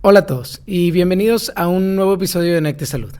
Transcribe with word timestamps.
Hola 0.00 0.20
a 0.20 0.26
todos 0.26 0.62
y 0.64 0.92
bienvenidos 0.92 1.50
a 1.56 1.66
un 1.66 1.96
nuevo 1.96 2.14
episodio 2.14 2.54
de 2.54 2.60
Necte 2.60 2.86
Salud. 2.86 3.12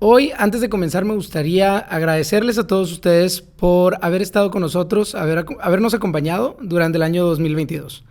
Hoy, 0.00 0.32
antes 0.36 0.60
de 0.60 0.68
comenzar, 0.68 1.06
me 1.06 1.14
gustaría 1.14 1.78
agradecerles 1.78 2.58
a 2.58 2.66
todos 2.66 2.92
ustedes 2.92 3.40
por 3.40 3.96
haber 4.02 4.20
estado 4.20 4.50
con 4.50 4.60
nosotros, 4.60 5.14
haber, 5.14 5.46
habernos 5.62 5.94
acompañado 5.94 6.58
durante 6.60 6.98
el 6.98 7.04
año 7.04 7.24
2022. 7.24 8.04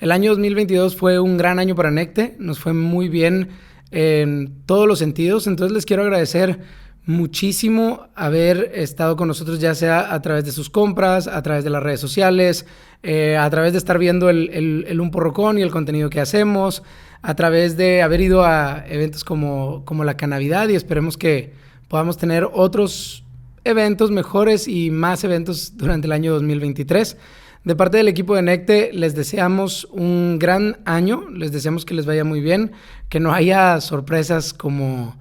El 0.00 0.10
año 0.10 0.32
2022 0.32 0.96
fue 0.96 1.20
un 1.20 1.36
gran 1.36 1.60
año 1.60 1.76
para 1.76 1.92
Necte, 1.92 2.34
nos 2.40 2.58
fue 2.58 2.72
muy 2.72 3.08
bien 3.08 3.50
en 3.92 4.64
todos 4.66 4.88
los 4.88 4.98
sentidos, 4.98 5.46
entonces 5.46 5.72
les 5.72 5.86
quiero 5.86 6.02
agradecer 6.02 6.58
muchísimo 7.08 8.08
haber 8.14 8.72
estado 8.74 9.16
con 9.16 9.28
nosotros, 9.28 9.60
ya 9.60 9.74
sea 9.74 10.12
a 10.12 10.20
través 10.20 10.44
de 10.44 10.52
sus 10.52 10.68
compras, 10.68 11.26
a 11.26 11.42
través 11.42 11.64
de 11.64 11.70
las 11.70 11.82
redes 11.82 12.00
sociales, 12.00 12.66
eh, 13.02 13.38
a 13.38 13.48
través 13.48 13.72
de 13.72 13.78
estar 13.78 13.98
viendo 13.98 14.28
el, 14.28 14.84
el, 14.86 15.00
Un 15.00 15.10
Porrocón 15.10 15.58
y 15.58 15.62
el 15.62 15.70
contenido 15.70 16.10
que 16.10 16.20
hacemos, 16.20 16.82
a 17.22 17.34
través 17.34 17.76
de 17.76 18.02
haber 18.02 18.20
ido 18.20 18.44
a 18.44 18.84
eventos 18.88 19.24
como, 19.24 19.84
como 19.84 20.04
la 20.04 20.16
Canavidad 20.16 20.68
y 20.68 20.74
esperemos 20.74 21.16
que 21.16 21.52
podamos 21.88 22.16
tener 22.16 22.48
otros 22.52 23.24
eventos 23.64 24.10
mejores 24.10 24.68
y 24.68 24.90
más 24.90 25.24
eventos 25.24 25.76
durante 25.76 26.06
el 26.06 26.12
año 26.12 26.32
2023. 26.32 27.16
De 27.64 27.76
parte 27.76 27.98
del 27.98 28.08
equipo 28.08 28.34
de 28.34 28.42
Necte, 28.42 28.90
les 28.92 29.14
deseamos 29.14 29.86
un 29.90 30.38
gran 30.38 30.78
año, 30.84 31.28
les 31.28 31.52
deseamos 31.52 31.84
que 31.84 31.94
les 31.94 32.06
vaya 32.06 32.24
muy 32.24 32.40
bien, 32.40 32.72
que 33.08 33.20
no 33.20 33.32
haya 33.32 33.80
sorpresas 33.80 34.54
como 34.54 35.16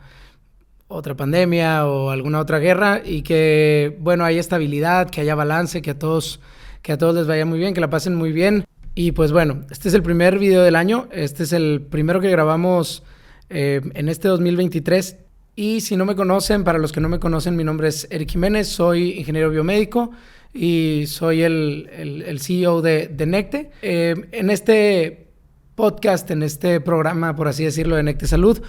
otra 0.87 1.15
pandemia 1.15 1.85
o 1.87 2.11
alguna 2.11 2.39
otra 2.39 2.59
guerra 2.59 3.01
y 3.03 3.21
que, 3.23 3.97
bueno, 3.99 4.23
haya 4.23 4.39
estabilidad, 4.39 5.09
que 5.09 5.21
haya 5.21 5.35
balance, 5.35 5.81
que 5.81 5.91
a 5.91 5.99
todos, 5.99 6.39
que 6.81 6.93
a 6.93 6.97
todos 6.97 7.15
les 7.15 7.27
vaya 7.27 7.45
muy 7.45 7.59
bien, 7.59 7.73
que 7.73 7.81
la 7.81 7.89
pasen 7.89 8.15
muy 8.15 8.31
bien. 8.31 8.65
Y 8.97 9.11
pues 9.11 9.31
bueno, 9.31 9.61
este 9.69 9.89
es 9.89 9.93
el 9.93 10.01
primer 10.01 10.39
video 10.39 10.63
del 10.63 10.75
año, 10.75 11.07
este 11.11 11.43
es 11.43 11.53
el 11.53 11.85
primero 11.87 12.19
que 12.19 12.31
grabamos 12.31 13.03
eh, 13.47 13.79
en 13.93 14.09
este 14.09 14.27
2023. 14.27 15.17
Y 15.55 15.81
si 15.81 15.95
no 15.95 16.03
me 16.03 16.15
conocen, 16.15 16.63
para 16.63 16.79
los 16.79 16.91
que 16.91 16.99
no 16.99 17.07
me 17.07 17.19
conocen, 17.19 17.55
mi 17.55 17.63
nombre 17.63 17.89
es 17.89 18.07
Eric 18.09 18.31
Jiménez, 18.31 18.67
soy 18.67 19.11
ingeniero 19.11 19.51
biomédico 19.51 20.09
y 20.51 21.03
soy 21.05 21.43
el, 21.43 21.87
el, 22.25 22.39
CEO 22.39 22.81
de, 22.81 23.07
de 23.07 23.27
Necte. 23.27 23.69
Eh, 23.83 24.15
en 24.31 24.49
este 24.49 25.27
podcast, 25.75 26.31
en 26.31 26.41
este 26.41 26.81
programa, 26.81 27.35
por 27.35 27.47
así 27.47 27.65
decirlo, 27.65 27.97
de 27.97 28.01
Necte 28.01 28.25
Salud, 28.25 28.63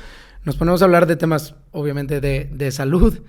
nos 0.45 0.57
ponemos 0.57 0.81
a 0.83 0.87
hablar 0.87 1.07
de 1.07 1.17
temas, 1.17 1.55
obviamente, 1.73 2.21
de, 2.21 2.71
salud. 2.71 3.21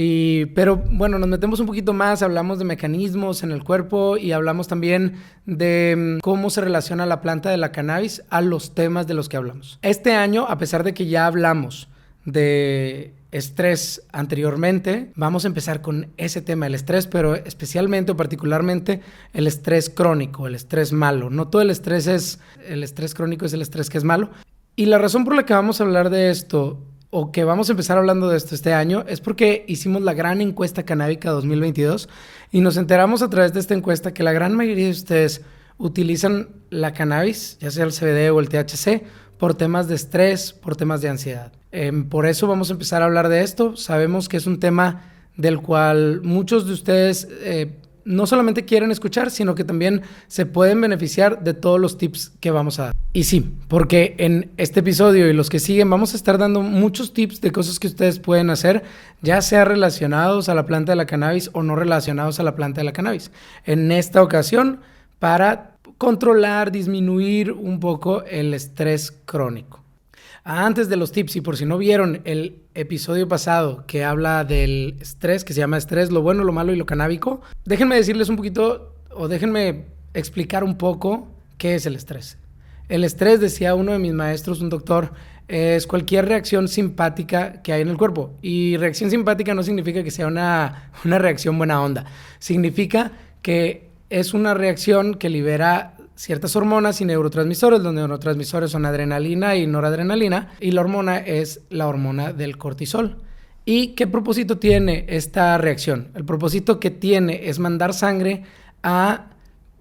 Y, 0.00 0.46
pero 0.54 0.76
bueno, 0.76 1.18
nos 1.18 1.28
metemos 1.28 1.58
un 1.58 1.66
poquito 1.66 1.92
más, 1.92 2.22
hablamos 2.22 2.60
de 2.60 2.64
mecanismos 2.64 3.42
en 3.42 3.50
el 3.50 3.64
cuerpo 3.64 4.16
y 4.16 4.30
hablamos 4.30 4.68
también 4.68 5.14
de 5.44 6.18
mm, 6.18 6.20
cómo 6.20 6.50
se 6.50 6.60
relaciona 6.60 7.04
la 7.04 7.20
planta 7.20 7.50
de 7.50 7.56
la 7.56 7.72
cannabis 7.72 8.22
a 8.30 8.40
los 8.40 8.76
temas 8.76 9.08
de 9.08 9.14
los 9.14 9.28
que 9.28 9.38
hablamos. 9.38 9.80
Este 9.82 10.14
año, 10.14 10.46
a 10.48 10.56
pesar 10.56 10.84
de 10.84 10.94
que 10.94 11.06
ya 11.06 11.26
hablamos 11.26 11.88
de 12.24 13.12
estrés 13.32 14.06
anteriormente, 14.12 15.10
vamos 15.16 15.44
a 15.44 15.48
empezar 15.48 15.82
con 15.82 16.12
ese 16.16 16.42
tema, 16.42 16.68
el 16.68 16.76
estrés, 16.76 17.08
pero 17.08 17.34
especialmente 17.34 18.12
o 18.12 18.16
particularmente 18.16 19.00
el 19.32 19.48
estrés 19.48 19.90
crónico, 19.90 20.46
el 20.46 20.54
estrés 20.54 20.92
malo. 20.92 21.28
No 21.28 21.48
todo 21.48 21.62
el 21.62 21.70
estrés 21.70 22.06
es, 22.06 22.38
el 22.68 22.84
estrés 22.84 23.14
crónico 23.14 23.46
es 23.46 23.52
el 23.52 23.62
estrés 23.62 23.90
que 23.90 23.98
es 23.98 24.04
malo. 24.04 24.30
Y 24.76 24.86
la 24.86 24.98
razón 24.98 25.24
por 25.24 25.34
la 25.34 25.44
que 25.44 25.54
vamos 25.54 25.80
a 25.80 25.84
hablar 25.84 26.08
de 26.08 26.30
esto, 26.30 26.78
o 27.10 27.32
que 27.32 27.44
vamos 27.44 27.68
a 27.68 27.72
empezar 27.72 27.96
hablando 27.96 28.28
de 28.28 28.36
esto 28.36 28.54
este 28.54 28.74
año, 28.74 29.04
es 29.08 29.20
porque 29.20 29.64
hicimos 29.66 30.02
la 30.02 30.12
gran 30.12 30.40
encuesta 30.40 30.84
canábica 30.84 31.30
2022 31.30 32.08
y 32.52 32.60
nos 32.60 32.76
enteramos 32.76 33.22
a 33.22 33.30
través 33.30 33.54
de 33.54 33.60
esta 33.60 33.74
encuesta 33.74 34.12
que 34.12 34.22
la 34.22 34.32
gran 34.32 34.54
mayoría 34.54 34.86
de 34.86 34.92
ustedes 34.92 35.42
utilizan 35.78 36.48
la 36.70 36.92
cannabis, 36.92 37.56
ya 37.60 37.70
sea 37.70 37.84
el 37.84 37.92
CBD 37.92 38.30
o 38.30 38.40
el 38.40 38.48
THC, 38.48 39.04
por 39.38 39.54
temas 39.54 39.88
de 39.88 39.94
estrés, 39.94 40.52
por 40.52 40.76
temas 40.76 41.00
de 41.00 41.08
ansiedad. 41.08 41.52
Em, 41.70 42.08
por 42.08 42.26
eso 42.26 42.46
vamos 42.46 42.70
a 42.70 42.72
empezar 42.72 43.02
a 43.02 43.06
hablar 43.06 43.28
de 43.28 43.42
esto. 43.42 43.76
Sabemos 43.76 44.28
que 44.28 44.36
es 44.36 44.46
un 44.46 44.58
tema 44.58 45.04
del 45.36 45.60
cual 45.60 46.20
muchos 46.22 46.66
de 46.66 46.72
ustedes 46.72 47.28
eh, 47.42 47.78
no 48.08 48.26
solamente 48.26 48.64
quieren 48.64 48.90
escuchar, 48.90 49.30
sino 49.30 49.54
que 49.54 49.64
también 49.64 50.02
se 50.26 50.46
pueden 50.46 50.80
beneficiar 50.80 51.44
de 51.44 51.52
todos 51.52 51.78
los 51.78 51.98
tips 51.98 52.32
que 52.40 52.50
vamos 52.50 52.78
a 52.80 52.84
dar. 52.86 52.94
Y 53.12 53.24
sí, 53.24 53.52
porque 53.68 54.14
en 54.18 54.50
este 54.56 54.80
episodio 54.80 55.28
y 55.28 55.34
los 55.34 55.50
que 55.50 55.60
siguen 55.60 55.90
vamos 55.90 56.14
a 56.14 56.16
estar 56.16 56.38
dando 56.38 56.62
muchos 56.62 57.12
tips 57.12 57.40
de 57.42 57.52
cosas 57.52 57.78
que 57.78 57.86
ustedes 57.86 58.18
pueden 58.18 58.48
hacer, 58.48 58.82
ya 59.20 59.42
sea 59.42 59.66
relacionados 59.66 60.48
a 60.48 60.54
la 60.54 60.64
planta 60.64 60.92
de 60.92 60.96
la 60.96 61.06
cannabis 61.06 61.50
o 61.52 61.62
no 61.62 61.76
relacionados 61.76 62.40
a 62.40 62.42
la 62.42 62.56
planta 62.56 62.80
de 62.80 62.86
la 62.86 62.92
cannabis. 62.92 63.30
En 63.66 63.92
esta 63.92 64.22
ocasión, 64.22 64.80
para 65.18 65.76
controlar, 65.98 66.72
disminuir 66.72 67.52
un 67.52 67.78
poco 67.78 68.24
el 68.24 68.54
estrés 68.54 69.12
crónico. 69.26 69.84
Antes 70.44 70.88
de 70.88 70.96
los 70.96 71.12
tips, 71.12 71.36
y 71.36 71.40
por 71.40 71.56
si 71.56 71.66
no 71.66 71.78
vieron 71.78 72.20
el 72.24 72.62
episodio 72.74 73.28
pasado 73.28 73.84
que 73.86 74.04
habla 74.04 74.44
del 74.44 74.96
estrés, 75.00 75.44
que 75.44 75.52
se 75.52 75.60
llama 75.60 75.78
estrés, 75.78 76.10
lo 76.10 76.22
bueno, 76.22 76.44
lo 76.44 76.52
malo 76.52 76.72
y 76.72 76.76
lo 76.76 76.86
canábico, 76.86 77.40
déjenme 77.64 77.96
decirles 77.96 78.28
un 78.28 78.36
poquito, 78.36 78.94
o 79.10 79.28
déjenme 79.28 79.86
explicar 80.14 80.64
un 80.64 80.76
poco 80.76 81.28
qué 81.58 81.74
es 81.74 81.86
el 81.86 81.96
estrés. 81.96 82.38
El 82.88 83.04
estrés, 83.04 83.40
decía 83.40 83.74
uno 83.74 83.92
de 83.92 83.98
mis 83.98 84.14
maestros, 84.14 84.60
un 84.60 84.70
doctor, 84.70 85.12
es 85.48 85.86
cualquier 85.86 86.26
reacción 86.26 86.68
simpática 86.68 87.62
que 87.62 87.72
hay 87.72 87.82
en 87.82 87.88
el 87.88 87.98
cuerpo. 87.98 88.32
Y 88.40 88.76
reacción 88.76 89.10
simpática 89.10 89.54
no 89.54 89.62
significa 89.62 90.02
que 90.02 90.10
sea 90.10 90.26
una, 90.26 90.90
una 91.04 91.18
reacción 91.18 91.56
buena 91.58 91.82
onda. 91.82 92.06
Significa 92.38 93.12
que 93.42 93.88
es 94.10 94.32
una 94.32 94.54
reacción 94.54 95.14
que 95.14 95.28
libera 95.28 95.97
ciertas 96.18 96.56
hormonas 96.56 97.00
y 97.00 97.04
neurotransmisores. 97.04 97.80
Los 97.80 97.94
neurotransmisores 97.94 98.72
son 98.72 98.84
adrenalina 98.84 99.54
y 99.56 99.66
noradrenalina 99.66 100.52
y 100.60 100.72
la 100.72 100.80
hormona 100.80 101.18
es 101.18 101.60
la 101.70 101.86
hormona 101.86 102.32
del 102.32 102.58
cortisol. 102.58 103.18
¿Y 103.64 103.88
qué 103.88 104.06
propósito 104.06 104.58
tiene 104.58 105.06
esta 105.08 105.56
reacción? 105.58 106.08
El 106.14 106.24
propósito 106.24 106.80
que 106.80 106.90
tiene 106.90 107.48
es 107.48 107.60
mandar 107.60 107.94
sangre 107.94 108.42
a 108.82 109.26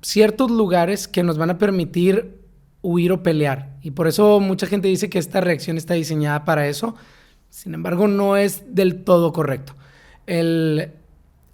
ciertos 0.01 0.51
lugares 0.51 1.07
que 1.07 1.23
nos 1.23 1.37
van 1.39 1.49
a 1.49 1.57
permitir 1.57 2.37
huir 2.83 3.11
o 3.13 3.23
pelear. 3.23 3.75
Y 3.81 3.91
por 3.91 4.07
eso 4.07 4.39
mucha 4.39 4.67
gente 4.67 4.89
dice 4.89 5.09
que 5.09 5.19
esta 5.19 5.41
reacción 5.41 5.77
está 5.77 5.95
diseñada 5.95 6.45
para 6.45 6.67
eso. 6.67 6.95
Sin 7.49 7.73
embargo, 7.73 8.07
no 8.07 8.37
es 8.37 8.75
del 8.75 9.03
todo 9.03 9.33
correcto. 9.33 9.73
Eh, 10.27 10.91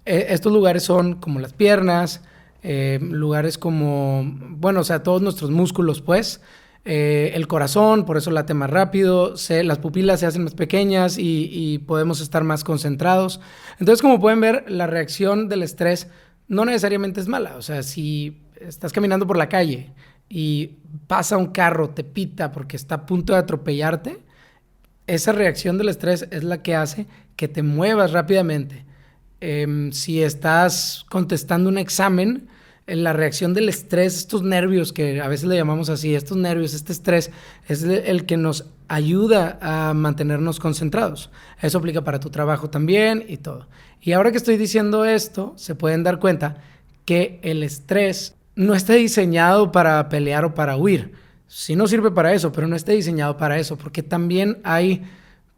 estos 0.04 0.52
lugares 0.52 0.82
son 0.82 1.14
como 1.14 1.40
las 1.40 1.54
piernas, 1.54 2.20
eh, 2.66 2.98
lugares 2.98 3.58
como, 3.58 4.24
bueno, 4.24 4.80
o 4.80 4.84
sea, 4.84 5.02
todos 5.02 5.20
nuestros 5.20 5.50
músculos, 5.50 6.00
pues, 6.00 6.40
eh, 6.86 7.32
el 7.34 7.46
corazón, 7.46 8.06
por 8.06 8.16
eso 8.16 8.30
late 8.30 8.54
más 8.54 8.70
rápido, 8.70 9.34
las 9.64 9.78
pupilas 9.78 10.20
se 10.20 10.26
hacen 10.26 10.44
más 10.44 10.54
pequeñas 10.54 11.18
y, 11.18 11.78
podemos 11.86 12.22
estar 12.22 12.42
más 12.42 12.64
concentrados. 12.64 13.38
Entonces, 13.78 14.00
como 14.00 14.18
pueden 14.18 14.40
ver, 14.40 14.64
la 14.66 14.86
reacción 14.86 15.50
del 15.50 15.62
estrés 15.62 16.08
no 16.48 16.64
necesariamente 16.64 17.20
es 17.20 17.28
mala. 17.28 17.56
O 17.58 17.62
sea, 17.62 17.82
si 17.82 18.42
estás 18.58 18.94
caminando 18.94 19.26
por 19.26 19.36
la 19.36 19.50
calle 19.50 19.92
y 20.30 20.78
pasa 21.06 21.36
un 21.36 21.48
carro, 21.48 21.90
te 21.90 22.02
pita 22.02 22.50
porque 22.50 22.78
está 22.78 22.94
a 22.94 23.06
punto 23.06 23.34
de 23.34 23.40
atropellarte, 23.40 24.22
esa 25.06 25.32
reacción 25.32 25.76
del 25.76 25.90
estrés 25.90 26.26
es 26.30 26.44
la 26.44 26.62
que 26.62 26.74
hace 26.74 27.06
que 27.36 27.46
te 27.46 27.62
muevas 27.62 28.12
rápidamente. 28.12 28.86
Em, 29.42 29.92
si 29.92 30.22
estás 30.22 31.04
contestando 31.10 31.68
un 31.68 31.76
examen, 31.76 32.48
la 32.86 33.12
reacción 33.12 33.54
del 33.54 33.68
estrés, 33.68 34.16
estos 34.16 34.42
nervios 34.42 34.92
que 34.92 35.20
a 35.20 35.28
veces 35.28 35.48
le 35.48 35.56
llamamos 35.56 35.88
así, 35.88 36.14
estos 36.14 36.36
nervios, 36.36 36.74
este 36.74 36.92
estrés, 36.92 37.30
es 37.66 37.82
el 37.82 38.26
que 38.26 38.36
nos 38.36 38.66
ayuda 38.88 39.58
a 39.62 39.94
mantenernos 39.94 40.60
concentrados. 40.60 41.30
Eso 41.62 41.78
aplica 41.78 42.04
para 42.04 42.20
tu 42.20 42.30
trabajo 42.30 42.68
también 42.68 43.24
y 43.26 43.38
todo. 43.38 43.68
Y 44.00 44.12
ahora 44.12 44.30
que 44.30 44.36
estoy 44.36 44.58
diciendo 44.58 45.04
esto, 45.04 45.54
se 45.56 45.74
pueden 45.74 46.02
dar 46.02 46.18
cuenta 46.18 46.58
que 47.06 47.40
el 47.42 47.62
estrés 47.62 48.34
no 48.54 48.74
está 48.74 48.92
diseñado 48.94 49.72
para 49.72 50.08
pelear 50.08 50.44
o 50.44 50.54
para 50.54 50.76
huir. 50.76 51.12
Sí 51.46 51.76
no 51.76 51.86
sirve 51.86 52.10
para 52.10 52.34
eso, 52.34 52.52
pero 52.52 52.66
no 52.66 52.76
está 52.76 52.92
diseñado 52.92 53.36
para 53.36 53.58
eso, 53.58 53.76
porque 53.76 54.02
también 54.02 54.58
hay 54.62 55.02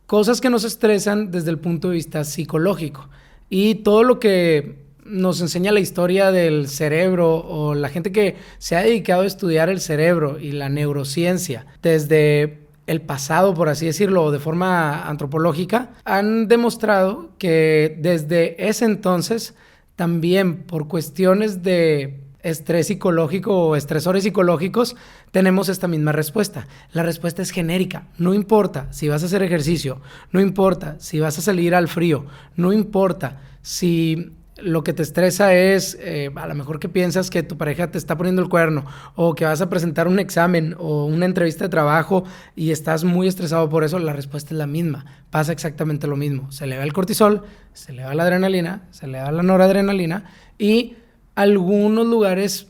cosas 0.06 0.40
que 0.40 0.50
nos 0.50 0.64
estresan 0.64 1.30
desde 1.30 1.50
el 1.50 1.58
punto 1.58 1.88
de 1.88 1.94
vista 1.94 2.22
psicológico. 2.22 3.08
Y 3.50 3.76
todo 3.76 4.04
lo 4.04 4.20
que 4.20 4.85
nos 5.08 5.40
enseña 5.40 5.72
la 5.72 5.80
historia 5.80 6.30
del 6.30 6.68
cerebro 6.68 7.36
o 7.36 7.74
la 7.74 7.88
gente 7.88 8.12
que 8.12 8.36
se 8.58 8.76
ha 8.76 8.82
dedicado 8.82 9.22
a 9.22 9.26
estudiar 9.26 9.68
el 9.68 9.80
cerebro 9.80 10.38
y 10.38 10.52
la 10.52 10.68
neurociencia 10.68 11.66
desde 11.82 12.66
el 12.86 13.02
pasado, 13.02 13.54
por 13.54 13.68
así 13.68 13.86
decirlo, 13.86 14.30
de 14.30 14.38
forma 14.38 15.08
antropológica, 15.08 15.90
han 16.04 16.48
demostrado 16.48 17.30
que 17.38 17.96
desde 18.00 18.68
ese 18.68 18.84
entonces, 18.84 19.54
también 19.96 20.62
por 20.62 20.86
cuestiones 20.86 21.62
de 21.62 22.20
estrés 22.42 22.86
psicológico 22.86 23.68
o 23.68 23.76
estresores 23.76 24.22
psicológicos, 24.22 24.94
tenemos 25.32 25.68
esta 25.68 25.88
misma 25.88 26.12
respuesta. 26.12 26.68
La 26.92 27.02
respuesta 27.02 27.42
es 27.42 27.50
genérica. 27.50 28.06
No 28.18 28.34
importa 28.34 28.92
si 28.92 29.08
vas 29.08 29.22
a 29.24 29.26
hacer 29.26 29.42
ejercicio, 29.42 30.00
no 30.30 30.40
importa 30.40 30.96
si 31.00 31.18
vas 31.18 31.38
a 31.38 31.42
salir 31.42 31.74
al 31.74 31.88
frío, 31.88 32.26
no 32.54 32.72
importa 32.72 33.40
si 33.62 34.35
lo 34.56 34.82
que 34.82 34.92
te 34.92 35.02
estresa 35.02 35.54
es 35.54 35.98
eh, 36.00 36.30
a 36.34 36.46
lo 36.46 36.54
mejor 36.54 36.78
que 36.78 36.88
piensas 36.88 37.28
que 37.28 37.42
tu 37.42 37.58
pareja 37.58 37.90
te 37.90 37.98
está 37.98 38.16
poniendo 38.16 38.40
el 38.42 38.48
cuerno 38.48 38.86
o 39.14 39.34
que 39.34 39.44
vas 39.44 39.60
a 39.60 39.68
presentar 39.68 40.08
un 40.08 40.18
examen 40.18 40.74
o 40.78 41.04
una 41.04 41.26
entrevista 41.26 41.64
de 41.64 41.68
trabajo 41.68 42.24
y 42.54 42.70
estás 42.70 43.04
muy 43.04 43.28
estresado 43.28 43.68
por 43.68 43.84
eso, 43.84 43.98
la 43.98 44.14
respuesta 44.14 44.54
es 44.54 44.58
la 44.58 44.66
misma. 44.66 45.04
Pasa 45.30 45.52
exactamente 45.52 46.06
lo 46.06 46.16
mismo. 46.16 46.50
Se 46.52 46.66
le 46.66 46.78
va 46.78 46.84
el 46.84 46.92
cortisol, 46.94 47.42
se 47.74 47.92
le 47.92 48.04
va 48.04 48.14
la 48.14 48.22
adrenalina, 48.22 48.88
se 48.92 49.06
le 49.06 49.20
va 49.20 49.30
la 49.30 49.42
noradrenalina 49.42 50.24
y 50.58 50.96
algunos 51.34 52.06
lugares 52.06 52.68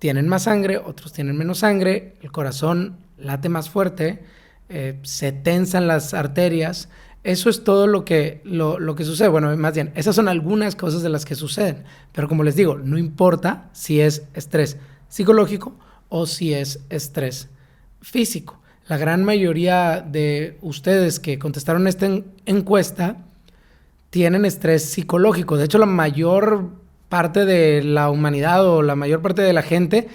tienen 0.00 0.28
más 0.28 0.44
sangre, 0.44 0.78
otros 0.78 1.12
tienen 1.12 1.36
menos 1.36 1.58
sangre, 1.58 2.16
el 2.22 2.32
corazón 2.32 2.98
late 3.16 3.48
más 3.48 3.70
fuerte, 3.70 4.22
eh, 4.68 4.98
se 5.02 5.32
tensan 5.32 5.86
las 5.86 6.12
arterias 6.12 6.88
eso 7.24 7.50
es 7.50 7.64
todo 7.64 7.86
lo 7.86 8.04
que, 8.04 8.40
lo, 8.44 8.94
que 8.94 9.04
sucede. 9.04 9.28
Bueno, 9.28 9.54
más 9.56 9.74
bien, 9.74 9.92
esas 9.94 10.14
son 10.14 10.28
algunas 10.28 10.76
cosas 10.76 11.02
de 11.02 11.08
las 11.08 11.24
que 11.24 11.34
suceden. 11.34 11.84
Pero 12.12 12.28
como 12.28 12.44
les 12.44 12.56
digo, 12.56 12.76
no 12.76 12.96
importa 12.96 13.68
si 13.72 14.00
es 14.00 14.24
estrés 14.34 14.78
psicológico 15.08 15.76
o 16.08 16.26
si 16.26 16.54
es 16.54 16.80
estrés 16.90 17.48
físico. 18.00 18.60
La 18.86 18.96
gran 18.96 19.24
mayoría 19.24 20.00
de 20.00 20.58
ustedes 20.62 21.20
que 21.20 21.38
contestaron 21.38 21.86
esta 21.86 22.08
encuesta 22.46 23.18
tienen 24.10 24.44
estrés 24.44 24.84
psicológico. 24.84 25.56
De 25.56 25.64
hecho, 25.64 25.78
la 25.78 25.86
mayor 25.86 26.70
parte 27.08 27.44
de 27.44 27.82
la 27.82 28.10
humanidad 28.10 28.66
o 28.66 28.82
la 28.82 28.94
mayor 28.94 29.20
parte 29.20 29.42
de 29.42 29.52
la 29.52 29.62
gente 29.62 30.08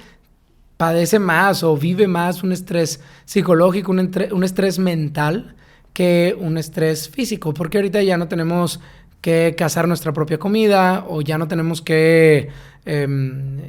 padece 0.77 1.19
más 1.19 1.63
o 1.63 1.77
vive 1.77 2.07
más 2.07 2.43
un 2.43 2.51
estrés 2.51 3.01
psicológico, 3.25 3.91
un, 3.91 4.11
un 4.31 4.43
estrés 4.43 4.79
mental 4.79 5.55
que 5.93 6.35
un 6.39 6.57
estrés 6.57 7.09
físico, 7.09 7.53
porque 7.53 7.77
ahorita 7.77 8.01
ya 8.01 8.17
no 8.17 8.27
tenemos 8.27 8.79
que 9.21 9.55
cazar 9.57 9.87
nuestra 9.87 10.11
propia 10.11 10.37
comida 10.37 11.05
o 11.07 11.21
ya 11.21 11.37
no 11.37 11.47
tenemos 11.47 11.81
que 11.81 12.49
em, 12.85 13.61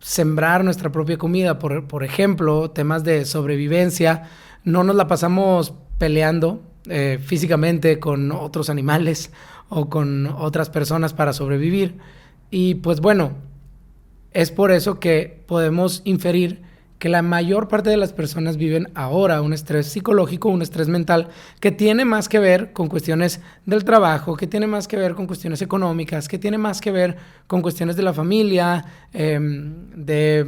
sembrar 0.00 0.64
nuestra 0.64 0.90
propia 0.92 1.16
comida, 1.16 1.58
por, 1.58 1.86
por, 1.86 2.04
ejemplo, 2.04 2.70
temas 2.70 3.04
de 3.04 3.24
sobrevivencia, 3.24 4.28
no 4.64 4.84
nos 4.84 4.96
la 4.96 5.06
pasamos 5.06 5.74
peleando 5.98 6.60
eh, 6.88 7.20
físicamente 7.24 8.00
con 8.00 8.32
otros 8.32 8.68
animales 8.68 9.30
o 9.68 9.88
con 9.88 10.26
otras 10.26 10.68
personas 10.68 11.14
para 11.14 11.32
sobrevivir. 11.32 11.96
Y 12.50 12.74
pues 12.74 13.00
bueno, 13.00 13.32
es 14.32 14.50
por 14.50 14.72
eso 14.72 14.98
que 14.98 15.42
podemos 15.46 16.02
inferir 16.04 16.62
que 17.02 17.08
la 17.08 17.20
mayor 17.20 17.66
parte 17.66 17.90
de 17.90 17.96
las 17.96 18.12
personas 18.12 18.56
viven 18.56 18.88
ahora 18.94 19.42
un 19.42 19.52
estrés 19.52 19.88
psicológico, 19.88 20.50
un 20.50 20.62
estrés 20.62 20.86
mental 20.86 21.30
que 21.58 21.72
tiene 21.72 22.04
más 22.04 22.28
que 22.28 22.38
ver 22.38 22.72
con 22.72 22.86
cuestiones 22.86 23.40
del 23.66 23.82
trabajo, 23.82 24.36
que 24.36 24.46
tiene 24.46 24.68
más 24.68 24.86
que 24.86 24.96
ver 24.96 25.16
con 25.16 25.26
cuestiones 25.26 25.60
económicas, 25.62 26.28
que 26.28 26.38
tiene 26.38 26.58
más 26.58 26.80
que 26.80 26.92
ver 26.92 27.16
con 27.48 27.60
cuestiones 27.60 27.96
de 27.96 28.04
la 28.04 28.12
familia, 28.12 28.84
em, 29.12 29.90
de 29.96 30.46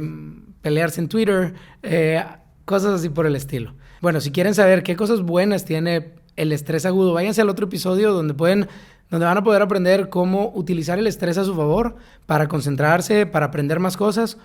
pelearse 0.61 1.01
en 1.01 1.09
Twitter, 1.09 1.55
eh, 1.83 2.23
cosas 2.63 3.01
así 3.01 3.09
por 3.09 3.25
el 3.25 3.35
estilo. 3.35 3.73
Bueno, 4.01 4.21
si 4.21 4.31
quieren 4.31 4.55
saber 4.55 4.81
qué 4.81 4.95
cosas 4.95 5.23
buenas 5.23 5.65
tiene 5.65 6.13
el 6.37 6.53
estrés 6.53 6.85
agudo, 6.85 7.11
váyanse 7.11 7.41
al 7.41 7.49
otro 7.49 7.65
episodio 7.65 8.13
donde 8.13 8.33
pueden 8.33 8.69
donde 9.11 9.25
van 9.25 9.37
a 9.37 9.43
poder 9.43 9.61
aprender 9.61 10.07
cómo 10.09 10.51
utilizar 10.55 10.99
el 10.99 11.05
estrés 11.05 11.37
a 11.37 11.43
su 11.43 11.53
favor 11.53 11.97
para 12.25 12.47
concentrarse, 12.47 13.25
para 13.25 13.47
aprender 13.47 13.79
más 13.79 13.97
cosas 13.97 14.37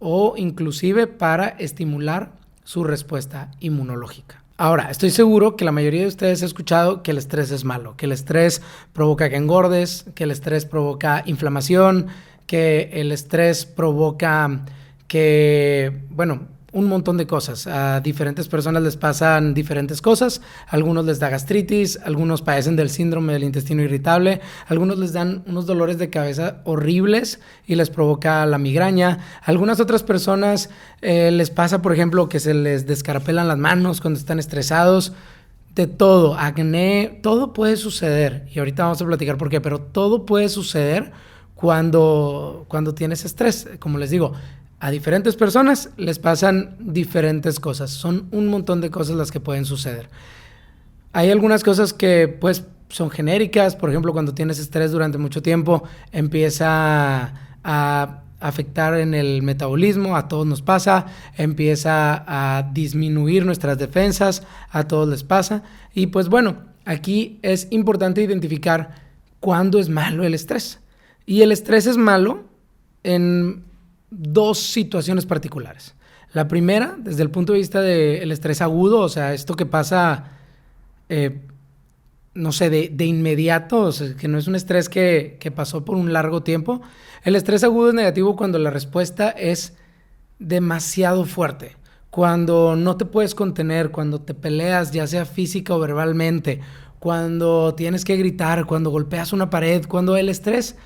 o 0.00 0.34
inclusive 0.36 1.06
para 1.06 1.48
estimular 1.48 2.32
su 2.64 2.82
respuesta 2.82 3.50
inmunológica. 3.60 4.42
Ahora, 4.56 4.90
estoy 4.90 5.10
seguro 5.10 5.56
que 5.56 5.64
la 5.64 5.72
mayoría 5.72 6.02
de 6.02 6.08
ustedes 6.08 6.42
ha 6.42 6.46
escuchado 6.46 7.02
que 7.02 7.12
el 7.12 7.18
estrés 7.18 7.50
es 7.50 7.64
malo, 7.64 7.96
que 7.96 8.04
el 8.06 8.12
estrés 8.12 8.60
provoca 8.92 9.30
que 9.30 9.36
engordes, 9.36 10.04
que 10.14 10.24
el 10.24 10.30
estrés 10.30 10.66
provoca 10.66 11.22
inflamación, 11.24 12.08
que 12.46 12.90
el 12.92 13.10
estrés 13.10 13.64
provoca 13.64 14.64
que, 15.06 16.02
bueno, 16.10 16.48
un 16.72 16.86
montón 16.86 17.16
de 17.16 17.26
cosas. 17.26 17.66
A 17.66 18.00
diferentes 18.00 18.48
personas 18.48 18.82
les 18.82 18.96
pasan 18.96 19.54
diferentes 19.54 20.00
cosas. 20.00 20.40
algunos 20.68 21.04
les 21.04 21.18
da 21.18 21.28
gastritis, 21.28 21.98
algunos 22.04 22.42
padecen 22.42 22.76
del 22.76 22.90
síndrome 22.90 23.32
del 23.32 23.44
intestino 23.44 23.82
irritable, 23.82 24.40
algunos 24.68 24.98
les 24.98 25.12
dan 25.12 25.42
unos 25.46 25.66
dolores 25.66 25.98
de 25.98 26.10
cabeza 26.10 26.60
horribles 26.64 27.40
y 27.66 27.74
les 27.74 27.90
provoca 27.90 28.46
la 28.46 28.58
migraña. 28.58 29.18
algunas 29.42 29.80
otras 29.80 30.02
personas 30.02 30.70
eh, 31.02 31.30
les 31.30 31.50
pasa, 31.50 31.82
por 31.82 31.92
ejemplo, 31.92 32.28
que 32.28 32.40
se 32.40 32.54
les 32.54 32.86
descarapelan 32.86 33.48
las 33.48 33.58
manos 33.58 34.00
cuando 34.00 34.18
están 34.18 34.38
estresados. 34.38 35.12
De 35.74 35.86
todo, 35.86 36.34
acné, 36.34 37.20
todo 37.22 37.52
puede 37.52 37.76
suceder. 37.76 38.46
Y 38.52 38.58
ahorita 38.58 38.82
vamos 38.82 39.00
a 39.00 39.06
platicar 39.06 39.38
por 39.38 39.48
qué, 39.50 39.60
pero 39.60 39.80
todo 39.80 40.26
puede 40.26 40.48
suceder 40.48 41.12
cuando, 41.54 42.64
cuando 42.68 42.94
tienes 42.94 43.24
estrés. 43.24 43.68
Como 43.78 43.96
les 43.98 44.10
digo, 44.10 44.32
a 44.80 44.90
diferentes 44.90 45.36
personas 45.36 45.90
les 45.98 46.18
pasan 46.18 46.74
diferentes 46.80 47.60
cosas. 47.60 47.90
Son 47.90 48.26
un 48.32 48.48
montón 48.48 48.80
de 48.80 48.90
cosas 48.90 49.14
las 49.14 49.30
que 49.30 49.38
pueden 49.38 49.66
suceder. 49.66 50.08
Hay 51.12 51.30
algunas 51.30 51.62
cosas 51.62 51.92
que 51.92 52.28
pues 52.28 52.64
son 52.88 53.10
genéricas, 53.10 53.76
por 53.76 53.90
ejemplo, 53.90 54.12
cuando 54.12 54.34
tienes 54.34 54.58
estrés 54.58 54.90
durante 54.90 55.18
mucho 55.18 55.42
tiempo 55.42 55.84
empieza 56.12 57.32
a 57.62 58.22
afectar 58.40 58.94
en 58.98 59.12
el 59.12 59.42
metabolismo, 59.42 60.16
a 60.16 60.28
todos 60.28 60.46
nos 60.46 60.62
pasa, 60.62 61.06
empieza 61.36 62.24
a 62.26 62.70
disminuir 62.72 63.44
nuestras 63.44 63.76
defensas, 63.76 64.44
a 64.70 64.84
todos 64.84 65.08
les 65.08 65.24
pasa. 65.24 65.62
Y 65.94 66.06
pues 66.06 66.28
bueno, 66.28 66.56
aquí 66.86 67.38
es 67.42 67.68
importante 67.70 68.22
identificar 68.22 68.94
cuándo 69.40 69.78
es 69.78 69.90
malo 69.90 70.24
el 70.24 70.32
estrés. 70.32 70.80
Y 71.26 71.42
el 71.42 71.52
estrés 71.52 71.86
es 71.86 71.98
malo 71.98 72.44
en 73.02 73.64
dos 74.10 74.58
situaciones 74.58 75.26
particulares. 75.26 75.94
La 76.32 76.46
primera, 76.46 76.96
desde 76.98 77.22
el 77.22 77.30
punto 77.30 77.52
de 77.52 77.58
vista 77.58 77.80
del 77.80 78.30
estrés 78.30 78.60
agudo, 78.60 79.00
o 79.00 79.08
sea, 79.08 79.34
esto 79.34 79.54
que 79.56 79.66
pasa, 79.66 80.32
eh, 81.08 81.40
no 82.34 82.52
sé, 82.52 82.70
de, 82.70 83.04
inmediato, 83.04 83.80
o 83.80 83.92
sea, 83.92 84.14
que 84.14 84.28
no 84.28 84.38
es 84.38 84.46
un 84.46 84.54
estrés 84.54 84.88
que, 84.88 85.38
que 85.40 85.50
pasó 85.50 85.84
por 85.84 85.96
un 85.96 86.12
largo 86.12 86.42
tiempo. 86.42 86.82
El 87.24 87.34
estrés 87.34 87.64
agudo 87.64 87.88
es 87.88 87.94
negativo 87.94 88.36
cuando 88.36 88.58
la 88.58 88.70
respuesta 88.70 89.30
es 89.30 89.74
demasiado 90.38 91.24
fuerte, 91.24 91.76
cuando 92.10 92.76
no 92.76 92.96
te 92.96 93.04
puedes 93.04 93.34
contener, 93.34 93.90
cuando 93.90 94.20
te 94.20 94.34
peleas, 94.34 94.92
ya 94.92 95.06
sea 95.08 95.24
física 95.24 95.74
o 95.74 95.80
verbalmente, 95.80 96.60
cuando 97.00 97.74
tienes 97.74 98.04
que 98.04 98.16
gritar, 98.16 98.66
cuando 98.66 98.90
golpeas 98.90 99.32
una 99.32 99.50
pared, 99.50 99.84
cuando 99.88 100.16
el 100.16 100.28
estrés 100.28 100.76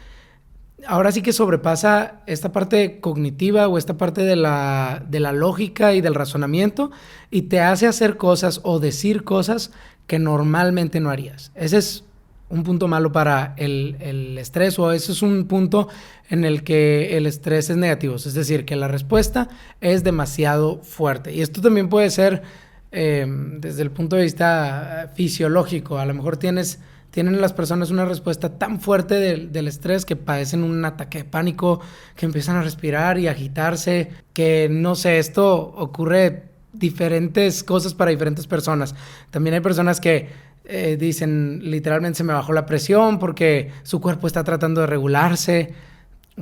ahora 0.87 1.13
sí 1.13 1.23
que 1.23 1.33
sobrepasa 1.33 2.23
esta 2.27 2.53
parte 2.53 3.01
cognitiva 3.01 3.69
o 3.69 3.79
esta 3.79 3.97
parte 3.97 4.23
de 4.23 4.37
la, 4.37 5.05
de 5.09 5.21
la 5.21 5.33
lógica 5.33 5.95
y 5.95 6.01
del 6.01 6.15
razonamiento 6.15 6.91
y 7.31 7.43
te 7.43 7.61
hace 7.61 7.87
hacer 7.87 8.17
cosas 8.17 8.61
o 8.63 8.81
decir 8.81 9.25
cosas 9.25 9.73
que 10.07 10.19
normalmente 10.19 11.01
no 11.01 11.11
harías. 11.11 11.53
Ese 11.55 11.79
es 11.79 12.05
un 12.49 12.63
punto 12.63 12.89
malo 12.89 13.11
para 13.11 13.55
el, 13.57 13.97
el, 14.01 14.39
estrés 14.39 14.79
o 14.79 14.93
ese 14.93 15.13
es 15.13 15.23
un 15.23 15.47
punto 15.47 15.89
en 16.29 16.45
el 16.45 16.63
que 16.63 17.17
el 17.17 17.27
estrés 17.27 17.71
es 17.71 17.77
negativo. 17.77 18.17
Es 18.17 18.35
decir, 18.35 18.65
que 18.65 18.77
la 18.77 18.89
respuesta 18.89 19.49
es 19.81 20.05
demasiado 20.05 20.81
fuerte. 20.83 21.33
Y 21.33 21.41
esto 21.41 21.61
también 21.61 21.89
puede 21.89 22.11
ser 22.11 22.43
eh, 22.93 23.27
desde 23.59 23.83
el 23.83 23.91
punto 23.91 24.17
de 24.17 24.23
vista 24.23 25.13
fisiológico. 25.15 25.99
A 25.99 26.07
lo 26.07 26.15
mejor 26.15 26.37
tienes 26.37 26.79
tienen 27.15 27.41
las 27.41 27.53
personas 27.53 27.93
una 27.93 28.05
respuesta 28.05 28.59
tan 28.59 28.81
fuerte 28.81 29.15
del, 29.15 29.69
estrés 29.69 30.05
que 30.05 30.17
padecen 30.17 30.65
un 30.65 30.85
ataque 30.85 31.19
de 31.19 31.25
pánico, 31.25 31.81
que 32.17 32.27
empiezan 32.27 32.57
a 32.57 32.63
respirar 32.63 33.21
y 33.21 33.29
agitarse, 33.29 34.11
que 34.33 34.67
no 34.69 34.97
sé, 34.97 35.21
esto 35.21 35.55
ocurre 35.77 36.47
diferentes 36.73 37.63
cosas 37.63 37.95
para 37.95 38.11
diferentes 38.11 38.49
personas. 38.49 38.97
También 39.31 39.55
hay 39.55 39.61
personas 39.61 40.01
que 40.01 40.29
eh, 40.65 40.97
dicen 40.99 41.61
literalmente 41.63 42.17
se 42.17 42.25
me 42.25 42.33
bajó 42.33 42.53
la 42.53 42.67
presión 42.67 43.21
porque 43.21 43.71
su 43.85 44.01
cuerpo 44.01 44.27
está 44.27 44.43
tratando 44.43 44.81
de 44.81 44.89
regularse. 44.89 45.73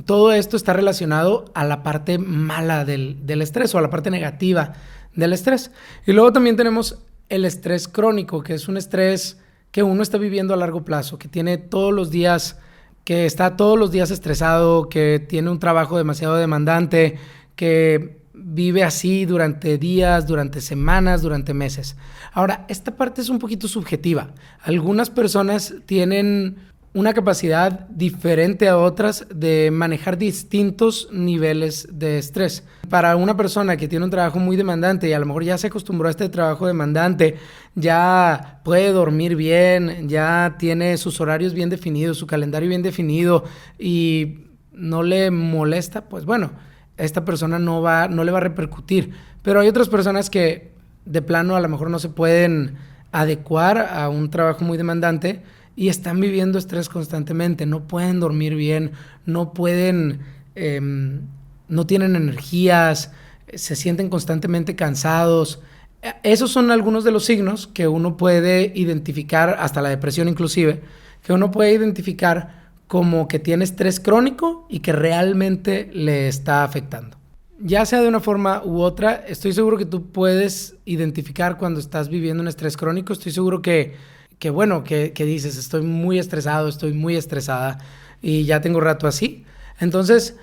Todo 0.05 0.33
esto 0.33 0.57
está 0.57 0.73
relacionado 0.73 1.45
a 1.53 1.65
la 1.65 1.83
parte 1.83 2.17
mala 2.17 2.83
del, 2.83 3.27
del 3.27 3.43
estrés 3.43 3.75
o 3.75 3.77
a 3.77 3.81
la 3.83 3.91
parte 3.91 4.09
negativa 4.09 4.73
del 5.13 5.33
estrés. 5.33 5.69
Y 6.07 6.13
luego 6.13 6.33
también 6.33 6.55
tenemos 6.55 6.97
el 7.29 7.45
estrés 7.45 7.87
crónico, 7.87 8.41
que 8.41 8.55
es 8.55 8.67
un 8.67 8.77
estrés 8.77 9.37
que 9.73 9.81
uno 9.81 10.03
está 10.03 10.19
viviendo 10.19 10.53
a 10.53 10.57
largo 10.57 10.85
plazo, 10.85 11.17
que 11.17 11.27
tiene 11.27 11.57
todos 11.57 11.91
los 11.91 12.11
días, 12.11 12.59
que 13.03 13.25
está 13.25 13.57
todos 13.57 13.77
los 13.77 13.91
días 13.91 14.11
estresado, 14.11 14.87
que 14.87 15.19
tiene 15.27 15.49
un 15.49 15.57
trabajo 15.57 15.97
demasiado 15.97 16.35
demandante, 16.35 17.17
que 17.55 18.21
vive 18.35 18.83
así 18.83 19.25
durante 19.25 19.79
días, 19.79 20.27
durante 20.27 20.61
semanas, 20.61 21.23
durante 21.23 21.55
meses. 21.55 21.97
Ahora, 22.33 22.67
esta 22.69 22.95
parte 22.95 23.21
es 23.21 23.29
un 23.29 23.39
poquito 23.39 23.67
subjetiva. 23.67 24.35
Algunas 24.61 25.09
personas 25.09 25.73
tienen 25.87 26.57
una 26.93 27.13
capacidad 27.13 27.87
diferente 27.89 28.67
a 28.67 28.77
otras 28.77 29.25
de 29.33 29.71
manejar 29.71 30.17
distintos 30.17 31.09
niveles 31.11 31.87
de 31.91 32.19
estrés. 32.19 32.63
Para 32.87 33.15
una 33.15 33.35
persona 33.35 33.77
que 33.77 33.87
tiene 33.87 34.05
un 34.05 34.11
trabajo 34.11 34.37
muy 34.37 34.55
demandante 34.55 35.09
y 35.09 35.13
a 35.13 35.19
lo 35.19 35.25
mejor 35.25 35.43
ya 35.43 35.57
se 35.57 35.67
acostumbró 35.67 36.07
a 36.07 36.11
este 36.11 36.29
trabajo 36.29 36.67
demandante, 36.67 37.37
ya 37.73 38.61
puede 38.63 38.91
dormir 38.91 39.35
bien, 39.35 40.07
ya 40.07 40.55
tiene 40.59 40.97
sus 40.97 41.19
horarios 41.19 41.53
bien 41.53 41.69
definidos, 41.69 42.17
su 42.17 42.27
calendario 42.27 42.69
bien 42.69 42.83
definido 42.83 43.43
y 43.79 44.49
no 44.71 45.01
le 45.01 45.31
molesta, 45.31 46.05
pues 46.05 46.25
bueno, 46.25 46.51
esta 46.97 47.25
persona 47.25 47.57
no 47.57 47.81
va 47.81 48.07
no 48.07 48.23
le 48.23 48.31
va 48.31 48.37
a 48.37 48.41
repercutir. 48.41 49.13
Pero 49.41 49.61
hay 49.61 49.67
otras 49.67 49.89
personas 49.89 50.29
que 50.29 50.73
de 51.05 51.21
plano 51.23 51.55
a 51.55 51.59
lo 51.59 51.69
mejor 51.69 51.89
no 51.89 51.97
se 51.97 52.09
pueden 52.09 52.75
adecuar 53.11 53.79
a 53.79 54.09
un 54.09 54.29
trabajo 54.29 54.63
muy 54.63 54.77
demandante 54.77 55.41
y 55.75 55.89
están 55.89 56.19
viviendo 56.19 56.59
estrés 56.59 56.89
constantemente, 56.89 57.65
no 57.65 57.87
pueden 57.87 58.19
dormir 58.19 58.55
bien, 58.55 58.91
no 59.25 59.53
pueden, 59.53 60.19
em, 60.55 61.21
no 61.67 61.87
tienen 61.87 62.15
energías, 62.15 63.11
se 63.53 63.75
sienten 63.75 64.09
constantemente 64.09 64.75
cansados. 64.75 65.61
E, 66.01 66.13
esos 66.23 66.51
son 66.51 66.71
algunos 66.71 67.03
de 67.03 67.11
los 67.11 67.25
signos 67.25 67.67
que 67.67 67.87
uno 67.87 68.17
puede 68.17 68.71
identificar, 68.75 69.57
hasta 69.59 69.81
la 69.81 69.89
depresión 69.89 70.27
inclusive, 70.27 70.81
que 71.23 71.33
uno 71.33 71.51
puede 71.51 71.73
identificar 71.73 72.63
como 72.87 73.27
que 73.27 73.39
tiene 73.39 73.63
estrés 73.63 73.99
crónico 73.99 74.67
y 74.69 74.79
que 74.79 74.91
realmente 74.91 75.89
le 75.93 76.27
está 76.27 76.63
afectando. 76.63 77.17
Ya 77.59 77.85
sea 77.85 78.01
de 78.01 78.07
una 78.07 78.19
forma 78.19 78.61
u 78.63 78.81
otra, 78.81 79.23
estoy 79.27 79.53
seguro 79.53 79.77
que 79.77 79.85
tú 79.85 80.11
puedes 80.11 80.75
identificar 80.85 81.57
cuando 81.57 81.79
estás 81.79 82.09
viviendo 82.09 82.41
un 82.41 82.49
estrés 82.49 82.75
crónico, 82.75 83.13
estoy 83.13 83.31
seguro 83.31 83.61
que 83.61 83.95
que 84.43 84.49
bueno, 84.49 84.83
que, 84.83 85.13
dices, 85.15 85.55
estoy 85.55 85.83
muy 85.83 86.19
estresado, 86.19 86.67
estoy 86.67 86.91
muy 86.91 87.15
estresada 87.15 87.77
y 88.21 88.43
ya 88.43 88.59
tengo 88.59 88.81
rato 88.81 89.07
así. 89.07 89.45
Entonces, 89.79 90.35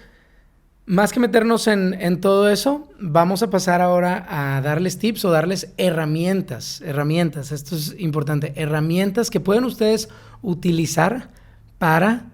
más 0.87 1.13
que 1.13 1.21
meternos 1.21 1.67
en, 1.67 1.93
en, 1.93 2.19
todo 2.23 2.49
eso, 2.49 2.89
vamos 2.99 3.43
a 3.43 3.51
pasar 3.51 3.83
ahora 3.83 4.25
a 4.27 4.63
darles 4.63 4.99
tips 4.99 5.27
o 5.27 5.31
darles 5.31 5.75
herramientas, 5.77 6.81
herramientas, 6.81 7.53
esto 7.53 7.77
es 7.77 7.95
importante, 7.99 8.55
herramientas 8.57 9.29
que 9.29 9.39
pueden 9.39 9.65
ustedes 9.65 10.09
utilizar 10.41 11.29
para 11.77 12.31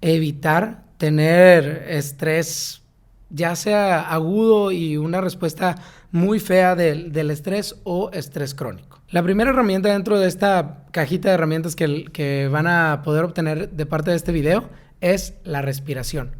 evitar 0.00 0.84
tener 0.98 1.84
estrés, 1.88 2.82
ya 3.28 3.56
sea 3.56 4.02
agudo 4.02 4.70
y 4.70 4.96
una 4.96 5.20
respuesta 5.20 5.82
muy 6.12 6.38
fea 6.38 6.76
del 6.76 7.30
estrés 7.32 7.74
o 7.82 8.08
estrés 8.12 8.54
crónico. 8.54 8.97
La 9.10 9.22
primera 9.22 9.50
herramienta 9.50 9.90
dentro 9.90 10.18
de 10.18 10.28
esta 10.28 10.84
cajita 10.90 11.28
de 11.28 11.34
herramientas 11.34 11.74
que, 11.74 12.48
van 12.52 12.66
a 12.66 13.00
poder 13.02 13.24
obtener 13.24 13.70
de 13.70 13.86
parte 13.86 14.10
de 14.10 14.16
este 14.16 14.32
video 14.32 14.68
es 15.00 15.34
la 15.44 15.62
respiración. 15.62 16.36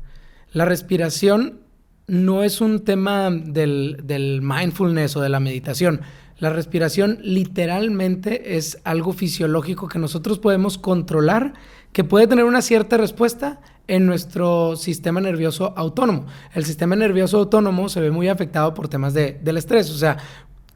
La 0.52 0.66
respiración 0.66 1.60
no 2.08 2.42
es 2.42 2.60
un 2.60 2.84
tema 2.84 3.30
del, 3.30 4.02
del, 4.04 4.42
mindfulness 4.42 5.16
o 5.16 5.22
de 5.22 5.30
la 5.30 5.40
meditación. 5.40 6.02
La 6.37 6.50
respiración 6.50 7.18
literalmente 7.22 8.58
es 8.58 8.78
algo 8.84 9.14
fisiológico 9.14 9.88
que 9.88 9.98
nosotros 9.98 10.38
podemos 10.38 10.76
controlar, 10.76 11.54
que 11.92 12.04
puede 12.04 12.26
tener 12.26 12.44
una 12.44 12.60
cierta 12.60 12.98
respuesta 12.98 13.60
en 13.87 14.04
nuestro 14.04 14.76
sistema 14.76 15.22
nervioso 15.22 15.72
autónomo. 15.75 16.26
El 16.52 16.66
sistema 16.66 16.96
nervioso 16.96 17.38
autónomo 17.38 17.88
se 17.88 18.02
ve 18.02 18.10
muy 18.10 18.28
afectado 18.28 18.75
por 18.75 18.88
temas 18.88 19.14
de, 19.14 19.40
del 19.42 19.56
estrés. 19.56 19.90
O 19.90 19.96
sea, 19.96 20.18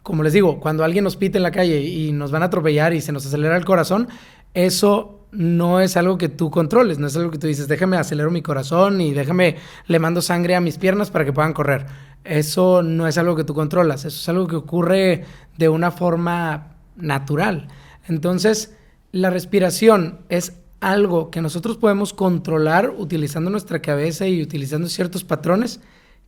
como 0.03 0.23
les 0.23 0.33
digo, 0.33 0.59
cuando 0.61 0.85
alguien 0.85 1.05
nos 1.05 1.17
pite 1.17 1.39
en 1.39 1.43
la 1.43 1.51
calle 1.51 1.81
y 1.81 2.13
nos 2.13 2.31
van 2.31 2.43
a 2.43 2.47
atropellar 2.47 2.93
y 2.93 3.01
se 3.01 3.13
nos 3.13 3.27
acelera 3.27 3.57
el 3.57 3.65
corazón, 3.65 4.09
eso 4.55 5.27
no 5.33 5.81
es 5.81 5.97
algo 5.97 6.19
que 6.19 6.29
tú 6.29 6.51
controles, 6.51 6.99
no 6.99 7.07
es 7.07 7.17
algo 7.17 7.31
que 7.31 7.39
tú 7.39 7.47
dices, 7.47 7.69
déjame 7.69 7.97
acelero 7.97 8.31
mi 8.31 8.43
corazón 8.43 9.01
y 9.01 9.13
déjame, 9.13 9.57
le 9.87 9.99
mando 9.99 10.21
sangre 10.21 10.55
a 10.57 10.61
mis 10.61 10.77
piernas 10.77 11.11
para 11.11 11.25
que 11.25 11.33
puedan 11.33 11.55
correr. 11.55 11.87
Eso 12.25 12.83
no 12.83 13.09
es 13.09 13.17
algo 13.17 13.35
que 13.35 13.45
tú 13.45 13.55
controlas, 13.55 14.05
eso 14.05 14.21
es 14.21 14.29
algo 14.29 14.47
que 14.47 14.57
ocurre 14.57 15.25
de 15.57 15.69
una 15.69 15.91
forma 15.91 16.77
natural. 16.97 17.69
Entonces, 18.09 18.77
la 19.11 19.31
respiración 19.31 20.21
es 20.29 20.53
algo 20.81 21.31
que 21.31 21.41
nosotros 21.41 21.79
podemos 21.79 22.13
controlar 22.13 22.91
utilizando 22.91 23.51
nuestra 23.51 23.81
cabeza 23.81 24.27
y 24.27 24.43
utilizando 24.43 24.89
ciertos 24.89 25.25
patrones 25.25 25.81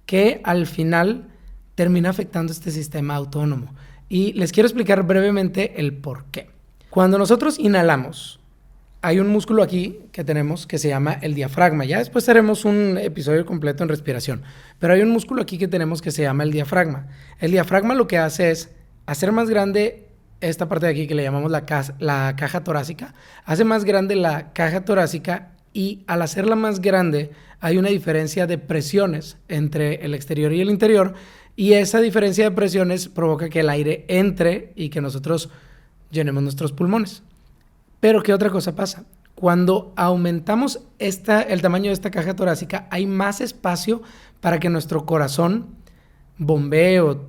que 0.07 0.41
al 0.45 0.67
final 0.67 1.29
termina 1.75 2.11
afectando 2.11 2.53
este 2.53 2.71
sistema 2.71 3.15
autónomo. 3.17 3.75
Y 4.09 4.33
les 4.35 4.53
quiero 4.53 4.67
explicar 4.67 5.03
brevemente 5.03 5.81
el 5.81 5.95
por 5.95 6.25
qué. 6.27 6.51
Cuando 6.91 7.19
nosotros 7.19 7.59
inhalamos, 7.59 8.39
hay 9.03 9.19
un 9.19 9.29
músculo 9.29 9.63
aquí 9.63 10.01
que 10.13 10.25
tenemos 10.25 10.67
que 10.67 10.79
se 10.79 10.89
llama 10.89 11.13
el 11.21 11.35
diafragma. 11.35 11.85
Ya 11.85 11.99
después 11.99 12.29
haremos 12.29 12.65
un 12.65 12.97
episodio 12.97 13.45
completo 13.45 13.83
en 13.83 13.89
respiración. 13.89 14.43
Pero 14.79 14.95
hay 14.95 15.03
un 15.03 15.11
músculo 15.11 15.43
aquí 15.43 15.59
que 15.59 15.69
tenemos 15.69 16.01
que 16.01 16.11
se 16.11 16.23
llama 16.23 16.45
el 16.45 16.53
diafragma. 16.53 17.09
El 17.39 17.51
diafragma 17.51 17.95
lo 17.95 18.07
que 18.07 18.17
hace 18.17 18.51
es 18.51 18.71
hacer 19.07 19.33
más 19.33 19.51
grande 19.51 20.09
esta 20.41 20.69
parte 20.69 20.87
de 20.87 20.93
aquí 20.93 21.07
que 21.07 21.15
le 21.15 21.23
llamamos 21.23 21.51
la, 21.51 21.65
la 21.99 22.35
caja 22.37 22.65
torácica. 22.65 23.15
Hace 23.45 23.65
más 23.65 23.85
grande 23.85 24.17
la 24.17 24.53
caja 24.53 24.85
torácica 24.85 25.53
y 25.75 26.05
al 26.07 26.23
hacerla 26.23 26.57
más 26.57 26.81
grande 26.81 27.33
hay 27.61 27.79
una 27.79 27.89
diferencia 27.89 28.47
de 28.47 28.59
presiones 28.59 29.37
entre 29.49 30.05
el 30.05 30.15
exterior 30.15 30.53
y 30.53 30.61
el 30.61 30.71
interior 30.71 31.15
y 31.57 31.75
esa 31.75 32.01
diferencia 32.01 32.45
de 32.45 32.51
presiones 32.51 33.09
provoca 33.09 33.49
que 33.49 33.61
el 33.61 33.69
aire 33.69 34.05
entre 34.09 34.73
y 34.75 34.89
que 34.89 35.01
nosotros 35.01 35.51
llenemos 36.11 36.43
nuestros 36.43 36.73
pulmones. 36.73 37.23
Pero 38.01 38.23
¿qué 38.23 38.35
otra 38.35 38.51
cosa 38.51 38.75
pasa? 38.75 39.05
Cuando 39.35 39.93
aumentamos 39.97 40.81
esta, 40.99 41.43
el 41.43 41.63
tamaño 41.63 41.87
de 41.87 41.95
esta 41.95 42.11
caja 42.11 42.37
torácica, 42.37 42.87
hay 42.91 43.07
más 43.07 43.41
espacio 43.41 44.03
para 44.41 44.59
que 44.59 44.69
nuestro 44.69 45.07
corazón 45.07 45.77
bombee 46.39 47.01
o, 47.01 47.29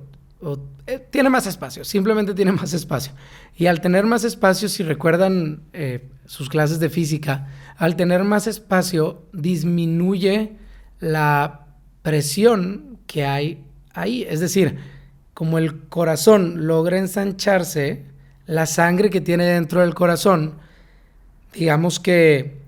eh, 0.86 1.04
tiene 1.10 1.30
más 1.30 1.46
espacio, 1.46 1.84
simplemente 1.84 2.34
tiene 2.34 2.52
más 2.52 2.72
espacio. 2.74 3.12
Y 3.56 3.66
al 3.66 3.80
tener 3.80 4.06
más 4.06 4.24
espacio, 4.24 4.68
si 4.68 4.82
recuerdan 4.82 5.62
eh, 5.72 6.10
sus 6.26 6.48
clases 6.48 6.78
de 6.78 6.90
física, 6.90 7.48
al 7.76 7.96
tener 7.96 8.22
más 8.24 8.46
espacio 8.46 9.24
disminuye 9.32 10.56
la 11.00 11.66
presión 12.02 12.98
que 13.06 13.24
hay 13.24 13.65
ahí. 13.96 14.26
Es 14.28 14.40
decir, 14.40 14.78
como 15.34 15.58
el 15.58 15.88
corazón 15.88 16.66
logra 16.66 16.98
ensancharse, 16.98 18.04
la 18.46 18.66
sangre 18.66 19.10
que 19.10 19.20
tiene 19.20 19.44
dentro 19.44 19.80
del 19.80 19.94
corazón, 19.94 20.54
digamos 21.52 21.98
que 22.00 22.58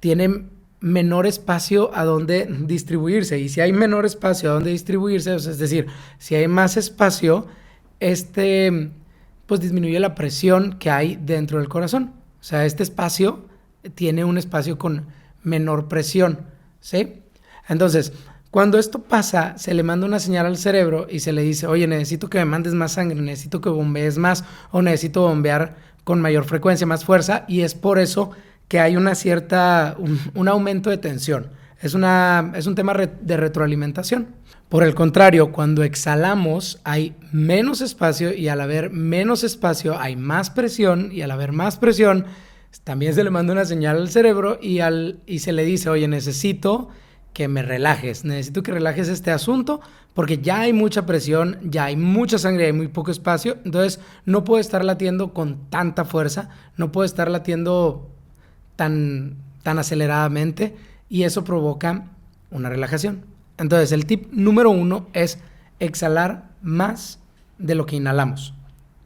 tiene 0.00 0.44
menor 0.80 1.26
espacio 1.26 1.90
a 1.94 2.04
donde 2.04 2.46
distribuirse. 2.66 3.38
Y 3.38 3.48
si 3.48 3.60
hay 3.60 3.72
menor 3.72 4.04
espacio 4.04 4.50
a 4.50 4.54
donde 4.54 4.70
distribuirse, 4.70 5.34
es 5.34 5.58
decir, 5.58 5.86
si 6.18 6.34
hay 6.34 6.46
más 6.46 6.76
espacio, 6.76 7.46
este 8.00 8.90
pues 9.46 9.60
disminuye 9.60 9.98
la 10.00 10.14
presión 10.14 10.78
que 10.78 10.90
hay 10.90 11.16
dentro 11.16 11.58
del 11.58 11.68
corazón. 11.68 12.12
O 12.40 12.44
sea, 12.44 12.64
este 12.64 12.82
espacio 12.82 13.46
tiene 13.94 14.24
un 14.24 14.38
espacio 14.38 14.78
con 14.78 15.06
menor 15.42 15.88
presión, 15.88 16.40
¿sí? 16.80 17.20
Entonces, 17.68 18.12
cuando 18.54 18.78
esto 18.78 19.02
pasa, 19.02 19.58
se 19.58 19.74
le 19.74 19.82
manda 19.82 20.06
una 20.06 20.20
señal 20.20 20.46
al 20.46 20.56
cerebro 20.56 21.08
y 21.10 21.18
se 21.18 21.32
le 21.32 21.42
dice, 21.42 21.66
oye, 21.66 21.88
necesito 21.88 22.30
que 22.30 22.38
me 22.38 22.44
mandes 22.44 22.72
más 22.72 22.92
sangre, 22.92 23.20
necesito 23.20 23.60
que 23.60 23.68
bombees 23.68 24.16
más 24.16 24.44
o 24.70 24.80
necesito 24.80 25.22
bombear 25.22 25.74
con 26.04 26.20
mayor 26.20 26.44
frecuencia, 26.44 26.86
más 26.86 27.04
fuerza 27.04 27.46
y 27.48 27.62
es 27.62 27.74
por 27.74 27.98
eso 27.98 28.30
que 28.68 28.78
hay 28.78 28.96
una 28.96 29.16
cierta, 29.16 29.96
un, 29.98 30.46
aumento 30.46 30.88
de 30.88 30.98
tensión. 30.98 31.50
Es, 31.82 31.94
una, 31.94 32.52
es 32.54 32.68
un 32.68 32.76
tema 32.76 32.94
de 32.94 33.36
retroalimentación. 33.36 34.28
Por 34.68 34.84
el 34.84 34.94
contrario, 34.94 35.50
cuando 35.50 35.82
exhalamos 35.82 36.80
hay 36.84 37.16
menos 37.32 37.80
espacio 37.80 38.32
y 38.32 38.46
al 38.46 38.60
haber 38.60 38.90
menos 38.90 39.42
espacio 39.42 39.98
hay 39.98 40.14
más 40.14 40.50
presión 40.50 41.10
y 41.10 41.22
al 41.22 41.32
haber 41.32 41.50
más 41.50 41.76
presión 41.76 42.26
también 42.84 43.14
se 43.14 43.24
le 43.24 43.30
manda 43.30 43.52
una 43.52 43.64
señal 43.64 43.96
al 43.96 44.10
cerebro 44.10 44.60
y, 44.62 44.78
al, 44.78 45.18
y 45.26 45.40
se 45.40 45.52
le 45.52 45.64
dice, 45.64 45.88
oye, 45.88 46.06
necesito 46.06 46.90
que 47.34 47.48
me 47.48 47.62
relajes. 47.62 48.24
Necesito 48.24 48.62
que 48.62 48.72
relajes 48.72 49.08
este 49.08 49.30
asunto 49.30 49.80
porque 50.14 50.38
ya 50.38 50.60
hay 50.60 50.72
mucha 50.72 51.04
presión, 51.04 51.58
ya 51.64 51.86
hay 51.86 51.96
mucha 51.96 52.38
sangre, 52.38 52.66
hay 52.66 52.72
muy 52.72 52.88
poco 52.88 53.10
espacio. 53.10 53.58
Entonces 53.64 54.00
no 54.24 54.44
puedo 54.44 54.60
estar 54.60 54.84
latiendo 54.84 55.34
con 55.34 55.68
tanta 55.68 56.06
fuerza, 56.06 56.48
no 56.78 56.92
puedo 56.92 57.04
estar 57.04 57.28
latiendo 57.30 58.08
tan, 58.76 59.36
tan 59.62 59.78
aceleradamente 59.78 60.76
y 61.10 61.24
eso 61.24 61.44
provoca 61.44 62.06
una 62.50 62.70
relajación. 62.70 63.24
Entonces 63.58 63.92
el 63.92 64.06
tip 64.06 64.32
número 64.32 64.70
uno 64.70 65.08
es 65.12 65.38
exhalar 65.80 66.50
más 66.62 67.18
de 67.58 67.74
lo 67.74 67.84
que 67.84 67.96
inhalamos. 67.96 68.54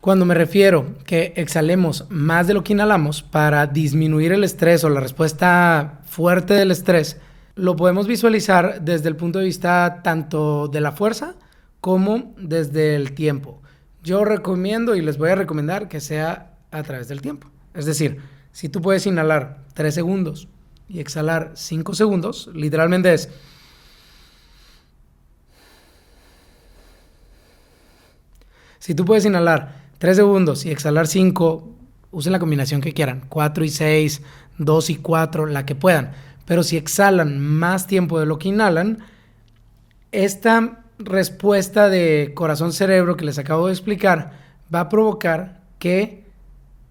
Cuando 0.01 0.27
me 0.27 0.35
refiero 0.35 0.95
que 1.05 1.33
exhalemos 1.37 2.07
más 2.09 2.47
de 2.47 2.55
lo 2.55 2.63
que 2.63 2.75
inhalamos 2.75 3.23
para 3.23 3.67
disminuir 3.67 4.33
el 4.33 4.45
estrés 4.45 4.85
o 4.85 4.91
la 4.91 5.01
respuesta 5.01 6.01
fuerte 6.05 6.55
del 6.55 6.71
estrés, 6.71 7.19
lo 7.59 7.75
podemos 7.75 8.07
visualizar 8.07 8.83
desde 8.83 9.09
el 9.09 9.17
punto 9.17 9.41
de 9.41 9.47
vista 9.47 10.01
tanto 10.05 10.69
de 10.69 10.81
la 10.81 10.93
fuerza 10.93 11.35
como 11.81 12.33
desde 12.39 12.95
el 12.95 13.15
tiempo. 13.15 13.61
Yo 14.05 14.25
recomiendo 14.25 14.95
y 14.95 15.03
les 15.03 15.19
voy 15.19 15.31
a 15.31 15.35
recomendar 15.35 15.89
que 15.89 16.01
sea 16.01 16.55
a 16.71 16.83
través 16.85 17.09
del 17.09 17.21
tiempo. 17.21 17.51
Es 17.75 17.85
decir, 17.85 18.21
Si 18.51 18.69
tú 18.69 18.81
puedes 18.81 19.07
inhalar 19.07 19.59
3 19.75 19.95
segundos 19.95 20.49
y 20.89 20.99
exhalar 21.01 21.53
5 21.55 21.95
segundos, 21.95 22.51
literalmente 22.55 23.13
es... 23.13 23.29
Si 28.81 28.95
tú 28.95 29.05
puedes 29.05 29.25
inhalar 29.25 29.83
3 29.99 30.17
segundos 30.17 30.65
y 30.65 30.71
exhalar 30.71 31.07
5, 31.07 31.69
usen 32.11 32.33
la 32.33 32.39
combinación 32.39 32.81
que 32.81 32.95
quieran, 32.95 33.23
4 33.29 33.65
y 33.65 33.69
6, 33.69 34.23
2 34.59 34.91
y 34.91 34.97
4, 34.97 35.47
la 35.47 35.65
que 35.65 35.75
puedan. 35.75 36.13
Pero 36.49 36.63
si 36.63 36.79
exhalan 36.79 37.39
más 37.39 37.87
tiempo 37.87 38.19
de 38.19 38.25
lo 38.25 38.39
que 38.39 38.49
inhalan, 38.49 39.01
esta 40.13 40.83
respuesta 40.99 41.91
de 41.91 42.33
corazón-cerebro 42.35 43.19
que 43.19 43.27
les 43.27 43.39
acabo 43.39 43.67
de 43.67 43.75
explicar 43.75 44.33
va 44.75 44.81
a 44.81 44.89
provocar 44.89 45.61
que 45.79 46.25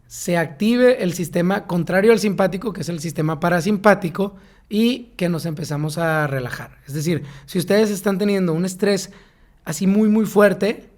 se 0.05 0.37
active 0.37 1.01
el 1.01 1.13
sistema 1.13 1.65
contrario 1.65 2.11
al 2.11 2.19
simpático, 2.19 2.71
que 2.71 2.81
es 2.81 2.89
el 2.89 2.99
sistema 2.99 3.39
parasimpático, 3.39 4.35
y 4.69 5.13
que 5.17 5.27
nos 5.27 5.47
empezamos 5.47 5.97
a 5.97 6.27
relajar. 6.27 6.77
Es 6.85 6.93
decir, 6.93 7.23
si 7.47 7.57
ustedes 7.57 7.89
están 7.89 8.19
teniendo 8.19 8.53
un 8.53 8.63
estrés 8.63 9.11
así 9.65 9.87
muy, 9.87 10.07
muy 10.07 10.27
fuerte, 10.27 10.91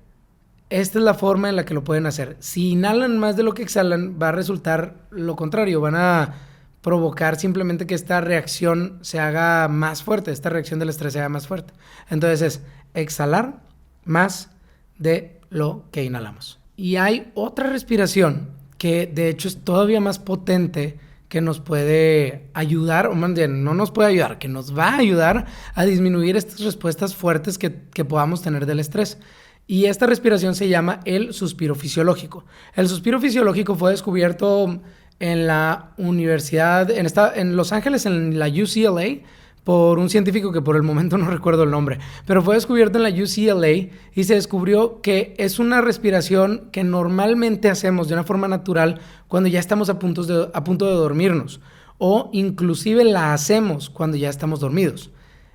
esta 0.69 0.99
es 0.99 1.05
la 1.05 1.13
forma 1.13 1.47
en 1.47 1.55
la 1.55 1.63
que 1.63 1.73
lo 1.73 1.85
pueden 1.85 2.07
hacer. 2.07 2.35
Si 2.41 2.71
inhalan 2.71 3.19
más 3.19 3.37
de 3.37 3.43
lo 3.43 3.53
que 3.53 3.63
exhalan, 3.63 4.19
va 4.21 4.29
a 4.29 4.33
resultar 4.33 4.95
lo 5.11 5.37
contrario, 5.37 5.79
van 5.79 5.95
a 5.95 6.48
provocar 6.81 7.39
simplemente 7.39 7.85
que 7.87 7.95
esta 7.95 8.21
reacción 8.21 8.99
se 9.01 9.19
haga 9.19 9.67
más 9.67 10.03
fuerte, 10.03 10.31
esta 10.31 10.49
reacción 10.49 10.79
del 10.79 10.89
estrés 10.89 11.13
se 11.13 11.19
haga 11.19 11.29
más 11.29 11.47
fuerte. 11.47 11.73
Entonces 12.09 12.41
es 12.41 12.61
exhalar 12.93 13.61
más 14.05 14.51
de 14.97 15.39
lo 15.49 15.85
que 15.91 16.03
inhalamos. 16.03 16.59
Y 16.75 16.95
hay 16.95 17.31
otra 17.35 17.69
respiración 17.69 18.51
que 18.77 19.07
de 19.07 19.29
hecho 19.29 19.47
es 19.47 19.63
todavía 19.63 19.99
más 19.99 20.19
potente 20.19 20.97
que 21.27 21.41
nos 21.41 21.59
puede 21.59 22.49
ayudar, 22.53 23.07
o 23.07 23.15
más 23.15 23.33
bien, 23.33 23.63
no 23.63 23.75
nos 23.75 23.91
puede 23.91 24.09
ayudar, 24.09 24.39
que 24.39 24.47
nos 24.47 24.75
va 24.75 24.89
a 24.89 24.97
ayudar 24.97 25.45
a 25.75 25.85
disminuir 25.85 26.35
estas 26.35 26.61
respuestas 26.61 27.15
fuertes 27.15 27.59
que, 27.59 27.83
que 27.93 28.03
podamos 28.03 28.41
tener 28.41 28.65
del 28.65 28.79
estrés. 28.79 29.19
Y 29.67 29.85
esta 29.85 30.07
respiración 30.07 30.55
se 30.55 30.67
llama 30.67 31.01
el 31.05 31.33
suspiro 31.33 31.75
fisiológico. 31.75 32.45
El 32.73 32.87
suspiro 32.87 33.19
fisiológico 33.19 33.75
fue 33.75 33.91
descubierto 33.91 34.81
en 35.19 35.47
la 35.47 35.91
universidad, 35.97 36.89
en, 36.91 37.05
esta, 37.05 37.33
en 37.35 37.55
Los 37.55 37.73
Ángeles, 37.73 38.05
en 38.05 38.39
la 38.39 38.47
UCLA, 38.47 39.19
por 39.63 39.99
un 39.99 40.09
científico 40.09 40.51
que 40.51 40.61
por 40.61 40.75
el 40.75 40.83
momento 40.83 41.17
no 41.17 41.25
recuerdo 41.29 41.63
el 41.63 41.71
nombre, 41.71 41.99
pero 42.25 42.41
fue 42.41 42.55
descubierto 42.55 42.97
en 42.97 43.03
la 43.03 43.09
UCLA 43.09 43.91
y 44.15 44.23
se 44.23 44.35
descubrió 44.35 45.01
que 45.01 45.35
es 45.37 45.59
una 45.59 45.81
respiración 45.81 46.69
que 46.71 46.83
normalmente 46.83 47.69
hacemos 47.69 48.07
de 48.07 48.15
una 48.15 48.23
forma 48.23 48.47
natural 48.47 48.99
cuando 49.27 49.49
ya 49.49 49.59
estamos 49.59 49.89
a, 49.89 49.99
punto 49.99 50.23
de, 50.23 50.49
a 50.53 50.63
punto 50.63 50.85
de 50.85 50.93
dormirnos 50.93 51.59
o 51.97 52.29
inclusive 52.33 53.03
la 53.03 53.33
hacemos 53.33 53.89
cuando 53.89 54.17
ya 54.17 54.29
estamos 54.29 54.59
dormidos. 54.59 55.11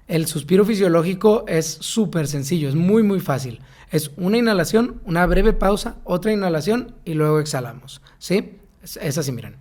El 0.06 0.26
suspiro 0.26 0.66
fisiológico 0.66 1.44
es 1.48 1.66
súper 1.80 2.28
sencillo, 2.28 2.68
es 2.68 2.74
muy 2.74 3.02
muy 3.02 3.20
fácil. 3.20 3.60
Es 3.90 4.10
una 4.16 4.36
inhalación, 4.36 5.00
una 5.06 5.24
breve 5.24 5.54
pausa, 5.54 5.96
otra 6.04 6.32
inhalación 6.32 6.94
y 7.04 7.14
luego 7.14 7.40
exhalamos. 7.40 8.02
¿Sí? 8.18 8.58
Es, 8.84 9.18
así, 9.18 9.32
miren. 9.32 9.56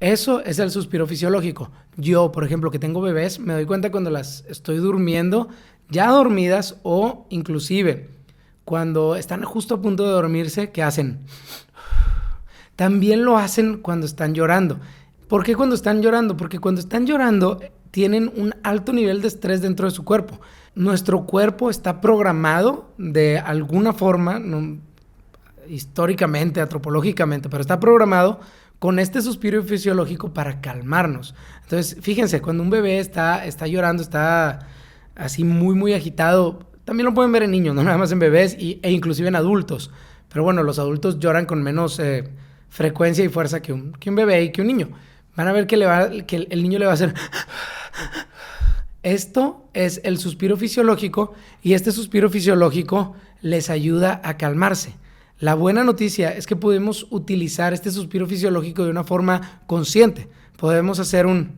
Eso 0.00 0.40
es 0.40 0.58
el 0.58 0.70
suspiro 0.70 1.06
fisiológico. 1.06 1.70
Yo, 1.96 2.32
por 2.32 2.42
ejemplo, 2.42 2.70
que 2.70 2.80
tengo 2.80 3.00
bebés, 3.00 3.38
me 3.38 3.52
doy 3.52 3.66
cuenta 3.66 3.92
cuando 3.92 4.10
las 4.10 4.44
estoy 4.48 4.78
durmiendo, 4.78 5.48
ya 5.88 6.08
dormidas 6.08 6.76
o 6.82 7.26
inclusive 7.30 8.08
cuando 8.64 9.14
están 9.14 9.42
justo 9.42 9.76
a 9.76 9.82
punto 9.82 10.04
de 10.04 10.10
dormirse, 10.10 10.70
¿qué 10.70 10.82
hacen? 10.82 11.20
También 12.74 13.24
lo 13.24 13.36
hacen 13.36 13.78
cuando 13.78 14.06
están 14.06 14.34
llorando. 14.34 14.80
¿Por 15.28 15.44
qué 15.44 15.54
cuando 15.54 15.76
están 15.76 16.02
llorando? 16.02 16.36
Porque 16.36 16.58
cuando 16.58 16.80
están 16.80 17.06
llorando 17.06 17.60
tienen 17.90 18.32
un 18.34 18.54
alto 18.64 18.92
nivel 18.92 19.22
de 19.22 19.28
estrés 19.28 19.62
dentro 19.62 19.86
de 19.86 19.92
su 19.92 20.04
cuerpo. 20.04 20.40
Nuestro 20.74 21.26
cuerpo 21.26 21.68
está 21.68 22.00
programado 22.00 22.92
de 22.96 23.38
alguna 23.38 23.92
forma, 23.92 24.40
históricamente, 25.68 26.60
antropológicamente, 26.60 27.48
pero 27.48 27.60
está 27.60 27.80
programado 27.80 28.40
con 28.78 28.98
este 28.98 29.20
suspiro 29.20 29.62
fisiológico 29.62 30.32
para 30.32 30.60
calmarnos. 30.60 31.34
Entonces, 31.62 31.98
fíjense, 32.00 32.40
cuando 32.40 32.62
un 32.62 32.70
bebé 32.70 32.98
está, 32.98 33.44
está 33.44 33.66
llorando, 33.66 34.02
está 34.02 34.60
así 35.16 35.44
muy, 35.44 35.74
muy 35.74 35.92
agitado, 35.92 36.60
también 36.84 37.04
lo 37.04 37.14
pueden 37.14 37.32
ver 37.32 37.42
en 37.42 37.50
niños, 37.50 37.74
no 37.74 37.82
nada 37.82 37.98
más 37.98 38.10
en 38.12 38.20
bebés 38.20 38.56
e 38.58 38.90
inclusive 38.90 39.28
en 39.28 39.36
adultos. 39.36 39.90
Pero 40.28 40.44
bueno, 40.44 40.62
los 40.62 40.78
adultos 40.78 41.18
lloran 41.18 41.46
con 41.46 41.62
menos 41.62 41.98
eh, 41.98 42.30
frecuencia 42.68 43.24
y 43.24 43.28
fuerza 43.28 43.60
que 43.60 43.72
un, 43.72 43.92
que 43.92 44.08
un 44.08 44.16
bebé 44.16 44.44
y 44.44 44.52
que 44.52 44.62
un 44.62 44.68
niño. 44.68 44.88
Van 45.36 45.48
a 45.48 45.52
ver 45.52 45.66
que, 45.66 45.76
le 45.76 45.86
va, 45.86 46.10
que 46.10 46.46
el 46.48 46.62
niño 46.62 46.78
le 46.78 46.86
va 46.86 46.92
a 46.92 46.94
hacer 46.94 47.14
esto 49.02 49.64
es 49.72 50.00
el 50.04 50.18
suspiro 50.18 50.56
fisiológico 50.56 51.34
y 51.62 51.72
este 51.72 51.92
suspiro 51.92 52.28
fisiológico 52.28 53.14
les 53.40 53.70
ayuda 53.70 54.20
a 54.24 54.36
calmarse. 54.36 54.94
La 55.38 55.54
buena 55.54 55.84
noticia 55.84 56.30
es 56.34 56.46
que 56.46 56.56
podemos 56.56 57.06
utilizar 57.10 57.72
este 57.72 57.90
suspiro 57.90 58.26
fisiológico 58.26 58.84
de 58.84 58.90
una 58.90 59.04
forma 59.04 59.62
consciente. 59.66 60.28
Podemos 60.58 60.98
hacer 60.98 61.24
un 61.24 61.52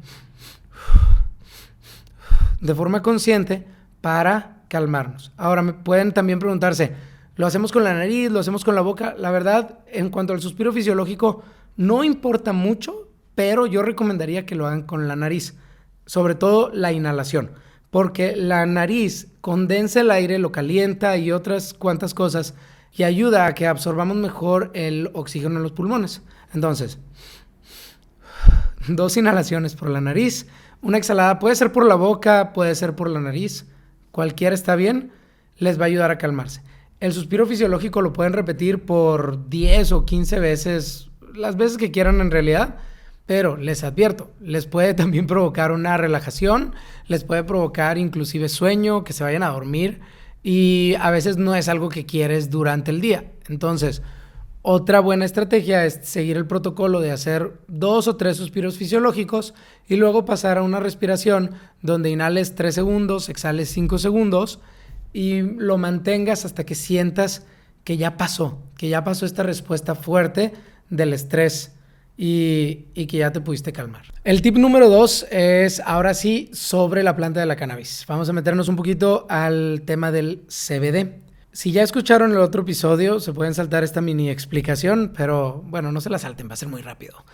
de 2.60 2.74
forma 2.76 3.02
consciente 3.02 3.66
para 4.00 4.62
calmarnos. 4.68 5.32
Ahora 5.36 5.62
me 5.62 5.72
pueden 5.72 6.12
también 6.12 6.38
preguntarse, 6.38 6.94
¿lo 7.34 7.46
hacemos 7.46 7.72
con 7.72 7.82
la 7.82 7.92
nariz? 7.92 8.30
¿Lo 8.30 8.38
hacemos 8.38 8.64
con 8.64 8.76
la 8.76 8.82
boca? 8.82 9.16
La 9.18 9.32
verdad, 9.32 9.80
en 9.88 10.10
cuanto 10.10 10.32
al 10.32 10.40
suspiro 10.40 10.72
fisiológico, 10.72 11.42
no 11.76 12.04
importa 12.04 12.52
mucho, 12.52 13.08
pero 13.34 13.66
yo 13.66 13.82
recomendaría 13.82 14.46
que 14.46 14.54
lo 14.54 14.68
hagan 14.68 14.82
con 14.82 15.08
la 15.08 15.16
nariz 15.16 15.56
sobre 16.06 16.34
todo 16.34 16.70
la 16.72 16.92
inhalación, 16.92 17.52
porque 17.90 18.36
la 18.36 18.66
nariz 18.66 19.28
condensa 19.40 20.00
el 20.00 20.10
aire, 20.10 20.38
lo 20.38 20.52
calienta 20.52 21.16
y 21.16 21.32
otras 21.32 21.74
cuantas 21.74 22.14
cosas 22.14 22.54
y 22.92 23.04
ayuda 23.04 23.46
a 23.46 23.54
que 23.54 23.66
absorbamos 23.66 24.16
mejor 24.16 24.70
el 24.74 25.10
oxígeno 25.14 25.56
en 25.56 25.62
los 25.62 25.72
pulmones. 25.72 26.22
Entonces, 26.54 26.98
dos 28.88 29.16
inhalaciones 29.16 29.74
por 29.74 29.88
la 29.88 30.00
nariz, 30.00 30.46
una 30.80 30.98
exhalada 30.98 31.38
puede 31.38 31.56
ser 31.56 31.72
por 31.72 31.86
la 31.86 31.94
boca, 31.94 32.52
puede 32.52 32.74
ser 32.74 32.94
por 32.94 33.08
la 33.08 33.20
nariz, 33.20 33.66
cualquiera 34.10 34.54
está 34.54 34.76
bien, 34.76 35.12
les 35.56 35.78
va 35.78 35.84
a 35.84 35.86
ayudar 35.86 36.10
a 36.10 36.18
calmarse. 36.18 36.62
El 37.00 37.12
suspiro 37.12 37.46
fisiológico 37.46 38.02
lo 38.02 38.12
pueden 38.12 38.32
repetir 38.32 38.84
por 38.84 39.48
10 39.48 39.92
o 39.92 40.04
15 40.04 40.40
veces, 40.40 41.10
las 41.34 41.56
veces 41.56 41.78
que 41.78 41.90
quieran 41.90 42.20
en 42.20 42.30
realidad 42.30 42.76
pero 43.26 43.56
les 43.56 43.84
advierto, 43.84 44.30
les 44.40 44.66
puede 44.66 44.94
también 45.02 45.26
provocar 45.26 45.72
una 45.72 45.96
relajación, 45.96 46.74
les 47.06 47.24
puede 47.24 47.44
provocar 47.44 47.98
inclusive 47.98 48.48
sueño, 48.48 49.04
que 49.04 49.12
se 49.12 49.24
vayan 49.24 49.42
a 49.42 49.48
dormir 49.48 50.00
y 50.42 50.94
a 51.00 51.10
veces 51.10 51.36
no 51.36 51.54
es 51.54 51.68
algo 51.68 51.88
que 51.88 52.04
quieres 52.06 52.50
durante 52.50 52.90
el 52.90 53.00
día. 53.00 53.32
Entonces, 53.48 54.02
otra 54.64 55.00
buena 55.00 55.24
estrategia 55.24 55.84
es 55.84 56.00
seguir 56.02 56.36
el 56.36 56.46
protocolo 56.46 57.00
de 57.00 57.10
hacer 57.10 57.60
dos 57.66 58.06
o 58.06 58.16
tres 58.16 58.36
suspiros 58.36 58.78
fisiológicos 58.78 59.54
y 59.88 59.96
luego 59.96 60.24
pasar 60.24 60.58
a 60.58 60.62
una 60.62 60.78
respiración 60.78 61.52
donde 61.80 62.10
inhales 62.10 62.54
tres 62.54 62.76
segundos, 62.76 63.28
exhales 63.28 63.70
cinco 63.70 63.98
segundos 63.98 64.60
y 65.12 65.42
lo 65.42 65.78
mantengas 65.78 66.44
hasta 66.44 66.64
que 66.64 66.76
sientas 66.76 67.44
que 67.82 67.96
ya 67.96 68.16
pasó, 68.16 68.62
que 68.76 68.88
ya 68.88 69.02
pasó 69.02 69.26
esta 69.26 69.42
respuesta 69.42 69.96
fuerte 69.96 70.52
del 70.90 71.12
estrés 71.12 71.72
y, 72.16 73.06
que 73.06 73.18
ya 73.18 73.32
te 73.32 73.40
pudiste 73.40 73.72
calmar. 73.72 74.02
El 74.24 74.42
tip 74.42 74.56
número 74.56 74.88
dos 74.88 75.26
es 75.30 75.80
ahora 75.80 76.14
sí 76.14 76.50
sobre 76.52 77.02
la 77.02 77.16
planta 77.16 77.40
de 77.40 77.46
la 77.46 77.56
cannabis. 77.56 78.04
Vamos 78.06 78.28
a 78.28 78.32
meternos 78.32 78.68
un 78.68 78.76
poquito 78.76 79.26
al 79.28 79.82
tema 79.84 80.12
del 80.12 80.44
CBD. 80.46 81.20
Si 81.52 81.72
ya 81.72 81.82
escucharon 81.82 82.32
el 82.32 82.38
otro 82.38 82.62
episodio, 82.62 83.20
se 83.20 83.32
pueden 83.32 83.54
saltar 83.54 83.84
esta 83.84 84.00
mini 84.00 84.30
explicación, 84.30 85.12
pero 85.16 85.62
bueno, 85.66 85.92
no 85.92 86.00
se 86.00 86.10
la 86.10 86.18
salten, 86.18 86.48
va 86.48 86.54
a 86.54 86.56
ser 86.56 86.68
muy 86.68 86.82
rápido. 86.82 87.24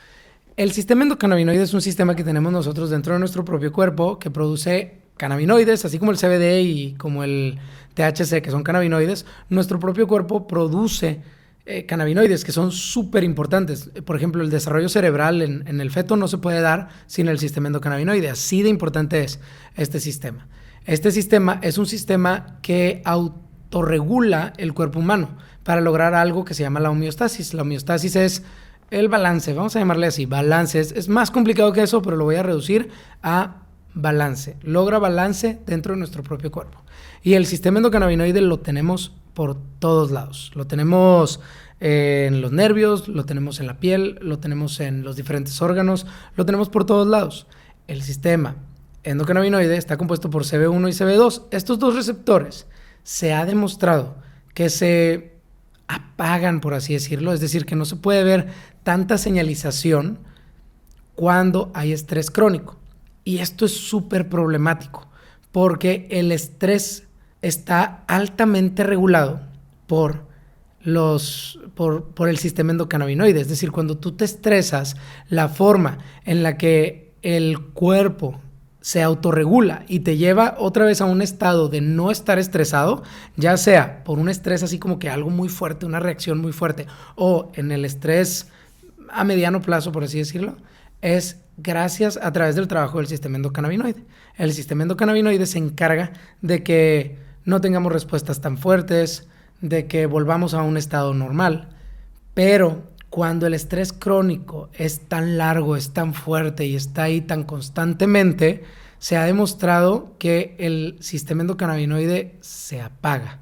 El 0.57 0.73
sistema 0.73 1.05
endocannabinoide 1.05 1.63
es 1.63 1.75
un 1.75 1.83
sistema 1.83 2.17
que 2.17 2.25
tenemos 2.25 2.53
nosotros 2.53 2.91
dentro 2.91 3.13
de 3.13 3.21
nuestro 3.21 3.45
propio 3.45 3.73
cuerpo 3.73 4.19
que 4.19 4.31
produce 4.31 5.03
cannabinoides, 5.17 5.85
así 5.85 5.99
como 5.99 6.11
el 6.11 6.19
CBD 6.19 6.63
y 6.63 6.95
como 6.95 7.23
el 7.23 7.59
THC, 7.95 8.43
que 8.43 8.51
son 8.51 8.65
cannabinoides. 8.65 9.25
Nuestro 9.51 9.79
propio 9.79 10.09
cuerpo 10.09 10.49
produce 10.49 11.21
eh, 11.71 11.85
que 11.87 12.53
son 12.53 12.73
súper 12.73 13.25
importantes. 13.25 13.91
Por 14.07 14.17
ejemplo, 14.17 14.43
el 14.43 14.49
desarrollo 14.49 14.89
cerebral 14.89 15.43
en, 15.43 15.81
el 15.81 15.91
feto 15.91 16.17
no 16.17 16.27
se 16.27 16.39
puede 16.39 16.63
dar 16.63 16.89
sin 17.07 17.29
el 17.29 17.39
sistema 17.39 17.67
endocannabinoide. 17.67 18.31
Así 18.31 18.63
de 18.63 18.71
importante 18.71 19.23
es 19.23 19.39
este 19.77 20.01
sistema. 20.01 20.49
Este 20.87 21.11
sistema 21.11 21.61
es 21.63 21.77
un 21.77 21.85
sistema 21.85 22.59
que 22.63 23.03
autorregula 23.05 24.55
el 24.57 24.73
cuerpo 24.73 24.99
humano 24.99 25.37
para 25.63 25.83
lograr 25.83 26.15
algo 26.15 26.47
que 26.47 26.55
se 26.55 26.63
llama 26.63 26.81
la 26.81 26.91
homeostasis. 26.91 27.53
La 27.53 27.61
homeostasis 27.61 28.17
es 28.17 28.43
el 28.91 29.09
balance, 29.09 29.53
vamos 29.53 29.77
a 29.77 29.81
llamarle 29.81 30.07
así, 30.07 30.25
balance. 30.25 30.81
Es, 30.81 31.09
más 31.11 31.31
complicado 31.31 31.75
que 31.75 31.83
eso, 31.83 32.01
pero 32.01 32.17
lo 32.17 32.25
voy 32.25 32.37
a 32.37 32.43
reducir 32.43 32.89
a 33.23 33.65
balance. 33.93 34.57
Logra 34.63 34.99
balance 34.99 35.59
dentro 35.67 35.93
de 35.93 35.99
nuestro 35.99 36.23
propio 36.23 36.51
cuerpo. 36.51 36.83
Y 37.23 37.35
el 37.35 37.45
sistema 37.45 37.79
endocannabinoide 37.79 38.41
lo 38.41 38.61
tenemos 38.61 39.13
por 39.39 39.57
todos 39.79 40.11
lados. 40.11 40.51
Lo 40.57 40.67
tenemos 40.67 41.39
en 41.79 42.41
los 42.41 42.51
nervios, 42.51 43.07
lo 43.07 43.25
tenemos 43.25 43.61
en 43.61 43.69
la 43.69 43.79
piel, 43.79 44.19
lo 44.21 44.41
tenemos 44.41 44.81
en 44.81 45.05
los 45.05 45.15
diferentes 45.15 45.63
órganos, 45.63 46.07
lo 46.35 46.45
tenemos 46.45 46.69
por 46.69 46.85
todos 46.85 47.07
lados. 47.07 47.47
El 47.87 48.03
sistema 48.03 48.57
endocannabinoide 49.05 49.77
está 49.77 49.97
compuesto 49.97 50.29
por 50.29 50.43
CB1 50.43 50.89
y 50.89 50.93
CB2. 50.93 51.45
Estos 51.53 51.79
dos 51.79 51.95
receptores 51.95 52.67
se 53.05 53.33
ha 53.33 53.47
demostrado 53.47 54.17
que 54.55 54.71
se 54.71 55.37
apagan, 55.87 56.61
por 56.61 56.75
así 56.75 56.95
decirlo, 56.95 57.33
es 57.33 57.39
decir, 57.39 57.65
que 57.65 57.77
no 57.77 57.85
se 57.85 57.95
puede 57.95 58.25
ver 58.25 58.49
tanta 58.83 59.19
señalización 59.19 60.19
cuando 61.15 61.71
hay 61.75 61.93
estrés 61.93 62.33
crónico. 62.33 62.77
Y 63.23 63.39
esto 63.39 63.67
es 63.67 63.77
súper 63.77 64.29
problemático, 64.29 65.07
porque 65.53 66.09
el 66.11 66.33
estrés 66.33 67.08
está 67.43 68.05
altamente 68.07 68.85
regulado 68.85 69.41
por 69.87 70.27
los 70.83 71.61
por, 71.75 72.07
por, 72.15 72.29
el 72.29 72.39
sistema 72.39 72.73
endocannabinoide. 72.73 73.41
Es 73.41 73.49
decir, 73.49 73.71
cuando 73.71 73.99
tú 73.99 74.13
te 74.13 74.25
estresas, 74.25 74.97
la 75.29 75.49
forma 75.49 75.99
en 76.25 76.43
la 76.43 76.57
que 76.57 77.13
el 77.23 77.61
cuerpo 77.61 78.41
se 78.81 79.03
autorregula 79.03 79.85
y 79.89 80.01
te 80.01 80.17
lleva 80.17 80.57
otra 80.59 80.85
vez 80.85 81.01
a 81.01 81.05
un 81.05 81.21
estado 81.21 81.69
de 81.69 81.81
no 81.81 82.11
estar 82.11 82.39
estresado, 82.39 83.03
ya 83.37 83.57
sea 83.57 84.03
por 84.05 84.19
un 84.19 84.29
estrés 84.29 84.63
así 84.63 84.79
como 84.79 84.99
que 84.99 85.11
algo 85.11 85.31
muy 85.31 85.49
fuerte, 85.49 85.85
una 85.85 86.01
reacción 86.01 86.39
muy 86.39 86.53
fuerte, 86.53 86.87
o 87.17 87.51
en 87.55 87.71
el 87.71 87.85
estrés 87.85 88.49
a 89.11 89.25
mediano 89.25 89.61
plazo, 89.61 89.93
por 89.93 90.05
así 90.05 90.19
decirlo, 90.19 90.57
es 91.03 91.41
gracias 91.57 92.19
a 92.23 92.33
través 92.33 92.55
del 92.57 92.69
trabajo 92.69 92.99
del 92.99 93.09
sistema 93.09 93.37
endocannabinoide. 93.37 94.05
El 94.37 94.53
sistema 94.53 94.83
endocannabinoide 94.83 95.47
se 95.47 95.59
encarga 95.59 96.13
de 96.41 96.63
que 96.63 97.28
no 97.49 97.63
tengamos 97.63 97.91
respuestas 97.91 98.43
tan 98.43 98.59
fuertes, 98.59 99.27
de 99.63 99.87
que 99.87 100.05
volvamos 100.05 100.53
a 100.53 100.63
un 100.63 100.77
estado 100.77 101.15
normal. 101.15 101.71
Pero 102.35 102.83
cuando 103.09 103.47
el 103.47 103.55
estrés 103.55 103.95
crónico 103.95 104.69
es 104.75 105.09
tan 105.09 105.39
largo, 105.39 105.75
es 105.75 105.95
tan 105.95 106.13
fuerte 106.13 106.67
y 106.67 106.77
está 106.77 107.05
ahí 107.05 107.23
tan 107.23 107.45
constantemente, 107.45 108.65
se 108.99 109.17
ha 109.17 109.25
demostrado 109.25 110.15
que 110.19 110.57
el 110.59 110.99
sistema 111.01 111.41
endocannabinoide 111.41 112.37
se 112.43 112.83
apaga, 112.83 113.39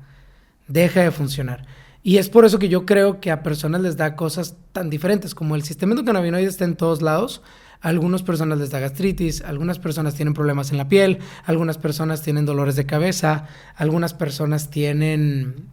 deja 0.69 1.01
de 1.01 1.11
funcionar. 1.11 1.67
Y 2.05 2.19
es 2.19 2.29
por 2.29 2.45
eso 2.45 2.61
que 2.61 2.69
yo 2.69 2.87
creo 2.87 3.21
que 3.21 3.33
a 3.33 3.43
personas 3.43 3.81
les 3.81 3.97
da 3.97 4.15
cosas 4.15 4.55
tan 4.71 4.89
diferentes, 4.89 5.35
como 5.35 5.57
el 5.57 5.65
sistema 5.65 5.95
endocannabinoide 5.95 6.47
está 6.47 6.65
en 6.65 6.77
todos 6.77 7.03
lados, 7.03 7.43
algunas 7.87 8.25
personas 8.25 8.59
les 8.59 8.71
da 8.71 8.81
gastritis, 8.81 9.43
algunas 9.43 9.79
personas 9.79 10.17
tienen 10.17 10.35
problemas 10.35 10.73
en 10.73 10.77
la 10.77 10.89
piel, 10.89 11.21
algunas 11.45 11.79
personas 11.79 12.21
tienen 12.21 12.45
dolores 12.45 12.75
de 12.75 12.85
cabeza, 12.85 13.47
algunas 13.77 14.13
personas 14.13 14.71
tienen 14.71 15.69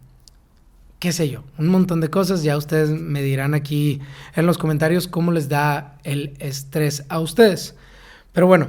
qué 1.00 1.12
sé 1.12 1.28
yo, 1.28 1.44
un 1.58 1.70
montón 1.70 2.02
de 2.02 2.12
cosas. 2.12 2.44
Ya 2.44 2.56
ustedes 2.56 2.92
me 2.92 3.24
dirán 3.24 3.56
aquí 3.56 4.00
en 4.36 4.46
los 4.46 4.60
comentarios 4.60 5.08
cómo 5.08 5.32
les 5.32 5.50
da 5.50 5.98
el 6.04 6.36
estrés 6.38 7.04
a 7.10 7.20
ustedes. 7.20 7.76
Pero 8.32 8.46
bueno, 8.46 8.68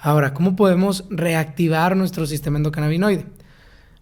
ahora, 0.00 0.34
¿cómo 0.34 0.56
podemos 0.56 1.04
reactivar 1.08 1.96
nuestro 1.96 2.26
sistema 2.26 2.56
endocannabinoide? 2.56 3.26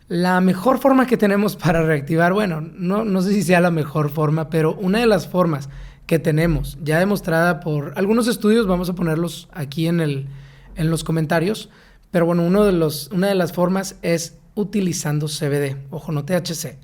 La 0.09 0.40
mejor 0.40 0.79
forma 0.79 1.07
que 1.07 1.19
tenemos 1.19 1.55
para 1.55 1.83
reactivar, 1.83 2.33
bueno, 2.33 2.62
no, 2.62 3.05
no 3.05 3.21
sé 3.21 3.35
si 3.35 3.43
sea 3.43 3.61
la 3.61 3.71
mejor 3.71 4.09
forma, 4.09 4.49
pero 4.49 4.75
una 4.75 5.01
de 5.01 5.07
las 5.07 5.29
formas 5.29 5.69
que 6.11 6.18
tenemos, 6.18 6.77
ya 6.83 6.99
demostrada 6.99 7.61
por 7.61 7.92
algunos 7.94 8.27
estudios, 8.27 8.66
vamos 8.66 8.90
a 8.90 8.96
ponerlos 8.96 9.49
aquí 9.53 9.87
en, 9.87 10.01
el, 10.01 10.27
en 10.75 10.90
los 10.90 11.05
comentarios, 11.05 11.70
pero 12.11 12.27
bueno, 12.27 12.42
uno 12.42 12.64
de 12.64 12.73
los, 12.73 13.12
una 13.12 13.29
de 13.29 13.37
las 13.37 13.53
formas 13.53 13.94
es 14.03 14.37
utilizando 14.57 15.29
CBD, 15.29 15.77
ojo, 15.90 16.11
no 16.11 16.25
THC 16.25 16.79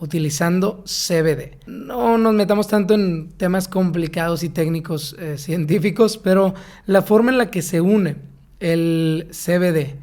utilizando 0.00 0.82
CBD. 0.82 1.58
No 1.68 2.18
nos 2.18 2.34
metamos 2.34 2.66
tanto 2.66 2.94
en 2.94 3.28
temas 3.36 3.68
complicados 3.68 4.42
y 4.42 4.48
técnicos 4.48 5.14
eh, 5.20 5.34
científicos, 5.38 6.18
pero 6.18 6.52
la 6.86 7.02
forma 7.02 7.30
en 7.30 7.38
la 7.38 7.52
que 7.52 7.62
se 7.62 7.80
une 7.80 8.16
el 8.58 9.28
CBD 9.30 9.94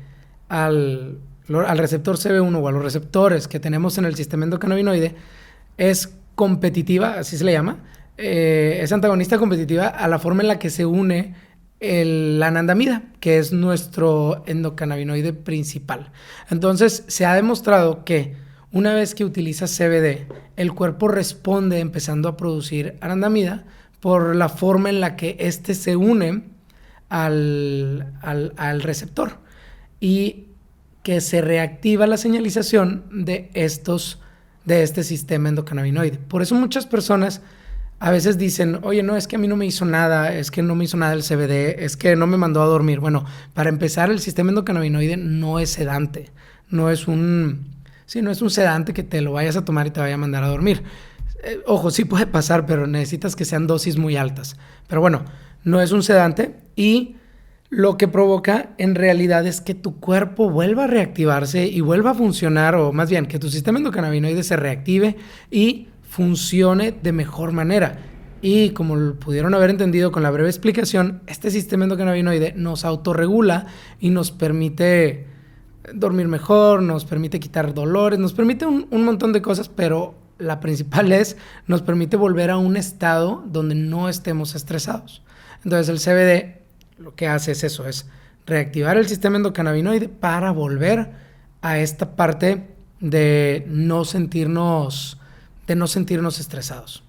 al, 0.47 1.17
al 1.49 1.77
receptor 1.77 2.15
CB1 2.15 2.63
o 2.63 2.65
a 2.65 2.71
los 2.71 2.81
receptores 2.81 3.49
que 3.49 3.59
tenemos 3.59 3.97
en 3.97 4.05
el 4.05 4.15
sistema 4.15 4.45
endocannabinoide 4.45 5.15
es 5.77 6.15
competitiva, 6.35 7.15
así 7.15 7.37
se 7.37 7.43
le 7.43 7.51
llama, 7.51 7.79
eh, 8.21 8.79
es 8.81 8.91
antagonista 8.91 9.37
competitiva 9.37 9.87
a 9.87 10.07
la 10.07 10.19
forma 10.19 10.41
en 10.41 10.49
la 10.49 10.59
que 10.59 10.69
se 10.69 10.85
une 10.85 11.35
el, 11.79 12.39
la 12.39 12.47
anandamida, 12.47 13.03
que 13.21 13.37
es 13.37 13.53
nuestro 13.53 14.43
endocannabinoide 14.45 15.31
principal. 15.33 16.11
Entonces, 16.49 17.05
se 17.07 17.25
ha 17.25 17.33
demostrado 17.33 18.03
que 18.03 18.35
una 18.71 18.93
vez 18.93 19.15
que 19.15 19.25
utilizas 19.25 19.75
CBD, 19.75 20.27
el 20.57 20.73
cuerpo 20.73 21.07
responde 21.07 21.79
empezando 21.79 22.29
a 22.29 22.37
producir 22.37 22.97
arandamida 23.01 23.63
por 23.99 24.35
la 24.35 24.49
forma 24.49 24.89
en 24.89 24.99
la 24.99 25.15
que 25.15 25.37
éste 25.39 25.73
se 25.73 25.95
une 25.95 26.43
al, 27.09 28.05
receptor 28.81 29.39
y 29.99 30.47
que 31.03 31.21
se 31.21 31.41
reactiva 31.41 32.05
la 32.05 32.17
señalización 32.17 33.05
de 33.11 33.49
estos 33.53 34.19
de 34.65 34.83
este 34.83 35.03
sistema 35.03 35.49
endocannabinoide. 35.49 36.17
Por 36.17 36.43
eso 36.43 36.53
muchas 36.53 36.85
personas 36.85 37.41
a 37.99 38.11
veces 38.11 38.37
dicen, 38.37 38.79
oye, 38.83 39.03
no, 39.03 39.15
es 39.17 39.27
que 39.27 39.35
a 39.35 39.39
mí 39.39 39.47
no 39.47 39.55
me 39.55 39.65
hizo 39.65 39.85
nada, 39.85 40.33
es 40.33 40.51
que 40.51 40.61
no 40.61 40.75
me 40.75 40.85
hizo 40.85 40.97
nada 40.97 41.13
el 41.13 41.23
CBD, 41.23 41.83
es 41.83 41.97
que 41.97 42.15
no 42.15 42.27
me 42.27 42.37
mandó 42.37 42.61
a 42.61 42.65
dormir. 42.65 42.99
Bueno, 42.99 43.25
para 43.53 43.69
empezar, 43.69 44.09
el 44.09 44.19
sistema 44.19 44.49
endocannabinoide 44.49 45.17
no 45.17 45.59
es 45.59 45.71
sedante, 45.71 46.31
no 46.69 46.89
es 46.89 47.07
un, 47.07 47.69
Sí, 48.09 48.23
no 48.23 48.31
es 48.31 48.41
un 48.41 48.49
sedante 48.49 48.91
que 48.91 49.03
te 49.03 49.21
lo 49.21 49.33
vayas 49.33 49.55
a 49.55 49.63
tomar 49.63 49.85
y 49.85 49.91
te 49.91 49.99
vaya 49.99 50.15
a 50.15 50.17
mandar 50.17 50.43
a 50.43 50.47
dormir. 50.47 50.81
Eh, 51.43 51.59
ojo, 51.67 51.91
sí 51.91 52.05
puede 52.05 52.25
pasar, 52.25 52.65
pero 52.65 52.87
necesitas 52.87 53.35
que 53.35 53.45
sean 53.45 53.67
dosis 53.67 53.97
muy 53.97 54.17
altas. 54.17 54.57
Pero 54.87 54.99
bueno, 54.99 55.25
no 55.63 55.79
es 55.79 55.91
un 55.91 56.01
sedante 56.01 56.55
y 56.75 57.17
lo 57.69 57.97
que 57.97 58.07
provoca 58.07 58.71
en 58.79 58.95
realidad 58.95 59.45
es 59.45 59.61
que 59.61 59.75
tu 59.75 59.99
cuerpo 59.99 60.49
vuelva 60.49 60.85
a 60.85 60.87
reactivarse 60.87 61.67
y 61.67 61.81
vuelva 61.81 62.09
a 62.09 62.15
funcionar, 62.15 62.73
o 62.73 62.91
más 62.93 63.11
bien 63.11 63.27
que 63.27 63.37
tu 63.37 63.51
sistema 63.51 63.77
endocannabinoide 63.77 64.41
se 64.41 64.55
reactive 64.55 65.15
y 65.51 65.88
funcione 66.09 66.91
de 66.91 67.11
mejor 67.11 67.51
manera. 67.51 67.99
Y 68.41 68.71
como 68.71 69.13
pudieron 69.15 69.53
haber 69.53 69.69
entendido 69.69 70.11
con 70.11 70.23
la 70.23 70.31
breve 70.31 70.49
explicación, 70.49 71.21
este 71.27 71.51
sistema 71.51 71.83
endocannabinoide 71.83 72.53
nos 72.55 72.83
autorregula 72.83 73.67
y 73.99 74.09
nos 74.09 74.31
permite 74.31 75.27
dormir 75.93 76.27
mejor, 76.27 76.81
nos 76.81 77.05
permite 77.05 77.39
quitar 77.39 77.73
dolores, 77.73 78.19
nos 78.19 78.33
permite 78.33 78.65
un, 78.65 78.87
montón 79.03 79.33
de 79.33 79.41
cosas, 79.41 79.69
pero 79.69 80.15
la 80.37 80.59
principal 80.59 81.11
es, 81.11 81.37
nos 81.67 81.81
permite 81.81 82.17
volver 82.17 82.49
a 82.49 82.57
un 82.57 82.75
estado 82.75 83.43
donde 83.47 83.75
no 83.75 84.09
estemos 84.09 84.55
estresados. 84.55 85.21
Entonces 85.63 85.89
el 85.89 85.99
CBD 85.99 86.59
lo 86.97 87.15
que 87.15 87.27
hace 87.27 87.53
es 87.53 87.63
eso, 87.63 87.87
es 87.87 88.07
reactivar 88.45 88.97
el 88.97 89.07
sistema 89.07 89.37
endocannabinoide 89.37 90.09
para 90.09 90.51
volver 90.51 91.11
a 91.61 91.79
esta 91.79 92.15
parte 92.15 92.67
de 92.99 93.65
no 93.67 94.05
sentirnos, 94.05 95.18
de 95.69 95.75
no 95.75 95.85
sentirnos 95.85 96.39
estresados. 96.39 97.03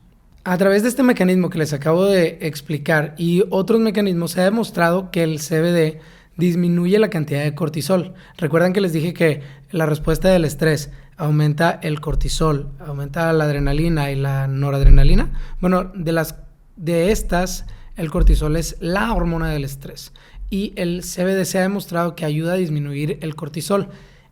A 0.44 0.58
través 0.58 0.82
de 0.82 0.90
este 0.90 1.02
mecanismo 1.02 1.48
que 1.48 1.58
les 1.58 1.72
acabo 1.72 2.04
de 2.04 2.38
explicar 2.42 3.14
y 3.16 3.42
otros 3.48 3.80
mecanismos 3.80 4.32
se 4.32 4.42
ha 4.42 4.44
demostrado 4.44 5.10
que 5.10 5.22
el 5.22 5.38
CBD 5.38 5.98
disminuye 6.36 6.98
la 6.98 7.08
cantidad 7.08 7.42
de 7.42 7.54
cortisol. 7.54 8.12
Recuerdan 8.36 8.74
que 8.74 8.82
les 8.82 8.92
dije 8.92 9.14
que 9.14 9.42
la 9.70 9.86
respuesta 9.86 10.28
del 10.28 10.44
estrés 10.44 10.90
aumenta 11.16 11.80
el 11.82 12.00
cortisol, 12.00 12.70
aumenta 12.78 13.32
la 13.32 13.44
adrenalina 13.44 14.10
y 14.10 14.16
la 14.16 14.46
noradrenalina. 14.46 15.32
Bueno, 15.60 15.90
de 15.94 16.12
las 16.12 16.36
de 16.76 17.12
estas 17.12 17.64
el 17.96 18.10
cortisol 18.10 18.56
es 18.56 18.76
la 18.80 19.12
hormona 19.14 19.48
del 19.48 19.64
estrés 19.64 20.12
y 20.50 20.74
el 20.76 21.02
CBD 21.02 21.44
se 21.44 21.58
ha 21.58 21.62
demostrado 21.62 22.14
que 22.14 22.26
ayuda 22.26 22.54
a 22.54 22.56
disminuir 22.56 23.18
el 23.22 23.36
cortisol. 23.36 23.88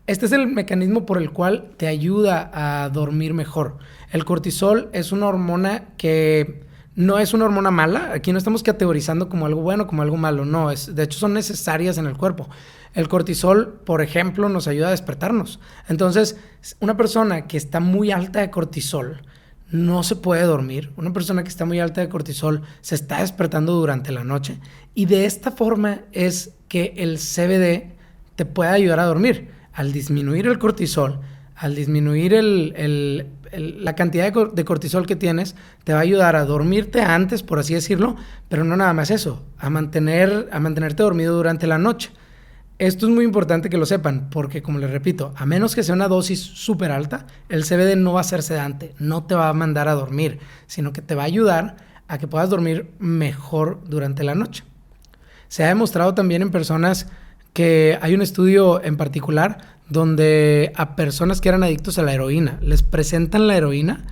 Este 0.09 0.25
es 0.25 0.31
el 0.31 0.47
mecanismo 0.47 1.05
por 1.05 1.19
el 1.19 1.29
cual 1.29 1.69
te 1.77 1.85
ayuda 1.85 2.49
a 2.51 2.89
dormir 2.89 3.35
mejor. 3.35 3.77
El 4.11 4.25
cortisol 4.25 4.89
es 4.91 5.11
una 5.11 5.27
hormona 5.27 5.89
que 5.97 6.63
no 6.95 7.19
es 7.19 7.35
una 7.35 7.45
hormona 7.45 7.69
mala, 7.69 8.13
aquí 8.15 8.31
no 8.31 8.39
estamos 8.39 8.63
categorizando 8.63 9.29
como 9.29 9.45
algo 9.45 9.61
bueno, 9.61 9.85
como 9.85 10.01
algo 10.01 10.17
malo, 10.17 10.45
no, 10.45 10.71
es, 10.71 10.95
de 10.95 11.03
hecho 11.03 11.19
son 11.19 11.35
necesarias 11.35 11.99
en 11.99 12.07
el 12.07 12.17
cuerpo. 12.17 12.49
El 12.95 13.07
cortisol, 13.07 13.81
por 13.85 14.01
ejemplo, 14.01 14.49
nos 14.49 14.67
ayuda 14.67 14.87
a 14.87 14.91
despertarnos. 14.91 15.59
Entonces, 15.87 16.37
una 16.79 16.97
persona 16.97 17.45
que 17.45 17.57
está 17.57 17.79
muy 17.79 18.09
alta 18.09 18.39
de 18.39 18.49
cortisol 18.49 19.21
no 19.69 20.01
se 20.01 20.15
puede 20.15 20.41
dormir. 20.41 20.91
Una 20.97 21.13
persona 21.13 21.43
que 21.43 21.49
está 21.49 21.65
muy 21.65 21.79
alta 21.79 22.01
de 22.01 22.09
cortisol 22.09 22.63
se 22.81 22.95
está 22.95 23.19
despertando 23.19 23.73
durante 23.73 24.11
la 24.11 24.23
noche. 24.23 24.59
Y 24.95 25.05
de 25.05 25.25
esta 25.25 25.51
forma 25.51 25.99
es 26.13 26.55
que 26.67 26.95
el 26.97 27.19
CBD 27.19 27.93
te 28.35 28.45
puede 28.45 28.71
ayudar 28.71 28.99
a 28.99 29.05
dormir. 29.05 29.58
Al 29.79 29.93
disminuir 29.93 30.45
el 30.45 30.59
cortisol, 30.59 31.21
al 31.55 31.73
disminuir 31.73 32.33
la 33.53 33.95
cantidad 33.95 34.33
de, 34.33 34.65
cortisol 34.65 35.05
que 35.07 35.15
tienes, 35.15 35.55
te 35.85 35.93
va 35.93 35.99
a 35.99 36.01
ayudar 36.01 36.35
a 36.35 36.43
dormirte 36.43 36.99
antes, 36.99 37.43
por 37.43 37.59
así 37.59 37.75
decirlo, 37.75 38.17
pero 38.49 38.65
no 38.65 38.75
nada 38.75 38.91
más 38.91 39.09
eso, 39.09 39.41
a, 39.57 39.69
mantener, 39.69 40.49
a 40.51 40.59
mantenerte 40.59 41.01
dormido 41.01 41.33
durante 41.33 41.65
la 41.65 41.77
noche. 41.77 42.11
Esto 42.77 43.07
es 43.07 43.13
muy 43.13 43.23
importante 43.23 43.69
que 43.69 43.77
lo 43.77 43.85
sepan, 43.85 44.29
porque 44.29 44.61
como 44.61 44.79
les 44.79 44.91
repito, 44.91 45.33
a 45.37 45.45
menos 45.45 45.75
que 45.75 45.83
sea 45.83 45.95
una 45.95 46.09
dosis 46.09 46.41
súper 46.41 46.91
alta, 46.91 47.25
el 47.47 47.63
CBD 47.63 47.95
no 47.95 48.11
va 48.11 48.19
a 48.19 48.25
ser 48.25 48.43
sedante, 48.43 48.93
no 48.99 49.23
te 49.23 49.35
va 49.35 49.47
a 49.47 49.53
mandar 49.53 49.87
a 49.87 49.93
dormir, 49.93 50.39
sino 50.67 50.91
que 50.91 51.01
te 51.01 51.15
va 51.15 51.21
a 51.21 51.27
ayudar 51.27 51.77
a 52.09 52.17
que 52.17 52.27
puedas 52.27 52.49
dormir 52.49 52.91
mejor 52.99 53.79
durante 53.87 54.25
la 54.25 54.35
noche. 54.35 54.65
Se 55.47 55.63
ha 55.63 55.69
demostrado 55.69 56.15
también 56.15 56.41
en 56.41 56.51
personas 56.51 57.07
que 57.53 57.97
hay 58.01 58.13
un 58.13 58.21
estudio 58.21 58.83
en 58.83 58.97
particular 58.97 59.79
donde 59.89 60.71
a 60.75 60.95
personas 60.95 61.41
que 61.41 61.49
eran 61.49 61.63
adictos 61.63 61.97
a 61.97 62.03
la 62.03 62.13
heroína 62.13 62.59
les 62.61 62.83
presentan 62.83 63.47
la 63.47 63.57
heroína 63.57 64.05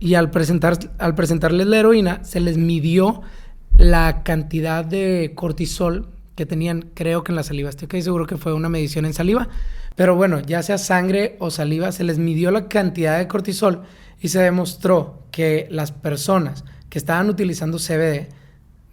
y 0.00 0.14
al, 0.14 0.30
presentar, 0.30 0.78
al 0.98 1.14
presentarles 1.14 1.66
la 1.66 1.78
heroína 1.78 2.24
se 2.24 2.40
les 2.40 2.56
midió 2.56 3.22
la 3.76 4.22
cantidad 4.22 4.84
de 4.84 5.32
cortisol 5.34 6.08
que 6.34 6.46
tenían, 6.46 6.90
creo 6.94 7.24
que 7.24 7.32
en 7.32 7.36
la 7.36 7.42
saliva. 7.42 7.68
Estoy 7.68 7.88
casi 7.88 8.02
seguro 8.02 8.26
que 8.26 8.36
fue 8.36 8.54
una 8.54 8.68
medición 8.68 9.04
en 9.04 9.12
saliva. 9.12 9.48
Pero 9.96 10.14
bueno, 10.14 10.38
ya 10.38 10.62
sea 10.62 10.78
sangre 10.78 11.36
o 11.40 11.50
saliva, 11.50 11.90
se 11.90 12.04
les 12.04 12.18
midió 12.18 12.52
la 12.52 12.68
cantidad 12.68 13.18
de 13.18 13.26
cortisol 13.26 13.82
y 14.20 14.28
se 14.28 14.38
demostró 14.38 15.24
que 15.32 15.66
las 15.70 15.90
personas 15.90 16.64
que 16.88 16.98
estaban 16.98 17.28
utilizando 17.28 17.78
CBD 17.78 18.28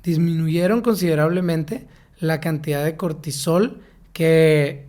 disminuyeron 0.03 0.81
considerablemente 0.81 1.88
la 2.19 2.39
cantidad 2.39 2.84
de 2.84 2.95
cortisol 2.95 3.82
que, 4.13 4.86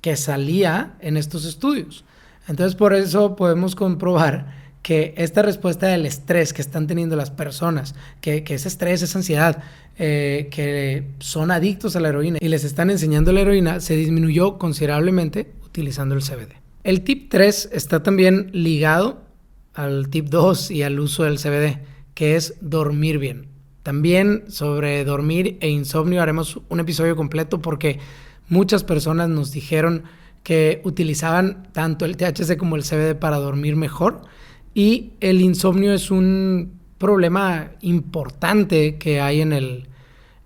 que 0.00 0.16
salía 0.16 0.94
en 1.00 1.16
estos 1.16 1.44
estudios. 1.44 2.04
Entonces 2.48 2.74
por 2.74 2.94
eso 2.94 3.36
podemos 3.36 3.74
comprobar 3.74 4.62
que 4.82 5.14
esta 5.16 5.42
respuesta 5.42 5.86
del 5.86 6.06
estrés 6.06 6.52
que 6.52 6.60
están 6.60 6.86
teniendo 6.86 7.14
las 7.14 7.30
personas, 7.30 7.94
que, 8.20 8.44
ese 8.48 8.68
estrés, 8.68 9.02
esa 9.02 9.18
ansiedad, 9.18 9.62
eh, 9.96 10.48
que 10.50 11.06
son 11.20 11.50
adictos 11.50 11.94
a 11.94 12.00
la 12.00 12.08
heroína 12.08 12.38
y 12.40 12.48
les 12.48 12.64
están 12.64 12.90
enseñando 12.90 13.32
la 13.32 13.40
heroína, 13.40 13.80
se 13.80 13.94
disminuyó 13.94 14.58
considerablemente 14.58 15.52
utilizando 15.64 16.14
el 16.14 16.22
CBD. 16.22 16.56
El 16.82 17.02
tip 17.02 17.30
3 17.30 17.70
está 17.72 18.02
también 18.02 18.50
ligado 18.52 19.22
al 19.74 20.08
tip 20.08 20.28
2 20.28 20.72
y 20.72 20.82
al 20.82 20.98
uso 20.98 21.22
del 21.22 21.38
CBD, 21.38 21.78
que 22.14 22.34
es 22.34 22.54
dormir 22.60 23.18
bien. 23.18 23.51
También 23.82 24.44
sobre 24.48 25.04
dormir 25.04 25.58
e 25.60 25.68
insomnio 25.68 26.22
haremos 26.22 26.60
un 26.68 26.80
episodio 26.80 27.16
completo 27.16 27.60
porque 27.60 27.98
muchas 28.48 28.84
personas 28.84 29.28
nos 29.28 29.50
dijeron 29.52 30.04
que 30.42 30.80
utilizaban 30.84 31.68
tanto 31.72 32.04
el 32.04 32.16
THC 32.16 32.56
como 32.56 32.76
el 32.76 32.82
CBD 32.82 33.14
para 33.18 33.38
dormir 33.38 33.76
mejor 33.76 34.22
y 34.74 35.12
el 35.20 35.40
insomnio 35.40 35.92
es 35.92 36.10
un 36.10 36.80
problema 36.98 37.72
importante 37.80 38.96
que 38.96 39.20
hay 39.20 39.40
en 39.40 39.52
el, 39.52 39.88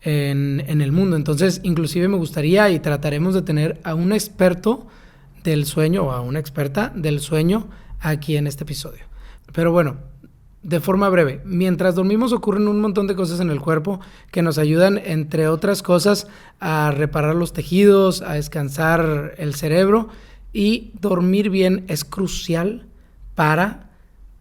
en, 0.00 0.80
el 0.80 0.92
mundo. 0.92 1.16
Entonces, 1.16 1.60
inclusive 1.64 2.08
me 2.08 2.16
gustaría 2.16 2.70
y 2.70 2.78
trataremos 2.78 3.34
de 3.34 3.42
tener 3.42 3.80
a 3.84 3.94
un 3.94 4.12
experto 4.12 4.86
del 5.44 5.66
sueño 5.66 6.04
o 6.04 6.10
a 6.12 6.20
una 6.20 6.38
experta 6.38 6.92
del 6.94 7.20
sueño 7.20 7.68
aquí 8.00 8.36
en 8.36 8.46
este 8.46 8.64
episodio. 8.64 9.04
Pero 9.52 9.72
bueno, 9.72 9.98
de 10.66 10.80
forma 10.80 11.08
breve, 11.08 11.40
mientras 11.44 11.94
dormimos 11.94 12.32
ocurren 12.32 12.66
un 12.66 12.80
montón 12.80 13.06
de 13.06 13.14
cosas 13.14 13.38
en 13.38 13.50
el 13.50 13.60
cuerpo 13.60 14.00
que 14.32 14.42
nos 14.42 14.58
ayudan, 14.58 14.98
entre 14.98 15.46
otras 15.46 15.80
cosas, 15.80 16.26
a 16.58 16.90
reparar 16.90 17.36
los 17.36 17.52
tejidos, 17.52 18.20
a 18.20 18.32
descansar 18.32 19.34
el 19.38 19.54
cerebro 19.54 20.08
y 20.52 20.90
dormir 21.00 21.50
bien 21.50 21.84
es 21.86 22.04
crucial 22.04 22.84
para 23.36 23.90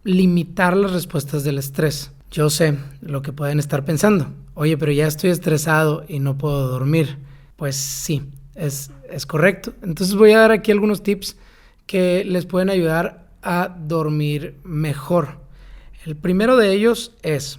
limitar 0.02 0.76
las 0.76 0.90
respuestas 0.90 1.44
del 1.44 1.58
estrés. 1.58 2.10
Yo 2.32 2.50
sé 2.50 2.76
lo 3.02 3.22
que 3.22 3.32
pueden 3.32 3.60
estar 3.60 3.84
pensando. 3.84 4.26
Oye, 4.54 4.76
pero 4.76 4.90
ya 4.90 5.06
estoy 5.06 5.30
estresado 5.30 6.04
y 6.08 6.18
no 6.18 6.36
puedo 6.36 6.66
dormir. 6.66 7.18
Pues 7.54 7.76
sí, 7.76 8.22
es, 8.56 8.90
es 9.08 9.26
correcto. 9.26 9.74
Entonces 9.80 10.16
voy 10.16 10.32
a 10.32 10.40
dar 10.40 10.50
aquí 10.50 10.72
algunos 10.72 11.04
tips 11.04 11.36
que 11.86 12.24
les 12.24 12.46
pueden 12.46 12.68
ayudar 12.68 13.28
a 13.44 13.68
dormir 13.68 14.56
mejor. 14.64 15.45
El 16.06 16.16
primero 16.16 16.56
de 16.56 16.72
ellos 16.72 17.14
es, 17.22 17.58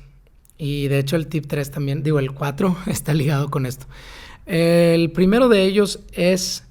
y 0.58 0.88
de 0.88 1.00
hecho 1.00 1.16
el 1.16 1.28
tip 1.28 1.46
3 1.48 1.70
también, 1.70 2.02
digo 2.02 2.18
el 2.18 2.32
4 2.32 2.78
está 2.88 3.14
ligado 3.14 3.50
con 3.50 3.66
esto. 3.66 3.86
El 4.46 5.12
primero 5.12 5.50
de 5.50 5.64
ellos 5.64 6.00
es 6.14 6.64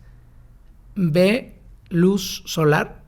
ve 0.95 1.55
luz 1.91 2.43
solar, 2.47 3.03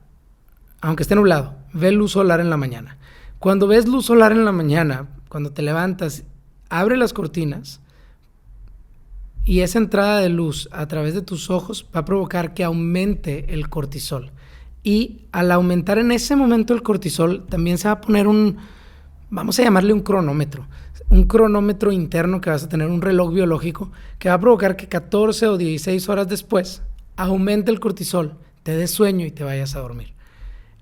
aunque 0.79 1.03
esté 1.03 1.15
nublado 1.15 1.59
ve 1.73 1.91
luz 1.91 2.13
solar 2.13 2.39
en 2.39 2.49
la 2.49 2.57
mañana. 2.57 2.97
Cuando 3.39 3.67
ves 3.67 3.87
luz 3.87 4.05
solar 4.05 4.31
en 4.31 4.45
la 4.45 4.51
mañana, 4.51 5.07
cuando 5.29 5.51
te 5.51 5.61
levantas, 5.61 6.23
abre 6.69 6.97
las 6.97 7.13
cortinas 7.13 7.81
y 9.45 9.61
esa 9.61 9.79
entrada 9.79 10.19
de 10.19 10.29
luz 10.29 10.69
a 10.71 10.87
través 10.87 11.13
de 11.13 11.21
tus 11.21 11.49
ojos 11.49 11.87
va 11.95 12.01
a 12.01 12.05
provocar 12.05 12.53
que 12.53 12.63
aumente 12.63 13.53
el 13.53 13.69
cortisol. 13.69 14.31
Y 14.83 15.25
al 15.31 15.51
aumentar 15.51 15.97
en 15.97 16.11
ese 16.11 16.35
momento 16.35 16.73
el 16.73 16.81
cortisol, 16.81 17.45
también 17.47 17.77
se 17.77 17.87
va 17.87 17.93
a 17.93 18.01
poner 18.01 18.27
un, 18.27 18.57
vamos 19.29 19.59
a 19.59 19.63
llamarle 19.63 19.93
un 19.93 20.01
cronómetro, 20.01 20.67
un 21.09 21.25
cronómetro 21.25 21.91
interno 21.91 22.39
que 22.39 22.49
vas 22.49 22.63
a 22.63 22.69
tener, 22.69 22.87
un 22.87 23.01
reloj 23.01 23.33
biológico, 23.33 23.91
que 24.17 24.29
va 24.29 24.35
a 24.35 24.39
provocar 24.39 24.75
que 24.75 24.87
14 24.87 25.47
o 25.47 25.57
16 25.57 26.07
horas 26.09 26.27
después 26.27 26.81
aumente 27.17 27.71
el 27.71 27.79
cortisol, 27.79 28.35
te 28.63 28.77
dé 28.77 28.87
sueño 28.87 29.25
y 29.25 29.31
te 29.31 29.43
vayas 29.43 29.75
a 29.75 29.79
dormir. 29.79 30.13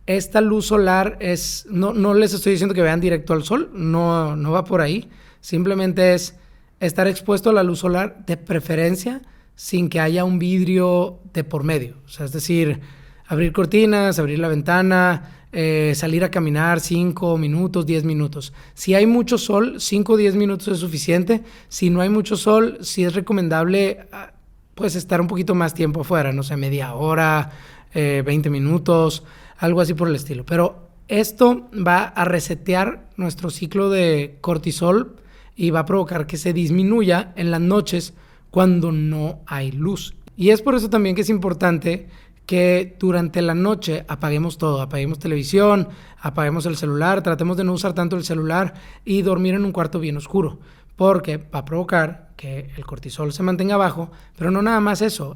Esta 0.06 0.40
luz 0.40 0.68
solar 0.68 1.18
es, 1.20 1.66
no, 1.70 1.94
no 1.94 2.14
les 2.14 2.34
estoy 2.34 2.54
diciendo 2.54 2.76
que 2.76 2.82
vean 2.82 3.02
directo 3.02 3.34
al 3.34 3.44
sol, 3.44 3.72
no, 3.74 4.36
no 4.36 4.52
va 4.52 4.64
por 4.64 4.82
ahí, 4.82 5.10
simplemente 5.42 6.14
es 6.14 6.36
estar 6.80 7.08
expuesto 7.08 7.50
a 7.50 7.54
la 7.54 7.64
luz 7.64 7.80
solar 7.80 8.24
de 8.26 8.38
preferencia 8.38 9.22
sin 9.56 9.90
que 9.90 10.00
haya 10.00 10.24
un 10.24 10.38
vidrio 10.38 11.20
de 11.34 11.44
por 11.44 11.64
medio, 11.64 11.96
es 12.20 12.32
decir, 12.32 12.80
abrir 13.28 13.54
cortinas, 13.54 14.20
abrir 14.20 14.40
la 14.40 14.48
ventana, 14.48 15.38
eh, 15.52 15.94
salir 15.96 16.24
a 16.24 16.32
caminar 16.32 16.80
5 16.80 17.38
minutos, 17.38 17.86
10 17.86 18.04
minutos. 18.04 18.54
Si 18.74 18.94
hay 18.94 19.06
mucho 19.06 19.38
sol, 19.38 19.80
5 19.80 20.14
o 20.14 20.18
10 20.18 20.36
minutos 20.36 20.68
es 20.70 20.80
suficiente. 20.80 21.44
Si 21.70 21.90
no 21.90 22.02
hay 22.02 22.10
mucho 22.10 22.36
sol, 22.36 22.78
sí 22.82 23.04
es 23.04 23.14
recomendable 23.14 24.08
ah, 24.12 24.32
pues 24.76 24.96
estar 24.96 25.22
un 25.22 25.28
poquito 25.28 25.56
más 25.56 25.74
tiempo 25.74 26.02
afuera, 26.02 26.32
no 26.32 26.44
sé, 26.44 26.56
media 26.58 26.94
hora, 26.94 27.52
20 27.94 28.30
eh, 28.30 28.52
minutos 28.52 29.24
algo 29.58 29.82
así 29.82 29.94
por 29.94 30.08
el 30.08 30.16
estilo. 30.16 30.46
Pero 30.46 30.88
esto 31.08 31.70
va 31.76 32.04
a 32.04 32.26
resetear 32.26 33.10
nuestro 33.18 33.50
ciclo 33.50 33.90
de 33.90 34.38
cortisol 34.42 35.16
y 35.56 35.72
va 35.72 35.80
a 35.80 35.86
provocar 35.86 36.28
que 36.28 36.38
se 36.38 36.54
disminuya 36.54 37.34
en 37.36 37.52
las 37.52 37.62
noches 37.62 38.14
cuando 38.52 38.92
no 38.92 39.40
hay 39.48 39.72
luz. 39.72 40.14
Y 40.36 40.52
es 40.52 40.62
por 40.62 40.76
eso 40.76 40.90
también 40.90 41.16
que 41.16 41.22
es 41.22 41.30
importante 41.30 42.08
que 42.48 42.96
durante 42.98 43.42
la 43.42 43.54
noche 43.54 44.06
apaguemos 44.08 44.58
todo, 44.58 44.82
apaguemos 44.82 45.20
televisión, 45.20 45.90
apaguemos 46.20 46.66
el 46.66 46.78
celular, 46.78 47.22
tratemos 47.22 47.58
de 47.58 47.66
no 47.66 47.74
usar 47.74 47.94
tanto 47.94 48.16
el 48.16 48.24
celular 48.24 48.74
y 49.04 49.22
dormir 49.22 49.54
en 49.54 49.66
un 49.66 49.74
cuarto 49.74 50.00
bien 50.00 50.16
oscuro, 50.16 50.60
porque 50.96 51.38
va 51.38 51.60
a 51.60 51.66
provocar 51.66 52.30
que 52.38 52.70
el 52.78 52.86
cortisol 52.86 53.34
se 53.34 53.44
mantenga 53.44 53.76
bajo, 53.76 54.12
pero 54.38 54.50
no 54.50 54.62
nada 54.62 54.80
más 54.80 55.02
eso, 55.02 55.36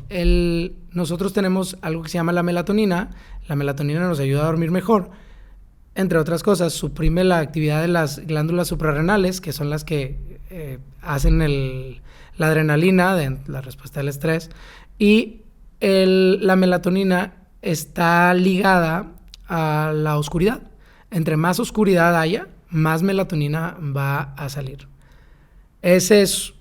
nosotros 0.93 1.33
tenemos 1.33 1.77
algo 1.81 2.01
que 2.01 2.09
se 2.09 2.17
llama 2.17 2.31
la 2.31 2.43
melatonina, 2.43 3.09
la 3.45 3.57
melatonina 3.57 4.07
nos 4.07 4.21
ayuda 4.21 4.43
a 4.43 4.45
dormir 4.45 4.71
mejor. 4.71 5.09
Entre 5.93 6.17
otras 6.17 6.43
cosas, 6.43 6.71
suprime 6.71 7.25
la 7.25 7.39
actividad 7.39 7.81
de 7.81 7.89
las 7.89 8.25
glándulas 8.25 8.69
suprarrenales, 8.69 9.41
que 9.41 9.51
son 9.51 9.69
las 9.69 9.83
que 9.83 10.39
eh, 10.49 10.79
hacen 11.01 11.39
la 12.37 12.47
adrenalina, 12.47 13.17
de, 13.17 13.37
la 13.47 13.59
respuesta 13.59 13.99
al 13.99 14.07
estrés. 14.07 14.49
Y 14.97 15.40
la 15.81 16.55
melatonina 16.55 17.33
está 17.61 18.33
ligada 18.33 19.13
a 19.47 19.91
la 19.95 20.17
oscuridad. 20.17 20.61
Entre 21.09 21.37
más 21.37 21.59
oscuridad 21.59 22.17
haya, 22.17 22.47
más 22.69 23.03
melatonina 23.03 23.77
va 23.79 24.33
a 24.37 24.49
salir. 24.49 24.87
Ese 25.81 26.21
es 26.21 26.53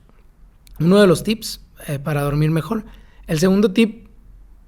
uno 0.78 0.98
de 0.98 1.06
los 1.06 1.22
tips 1.22 1.61
eh, 1.87 1.98
para 1.98 2.22
dormir 2.22 2.50
mejor. 2.50 2.85
El 3.26 3.38
segundo 3.38 3.72
tip 3.72 4.09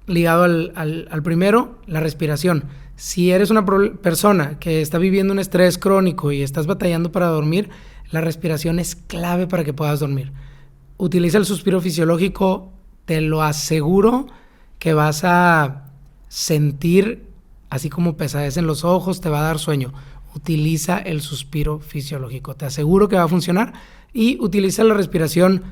ligado 0.05 0.43
al, 0.43 1.21
primero, 1.23 1.79
la 1.87 1.99
respiración. 1.99 2.65
Si 2.95 3.31
eres 3.31 3.49
una 3.49 3.65
persona 3.65 4.59
que 4.59 4.81
está 4.81 4.99
viviendo 4.99 5.33
un 5.33 5.39
estrés 5.39 5.77
crónico 5.77 6.31
y 6.31 6.43
estás 6.43 6.67
batallando 6.67 7.11
para 7.11 7.27
dormir, 7.27 7.69
la 8.11 8.21
respiración 8.21 8.79
es 8.79 8.95
clave 8.95 9.47
para 9.47 9.63
que 9.63 9.73
puedas 9.73 9.99
dormir. 9.99 10.31
Utiliza 10.97 11.39
el 11.39 11.45
suspiro 11.45 11.81
fisiológico, 11.81 12.71
te 13.05 13.19
lo 13.21 13.41
aseguro 13.41 14.27
que 14.83 14.93
vas 14.93 15.23
a 15.23 15.85
sentir 16.27 17.29
así 17.69 17.89
como 17.89 18.17
pesadez 18.17 18.57
en 18.57 18.67
los 18.67 18.83
ojos, 18.83 19.21
te 19.21 19.29
va 19.29 19.39
a 19.39 19.43
dar 19.43 19.57
sueño. 19.57 19.93
Utiliza 20.35 20.97
el 20.97 21.21
suspiro 21.21 21.79
fisiológico, 21.79 22.55
te 22.55 22.65
aseguro 22.65 23.07
que 23.07 23.15
va 23.15 23.23
a 23.23 23.27
funcionar 23.27 23.71
y 24.11 24.37
utiliza 24.41 24.83
la 24.83 24.93
respiración 24.93 25.63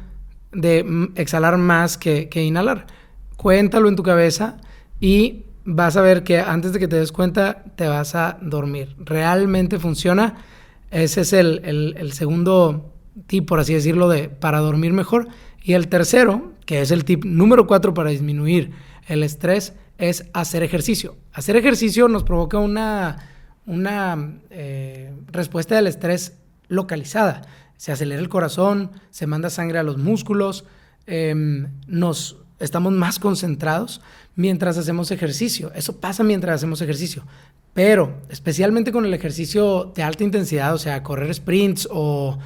de 0.53 1.09
exhalar 1.15 1.57
más 1.57 1.97
que 1.97 2.29
inhalar 2.33 2.87
cuéntalo 3.41 3.89
en 3.89 3.95
tu 3.95 4.03
cabeza 4.03 4.57
y 4.99 5.45
vas 5.65 5.97
a 5.97 6.01
ver 6.01 6.23
que 6.23 6.39
antes 6.39 6.73
de 6.73 6.79
que 6.79 6.87
te 6.87 6.97
des 6.97 7.11
cuenta 7.11 7.63
te 7.75 7.87
vas 7.87 8.13
a 8.13 8.37
dormir. 8.39 8.95
Realmente 8.99 9.79
funciona. 9.79 10.35
Ese 10.91 11.21
es 11.21 11.33
el, 11.33 12.11
segundo 12.13 12.93
tip, 13.25 13.47
por 13.47 13.59
así 13.59 13.73
decirlo, 13.73 14.09
de, 14.09 14.29
para 14.29 14.59
dormir 14.59 14.93
mejor. 14.93 15.27
Y 15.63 15.73
el 15.73 15.87
tercero, 15.87 16.51
que 16.67 16.81
es 16.81 16.91
el 16.91 17.03
tip 17.03 17.25
número 17.25 17.65
4 17.65 17.95
para 17.95 18.11
disminuir 18.11 18.73
el 19.11 19.23
estrés, 19.23 19.73
es 19.97 20.25
hacer 20.33 20.63
ejercicio. 20.63 21.15
Hacer 21.33 21.55
ejercicio 21.55 22.07
nos 22.07 22.23
provoca 22.23 22.57
una, 22.57 23.17
una 23.65 24.39
eh, 24.49 25.13
respuesta 25.27 25.75
del 25.75 25.87
estrés 25.87 26.33
localizada. 26.67 27.43
Se 27.77 27.91
acelera 27.91 28.21
el 28.21 28.29
corazón, 28.29 28.91
se 29.11 29.27
manda 29.27 29.49
sangre 29.49 29.79
a 29.79 29.83
los 29.83 29.97
músculos, 29.97 30.65
em, 31.05 31.67
nos 31.87 32.37
estamos 32.59 32.93
más 32.93 33.19
concentrados 33.19 34.01
mientras 34.35 34.77
hacemos 34.77 35.11
ejercicio. 35.11 35.71
Eso 35.75 35.99
pasa 35.99 36.23
mientras 36.23 36.55
hacemos 36.55 36.81
ejercicio. 36.81 37.23
Pero 37.73 38.21
especialmente 38.29 38.91
con 38.91 39.05
el 39.05 39.13
ejercicio 39.13 39.91
de 39.95 40.03
alta 40.03 40.23
intensidad, 40.23 40.73
o 40.73 40.77
sea, 40.77 41.03
correr 41.03 41.33
sprints 41.33 41.87
o 41.91 42.37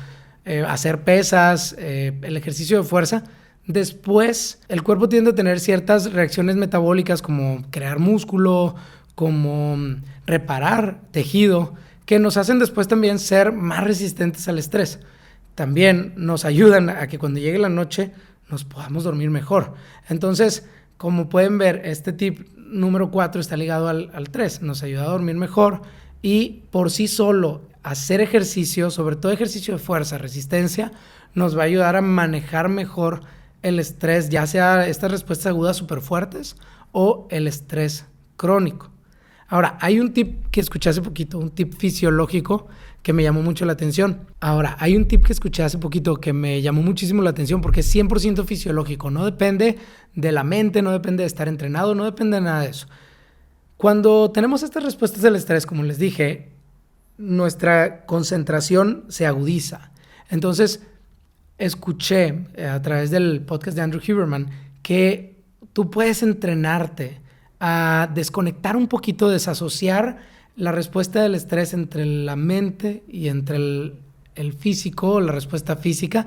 eh, 0.46 0.64
hacer 0.68 1.04
pesas, 1.04 1.76
eh, 1.78 2.14
el 2.22 2.38
ejercicio 2.38 2.78
de 2.78 2.84
fuerza, 2.84 3.24
después 3.68 4.62
el 4.68 4.84
cuerpo 4.84 5.10
tiende 5.10 5.32
a 5.32 5.36
tener 5.36 5.60
ciertas 5.60 6.14
reacciones 6.14 6.56
metabólicas 6.56 7.22
como 7.22 7.64
crear 7.72 8.00
músculo, 8.00 8.76
como 9.16 9.78
mm, 9.78 10.04
reparar 10.26 11.02
tejido, 11.12 11.74
que 12.06 12.20
nos 12.20 12.38
hacen 12.38 12.60
después 12.60 12.88
también 12.88 13.20
ser 13.20 13.52
más 13.52 13.84
resistentes 13.84 14.48
al 14.48 14.60
estrés. 14.60 15.00
También 15.56 16.14
nos 16.18 16.46
ayudan 16.46 16.90
a 16.90 17.08
que 17.08 17.18
cuando 17.18 17.40
llegue 17.40 17.58
la 17.58 17.70
noche 17.70 18.12
nos 18.50 18.64
podamos 18.64 19.04
dormir 19.04 19.30
mejor. 19.32 19.74
Entonces, 20.10 20.68
como 20.98 21.30
pueden 21.30 21.58
ver, 21.58 21.82
este 21.86 22.14
tip 22.14 22.48
número 22.58 23.10
4 23.10 23.42
está 23.42 23.58
ligado 23.58 23.88
al, 23.88 24.12
al 24.14 24.30
3, 24.30 24.62
nos 24.62 24.84
ayuda 24.84 25.04
a 25.04 25.10
dormir 25.10 25.36
mejor 25.36 25.82
y 26.22 26.64
por 26.72 26.92
sí 26.92 27.08
solo 27.08 27.62
hacer 27.84 28.22
ejercicio, 28.22 28.92
sobre 28.92 29.16
todo 29.16 29.32
ejercicio 29.32 29.76
de 29.76 29.80
fuerza, 29.80 30.18
resistencia, 30.18 30.92
nos 31.34 31.58
va 31.58 31.64
a 31.64 31.66
ayudar 31.66 31.96
a 31.96 32.02
manejar 32.02 32.70
mejor 32.70 33.22
el 33.66 33.80
estrés, 33.80 34.30
ya 34.30 34.46
sea 34.46 34.88
estas 34.88 35.10
respuestas 35.10 35.48
agudas 35.48 35.76
súper 35.76 36.00
fuertes 36.00 36.56
o 36.92 37.28
el 37.32 37.48
estrés 37.48 38.06
crónico. 38.38 38.92
Ahora, 39.48 39.78
hay 39.82 40.00
un 40.00 40.14
tip 40.14 40.48
que 40.52 40.60
escuché 40.60 40.92
hace 40.92 41.02
poquito, 41.02 41.40
un 41.40 41.50
tip 41.50 41.74
fisiológico 41.74 42.68
que 43.02 43.12
me 43.12 43.24
llamó 43.24 43.42
mucho 43.42 43.66
la 43.66 43.74
atención. 43.74 44.22
Ahora, 44.40 44.76
hay 44.80 44.96
un 44.96 45.08
tip 45.08 45.26
que 45.26 45.34
escuché 45.34 45.64
hace 45.64 45.80
poquito 45.80 46.18
que 46.18 46.32
me 46.32 46.62
llamó 46.62 46.84
muchísimo 46.84 47.24
la 47.24 47.32
atención 47.32 47.62
porque 47.62 47.80
es 47.80 47.96
100% 47.96 48.46
fisiológico, 48.46 49.10
no 49.10 49.26
depende 49.26 49.80
de 50.14 50.32
la 50.32 50.44
mente, 50.44 50.84
no 50.84 50.92
depende 50.92 51.24
de 51.24 51.28
estar 51.28 51.48
entrenado, 51.48 51.96
no 51.96 52.06
depende 52.06 52.36
de 52.36 52.42
nada 52.42 52.62
de 52.62 52.70
eso. 52.70 52.88
Cuando 53.78 54.30
tenemos 54.30 54.62
estas 54.62 54.84
respuestas 54.84 55.24
del 55.24 55.36
estrés, 55.36 55.66
como 55.66 55.82
les 55.82 55.98
dije, 55.98 56.52
nuestra 57.18 58.06
concentración 58.06 59.06
se 59.08 59.26
agudiza. 59.26 59.92
Entonces, 60.30 60.82
escuché 61.58 62.46
eh, 62.56 62.66
a 62.66 62.82
través 62.82 63.12
del 63.12 63.42
podcast 63.42 63.76
de 63.76 63.84
Andrew 63.84 64.02
Huberman 64.08 64.50
que 64.82 65.36
tú 65.74 65.90
puedes 65.90 66.24
entrenarte 66.24 67.20
a 67.60 68.10
desconectar 68.14 68.76
un 68.76 68.88
poquito, 68.88 69.30
desasociar 69.30 70.18
la 70.56 70.72
respuesta 70.72 71.22
del 71.22 71.36
estrés 71.36 71.74
entre 71.74 72.06
la 72.06 72.36
mente 72.36 73.04
y 73.10 73.28
entre 73.28 73.58
el, 73.58 74.54
físico, 74.58 75.20
la 75.20 75.32
respuesta 75.32 75.76
física. 75.76 76.26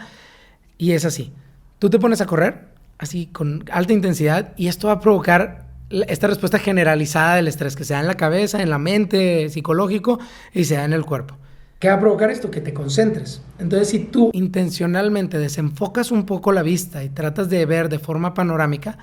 Y 0.76 0.92
es 0.92 1.04
así. 1.04 1.32
Tú 1.78 1.90
te 1.90 1.98
pones 1.98 2.20
a 2.20 2.26
correr, 2.26 2.68
así 2.98 3.26
con 3.26 3.64
alta 3.70 3.92
intensidad, 3.92 4.52
y 4.56 4.68
esto 4.68 4.88
va 4.88 4.94
a 4.94 5.00
provocar 5.00 5.68
esta 5.90 6.26
respuesta 6.26 6.58
generalizada 6.58 7.36
del 7.36 7.48
estrés, 7.48 7.76
que 7.76 7.84
sea 7.84 8.00
en 8.00 8.06
la 8.06 8.16
cabeza, 8.16 8.60
en 8.60 8.70
la 8.70 8.78
mente, 8.78 9.48
psicológico, 9.48 10.18
y 10.52 10.64
sea 10.64 10.84
en 10.84 10.92
el 10.92 11.04
cuerpo. 11.04 11.36
¿Qué 11.78 11.88
va 11.88 11.94
a 11.94 12.00
provocar 12.00 12.30
esto? 12.30 12.50
Que 12.50 12.60
te 12.60 12.74
concentres. 12.74 13.40
Entonces, 13.60 13.88
si 13.88 14.00
tú 14.00 14.30
intencionalmente 14.32 15.38
desenfocas 15.38 16.10
un 16.10 16.26
poco 16.26 16.50
la 16.50 16.62
vista 16.62 17.04
y 17.04 17.08
tratas 17.08 17.48
de 17.48 17.64
ver 17.66 17.88
de 17.88 18.00
forma 18.00 18.34
panorámica, 18.34 18.98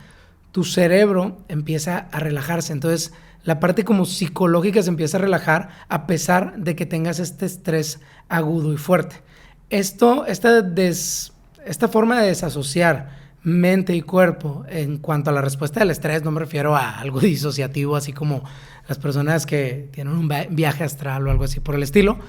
tu 0.51 0.65
cerebro 0.65 1.37
empieza 1.47 2.09
a 2.11 2.19
relajarse. 2.19 2.73
Entonces, 2.73 3.13
la 3.43 3.61
parte 3.61 3.85
como 3.85 4.05
psicológica 4.05 4.83
se 4.83 4.89
empieza 4.89 5.17
a 5.17 5.21
relajar 5.21 5.69
a 5.87 6.05
pesar 6.05 6.57
de 6.57 6.75
que 6.75 6.85
tengas 6.85 7.19
este 7.19 7.45
estrés 7.45 8.01
agudo 8.27 8.73
y 8.73 8.77
fuerte. 8.77 9.17
Esto, 9.69 10.25
esta, 10.25 10.65
esta 11.65 11.87
forma 11.87 12.19
de 12.19 12.27
desasociar 12.27 13.23
mente 13.43 13.95
y 13.95 14.01
cuerpo 14.01 14.65
en 14.67 14.97
cuanto 14.97 15.29
a 15.29 15.33
la 15.33 15.41
respuesta 15.41 15.79
del 15.79 15.91
estrés, 15.91 16.23
no 16.23 16.31
me 16.31 16.39
refiero 16.39 16.75
a 16.75 16.99
algo 16.99 17.19
disociativo, 17.21 17.95
así 17.95 18.11
como 18.11 18.43
las 18.89 18.97
personas 18.97 19.45
que 19.45 19.89
tienen 19.93 20.13
un 20.13 20.29
viaje 20.49 20.83
astral 20.83 21.25
o 21.27 21.31
algo 21.31 21.45
así 21.45 21.59
por 21.61 21.75
el 21.75 21.83
estilo. 21.83 22.19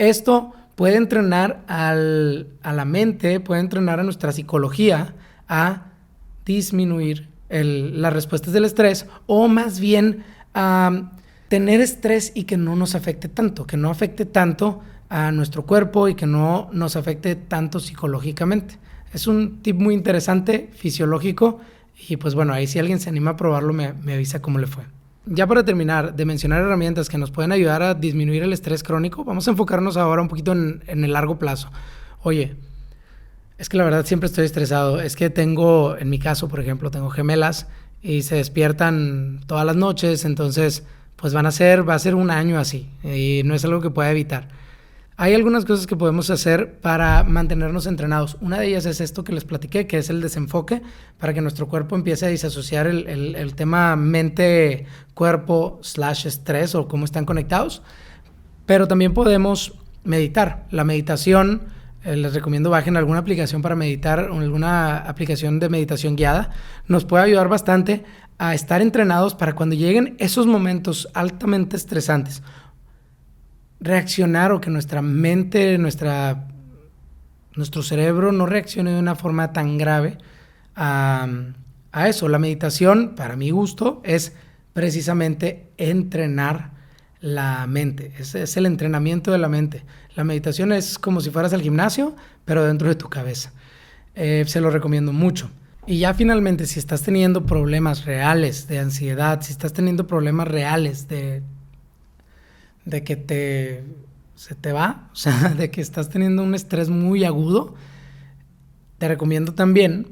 Esto 0.00 0.54
puede 0.76 0.96
entrenar 0.96 1.62
a 1.68 1.92
la 1.92 2.84
mente, 2.86 3.38
puede 3.38 3.60
entrenar 3.60 4.00
a 4.00 4.02
nuestra 4.02 4.32
psicología 4.32 5.14
a 5.46 5.88
disminuir 6.46 7.28
las 7.50 8.10
respuestas 8.10 8.54
del 8.54 8.64
estrés 8.64 9.04
o 9.26 9.46
más 9.46 9.78
bien 9.78 10.24
a 10.54 11.12
tener 11.48 11.82
estrés 11.82 12.32
y 12.34 12.44
que 12.44 12.56
no 12.56 12.76
nos 12.76 12.94
afecte 12.94 13.28
tanto, 13.28 13.66
que 13.66 13.76
no 13.76 13.90
afecte 13.90 14.24
tanto 14.24 14.80
a 15.10 15.32
nuestro 15.32 15.66
cuerpo 15.66 16.08
y 16.08 16.14
que 16.14 16.26
no 16.26 16.70
nos 16.72 16.96
afecte 16.96 17.36
tanto 17.36 17.78
psicológicamente. 17.78 18.78
Es 19.12 19.26
un 19.26 19.60
tip 19.60 19.76
muy 19.76 19.92
interesante, 19.92 20.70
fisiológico, 20.72 21.60
y 22.08 22.16
pues 22.16 22.34
bueno, 22.34 22.54
ahí 22.54 22.66
si 22.66 22.78
alguien 22.78 23.00
se 23.00 23.10
anima 23.10 23.32
a 23.32 23.36
probarlo 23.36 23.74
me, 23.74 23.84
avisa 24.14 24.40
cómo 24.40 24.58
le 24.58 24.66
fue. 24.66 24.84
Ya 25.26 25.46
para 25.46 25.64
terminar 25.64 26.16
de 26.16 26.24
mencionar 26.24 26.62
herramientas 26.62 27.08
que 27.08 27.18
nos 27.18 27.30
pueden 27.30 27.52
ayudar 27.52 27.82
a 27.82 27.94
disminuir 27.94 28.42
el 28.42 28.52
estrés 28.52 28.82
crónico, 28.82 29.22
vamos 29.22 29.46
a 29.46 29.50
enfocarnos 29.50 29.96
ahora 29.96 30.22
un 30.22 30.28
poquito 30.28 30.52
en, 30.52 30.82
el 30.86 31.12
largo 31.12 31.38
plazo. 31.38 31.70
Oye, 32.22 32.56
es 33.58 33.68
que 33.68 33.76
la 33.76 33.84
verdad 33.84 34.06
siempre 34.06 34.28
estoy 34.28 34.46
estresado. 34.46 35.00
Es 35.00 35.16
que 35.16 35.28
tengo, 35.28 35.96
en 35.98 36.08
mi 36.08 36.18
caso, 36.18 36.48
por 36.48 36.60
ejemplo, 36.60 36.90
tengo 36.90 37.10
gemelas 37.10 37.66
y 38.00 38.22
se 38.22 38.36
despiertan 38.36 39.40
todas 39.46 39.66
las 39.66 39.76
noches, 39.76 40.24
entonces 40.24 40.84
pues 41.16 41.34
van 41.34 41.44
a 41.44 41.50
ser, 41.50 41.86
va 41.86 41.94
a 41.94 41.98
ser 41.98 42.14
un 42.14 42.30
año 42.30 42.58
así 42.58 42.88
y 43.04 43.42
no 43.44 43.54
es 43.54 43.62
algo 43.66 43.82
que 43.82 43.90
pueda 43.90 44.10
evitar. 44.10 44.48
Hay 45.22 45.34
algunas 45.34 45.66
cosas 45.66 45.86
que 45.86 45.96
podemos 45.96 46.30
hacer 46.30 46.80
para 46.80 47.24
mantenernos 47.24 47.84
entrenados. 47.84 48.38
Una 48.40 48.58
de 48.58 48.68
ellas 48.68 48.86
es 48.86 49.02
esto 49.02 49.22
que 49.22 49.34
les 49.34 49.44
platiqué, 49.44 49.86
que 49.86 49.98
es 49.98 50.08
el 50.08 50.22
desenfoque, 50.22 50.80
para 51.18 51.34
que 51.34 51.42
nuestro 51.42 51.68
cuerpo 51.68 51.94
empiece 51.94 52.24
a 52.24 52.30
disasociar 52.30 52.86
el, 52.86 53.54
tema 53.54 53.96
mente-cuerpo 53.96 55.78
slash 55.82 56.26
estrés 56.26 56.74
o 56.74 56.88
cómo 56.88 57.04
están 57.04 57.26
conectados. 57.26 57.82
Pero 58.64 58.88
también 58.88 59.12
podemos 59.12 59.74
meditar. 60.04 60.66
La 60.70 60.84
meditación 60.84 61.64
eh, 62.02 62.16
les 62.16 62.32
recomiendo 62.32 62.70
bajen 62.70 62.96
alguna 62.96 63.18
aplicación 63.18 63.60
para 63.60 63.76
meditar 63.76 64.20
alguna 64.20 65.00
aplicación 65.00 65.60
de 65.60 65.68
meditación 65.68 66.16
guiada. 66.16 66.48
Nos 66.88 67.04
puede 67.04 67.24
ayudar 67.24 67.48
bastante 67.48 68.04
a 68.38 68.54
estar 68.54 68.80
entrenados 68.80 69.34
para 69.34 69.54
cuando 69.54 69.76
lleguen 69.76 70.16
esos 70.18 70.46
momentos 70.46 71.10
altamente 71.12 71.76
estresantes, 71.76 72.42
reaccionar 73.80 74.52
o 74.52 74.60
que 74.60 74.70
nuestra 74.70 75.02
mente, 75.02 75.78
nuestra, 75.78 76.48
nuestro 77.56 77.82
cerebro 77.82 78.32
no 78.32 78.46
reaccione 78.46 78.92
de 78.92 78.98
una 78.98 79.14
forma 79.14 79.52
tan 79.52 79.78
grave 79.78 80.18
a, 80.76 81.26
a 81.92 82.08
eso. 82.08 82.28
La 82.28 82.38
meditación, 82.38 83.14
para 83.16 83.36
mi 83.36 83.50
gusto, 83.50 84.00
es 84.04 84.34
precisamente 84.72 85.70
entrenar 85.76 86.70
la 87.20 87.66
mente, 87.66 88.12
es, 88.18 88.56
el 88.56 88.66
entrenamiento 88.66 89.30
de 89.30 89.38
la 89.38 89.48
mente. 89.48 89.84
La 90.14 90.24
meditación 90.24 90.72
es 90.72 90.98
como 90.98 91.20
si 91.20 91.30
fueras 91.30 91.52
al 91.52 91.62
gimnasio, 91.62 92.16
pero 92.44 92.64
dentro 92.64 92.88
de 92.88 92.94
tu 92.94 93.08
cabeza. 93.08 93.52
Eh, 94.14 94.44
se 94.46 94.60
lo 94.60 94.70
recomiendo 94.70 95.12
mucho. 95.12 95.50
Y 95.86 95.98
ya 95.98 96.14
finalmente, 96.14 96.66
si 96.66 96.78
estás 96.78 97.02
teniendo 97.02 97.46
problemas 97.46 98.04
reales 98.04 98.68
de 98.68 98.78
ansiedad, 98.78 99.40
si 99.42 99.52
estás 99.52 99.72
teniendo 99.72 100.06
problemas 100.06 100.48
reales 100.48 101.08
de, 101.08 101.42
de 102.84 103.04
que 103.04 103.16
te, 103.16 103.84
se 104.34 104.54
te 104.54 104.72
va, 104.72 105.08
o 105.12 105.16
sea, 105.16 105.54
de 105.58 105.70
que 105.70 105.80
estás 105.80 106.08
teniendo 106.08 106.42
un 106.42 106.54
estrés 106.54 106.88
muy 106.88 107.24
agudo, 107.24 107.74
te 108.98 109.08
recomiendo 109.08 109.54
también 109.54 110.06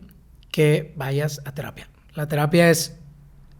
que 0.50 0.92
vayas 0.96 1.40
a 1.44 1.52
terapia. 1.52 1.88
La 2.14 2.26
terapia 2.26 2.70
es 2.70 2.96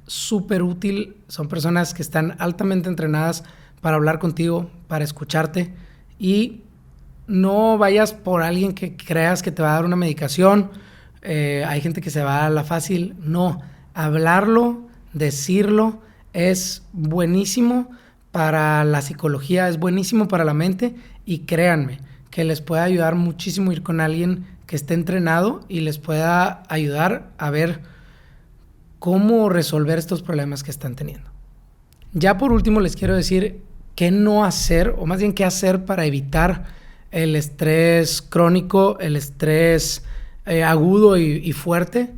súper 0.07 0.63
útil. 0.63 1.17
Son 1.29 1.49
personas 1.49 1.95
que 1.95 2.03
están 2.03 2.35
altamente 2.39 2.89
entrenadas 2.89 3.45
para 3.81 3.97
hablar 3.97 4.19
contigo, 4.19 4.71
para 4.89 5.05
escucharte 5.05 5.73
y 6.19 6.63
no 7.27 7.79
vayas 7.79 8.15
por 8.15 8.43
alguien 8.43 8.73
que 8.73 8.97
creas 8.97 9.43
que 9.43 9.53
te 9.53 9.63
va 9.63 9.73
a 9.73 9.75
dar 9.75 9.85
una 9.85 9.97
medicación. 9.97 10.71
Eh, 11.23 11.65
hay 11.69 11.81
gente 11.81 12.01
que 12.01 12.11
se 12.11 12.23
va 12.23 12.47
a 12.47 12.51
la 12.51 12.65
fácil. 12.65 13.15
No, 13.21 13.61
hablarlo, 13.95 14.89
decirlo 15.13 16.01
es 16.33 16.83
buenísimo 16.93 17.91
para 18.39 18.85
la 18.85 19.03
psicología, 19.03 19.69
es 19.69 19.81
buenísimo 19.81 20.29
para 20.29 20.45
la 20.45 20.55
mente 20.55 20.95
y 21.27 21.41
créanme 21.41 21.99
que 22.31 22.45
les 22.45 22.61
puede 22.61 22.83
ayudar 22.83 23.17
muchísimo 23.17 23.73
ir 23.73 23.83
con 23.83 24.01
alguien 24.01 24.47
que 24.69 24.77
esté 24.77 24.95
entrenado 24.95 25.63
y 25.69 25.81
les 25.81 25.99
pueda 25.99 26.63
ayudar 26.69 27.33
a 27.37 27.51
ver 27.51 27.81
cómo 29.01 29.49
resolver 29.49 29.99
estos 29.99 30.23
problemas 30.23 30.63
que 30.63 30.71
están 30.71 30.95
teniendo. 30.95 31.29
Ya 32.13 32.39
por 32.39 32.53
último 32.53 32.79
les 32.79 32.95
quiero 32.95 33.17
decir 33.17 33.61
qué 33.97 34.13
no 34.13 34.45
hacer, 34.45 34.95
o 34.97 35.05
más 35.05 35.19
bien 35.19 35.33
qué 35.33 35.45
hacer 35.45 35.85
para 35.85 36.07
evitar 36.07 36.67
el 37.11 37.35
estrés 37.35 38.23
crónico, 38.23 39.01
el 39.01 39.17
estrés 39.17 40.05
eh, 40.47 40.63
agudo 40.63 41.17
y, 41.17 41.51
fuerte. 41.55 42.13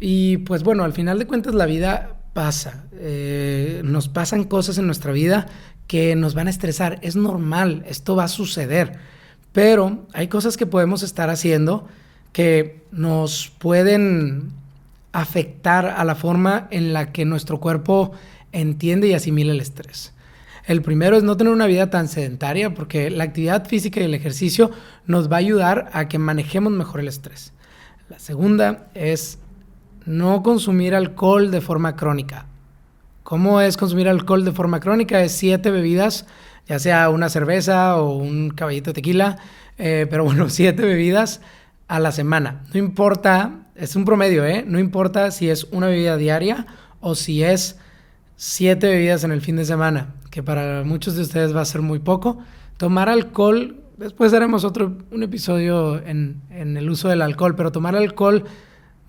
Y 0.00 0.36
pues 0.36 0.64
bueno, 0.64 0.84
al 0.84 0.92
final 0.92 1.18
de 1.18 1.26
cuentas 1.26 1.54
la 1.54 1.64
vida 1.64 2.18
pasa. 2.32 2.84
Eh, 2.94 3.82
nos 3.84 4.08
pasan 4.08 4.44
cosas 4.44 4.78
en 4.78 4.86
nuestra 4.86 5.12
vida 5.12 5.46
que 5.86 6.16
nos 6.16 6.34
van 6.34 6.46
a 6.46 6.50
estresar. 6.50 6.98
Es 7.02 7.16
normal, 7.16 7.84
esto 7.86 8.16
va 8.16 8.24
a 8.24 8.28
suceder. 8.28 8.98
Pero 9.52 10.06
hay 10.14 10.28
cosas 10.28 10.56
que 10.56 10.66
podemos 10.66 11.02
estar 11.02 11.30
haciendo 11.30 11.86
que 12.32 12.82
nos 12.90 13.52
pueden 13.58 14.50
afectar 15.12 15.86
a 15.86 16.04
la 16.04 16.14
forma 16.14 16.68
en 16.70 16.92
la 16.92 17.12
que 17.12 17.24
nuestro 17.24 17.60
cuerpo 17.60 18.12
entiende 18.52 19.08
y 19.08 19.14
asimila 19.14 19.52
el 19.52 19.60
estrés. 19.60 20.12
El 20.64 20.80
primero 20.80 21.16
es 21.16 21.22
no 21.22 21.36
tener 21.36 21.52
una 21.52 21.66
vida 21.66 21.90
tan 21.90 22.08
sedentaria 22.08 22.72
porque 22.72 23.10
la 23.10 23.24
actividad 23.24 23.66
física 23.66 24.00
y 24.00 24.04
el 24.04 24.14
ejercicio 24.14 24.70
nos 25.06 25.30
va 25.30 25.36
a 25.36 25.40
ayudar 25.40 25.90
a 25.92 26.08
que 26.08 26.18
manejemos 26.18 26.72
mejor 26.72 27.00
el 27.00 27.08
estrés. 27.08 27.52
La 28.08 28.18
segunda 28.18 28.86
es 28.94 29.38
no 30.06 30.42
consumir 30.42 30.94
alcohol 30.94 31.50
de 31.50 31.60
forma 31.60 31.96
crónica. 31.96 32.46
¿Cómo 33.22 33.60
es 33.60 33.76
consumir 33.76 34.08
alcohol 34.08 34.44
de 34.44 34.52
forma 34.52 34.80
crónica? 34.80 35.22
Es 35.22 35.32
siete 35.32 35.70
bebidas, 35.70 36.26
ya 36.66 36.78
sea 36.78 37.08
una 37.08 37.28
cerveza 37.28 37.96
o 37.96 38.16
un 38.16 38.50
caballito 38.50 38.90
de 38.90 38.94
tequila, 38.94 39.38
eh, 39.78 40.06
pero 40.10 40.24
bueno, 40.24 40.48
siete 40.50 40.82
bebidas 40.82 41.40
a 41.88 42.00
la 42.00 42.12
semana. 42.12 42.64
No 42.72 42.78
importa, 42.78 43.66
es 43.74 43.96
un 43.96 44.04
promedio, 44.04 44.44
¿eh? 44.44 44.64
No 44.66 44.78
importa 44.78 45.30
si 45.30 45.48
es 45.48 45.64
una 45.70 45.86
bebida 45.86 46.16
diaria 46.16 46.66
o 47.00 47.14
si 47.14 47.42
es 47.42 47.78
siete 48.36 48.88
bebidas 48.88 49.24
en 49.24 49.32
el 49.32 49.40
fin 49.40 49.56
de 49.56 49.64
semana, 49.64 50.14
que 50.30 50.42
para 50.42 50.82
muchos 50.84 51.14
de 51.16 51.22
ustedes 51.22 51.54
va 51.54 51.60
a 51.60 51.66
ser 51.66 51.80
muy 51.80 52.00
poco. 52.00 52.38
Tomar 52.76 53.08
alcohol, 53.08 53.76
después 53.98 54.34
haremos 54.34 54.64
otro, 54.64 54.96
un 55.10 55.22
episodio 55.22 56.04
en, 56.04 56.42
en 56.50 56.76
el 56.76 56.90
uso 56.90 57.08
del 57.08 57.22
alcohol, 57.22 57.54
pero 57.54 57.70
tomar 57.70 57.94
alcohol 57.94 58.44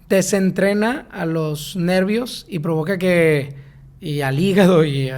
desentrena 0.10 1.08
a 1.12 1.26
los 1.26 1.76
nervios 1.76 2.46
y 2.50 2.60
provoca 2.60 2.98
que, 2.98 3.56
y 4.00 4.22
al 4.22 4.40
hígado, 4.40 4.86
y 4.86 5.12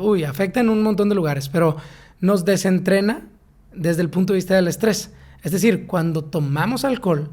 uy, 0.00 0.24
afecta 0.24 0.60
en 0.60 0.68
un 0.68 0.82
montón 0.82 1.08
de 1.08 1.14
lugares, 1.14 1.48
pero 1.48 1.76
nos 2.20 2.44
desentrena 2.44 3.22
desde 3.74 4.02
el 4.02 4.10
punto 4.10 4.32
de 4.32 4.38
vista 4.38 4.54
del 4.54 4.68
estrés. 4.68 5.12
Es 5.42 5.52
decir, 5.52 5.86
cuando 5.86 6.24
tomamos 6.24 6.84
alcohol, 6.84 7.30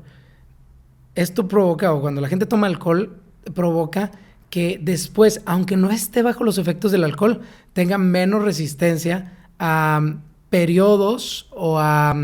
esto 1.15 1.47
provoca, 1.47 1.93
o 1.93 2.01
cuando 2.01 2.21
la 2.21 2.27
gente 2.27 2.45
toma 2.45 2.67
alcohol, 2.67 3.17
provoca 3.53 4.11
que 4.49 4.79
después, 4.81 5.41
aunque 5.45 5.77
no 5.77 5.89
esté 5.89 6.21
bajo 6.21 6.43
los 6.43 6.57
efectos 6.57 6.91
del 6.91 7.03
alcohol, 7.03 7.41
tenga 7.73 7.97
menos 7.97 8.43
resistencia 8.43 9.33
a 9.57 10.15
periodos 10.49 11.47
o 11.49 11.79
a 11.79 12.15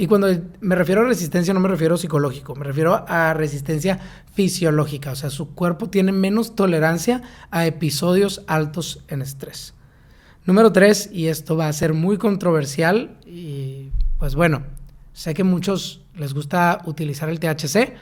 y 0.00 0.06
cuando 0.06 0.28
me 0.60 0.76
refiero 0.76 1.02
a 1.02 1.04
resistencia 1.04 1.52
no 1.52 1.60
me 1.60 1.68
refiero 1.68 1.96
a 1.96 1.98
psicológico, 1.98 2.54
me 2.54 2.64
refiero 2.64 3.04
a 3.06 3.34
resistencia 3.34 3.98
fisiológica, 4.32 5.10
o 5.10 5.14
sea, 5.14 5.28
su 5.28 5.54
cuerpo 5.54 5.90
tiene 5.90 6.10
menos 6.10 6.54
tolerancia 6.54 7.20
a 7.50 7.66
episodios 7.66 8.42
altos 8.46 9.04
en 9.08 9.20
estrés. 9.20 9.74
Número 10.46 10.72
tres, 10.72 11.10
y 11.12 11.26
esto 11.26 11.54
va 11.54 11.68
a 11.68 11.72
ser 11.74 11.92
muy 11.92 12.16
controversial, 12.16 13.18
y 13.26 13.90
pues 14.18 14.34
bueno, 14.34 14.62
sé 15.12 15.34
que 15.34 15.44
muchos 15.44 16.02
les 16.14 16.32
gusta 16.32 16.80
utilizar 16.86 17.28
el 17.28 17.38
THC, 17.38 17.92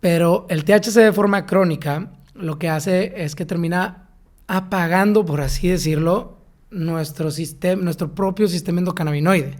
pero 0.00 0.46
el 0.48 0.64
THC 0.64 0.94
de 0.94 1.12
forma 1.12 1.44
crónica 1.44 2.12
lo 2.32 2.58
que 2.58 2.70
hace 2.70 3.12
es 3.22 3.34
que 3.34 3.44
termina 3.44 4.08
apagando, 4.46 5.26
por 5.26 5.42
así 5.42 5.68
decirlo, 5.68 6.38
nuestro, 6.70 7.30
sistema, 7.30 7.82
nuestro 7.82 8.14
propio 8.14 8.48
sistema 8.48 8.78
endocannabinoide 8.78 9.58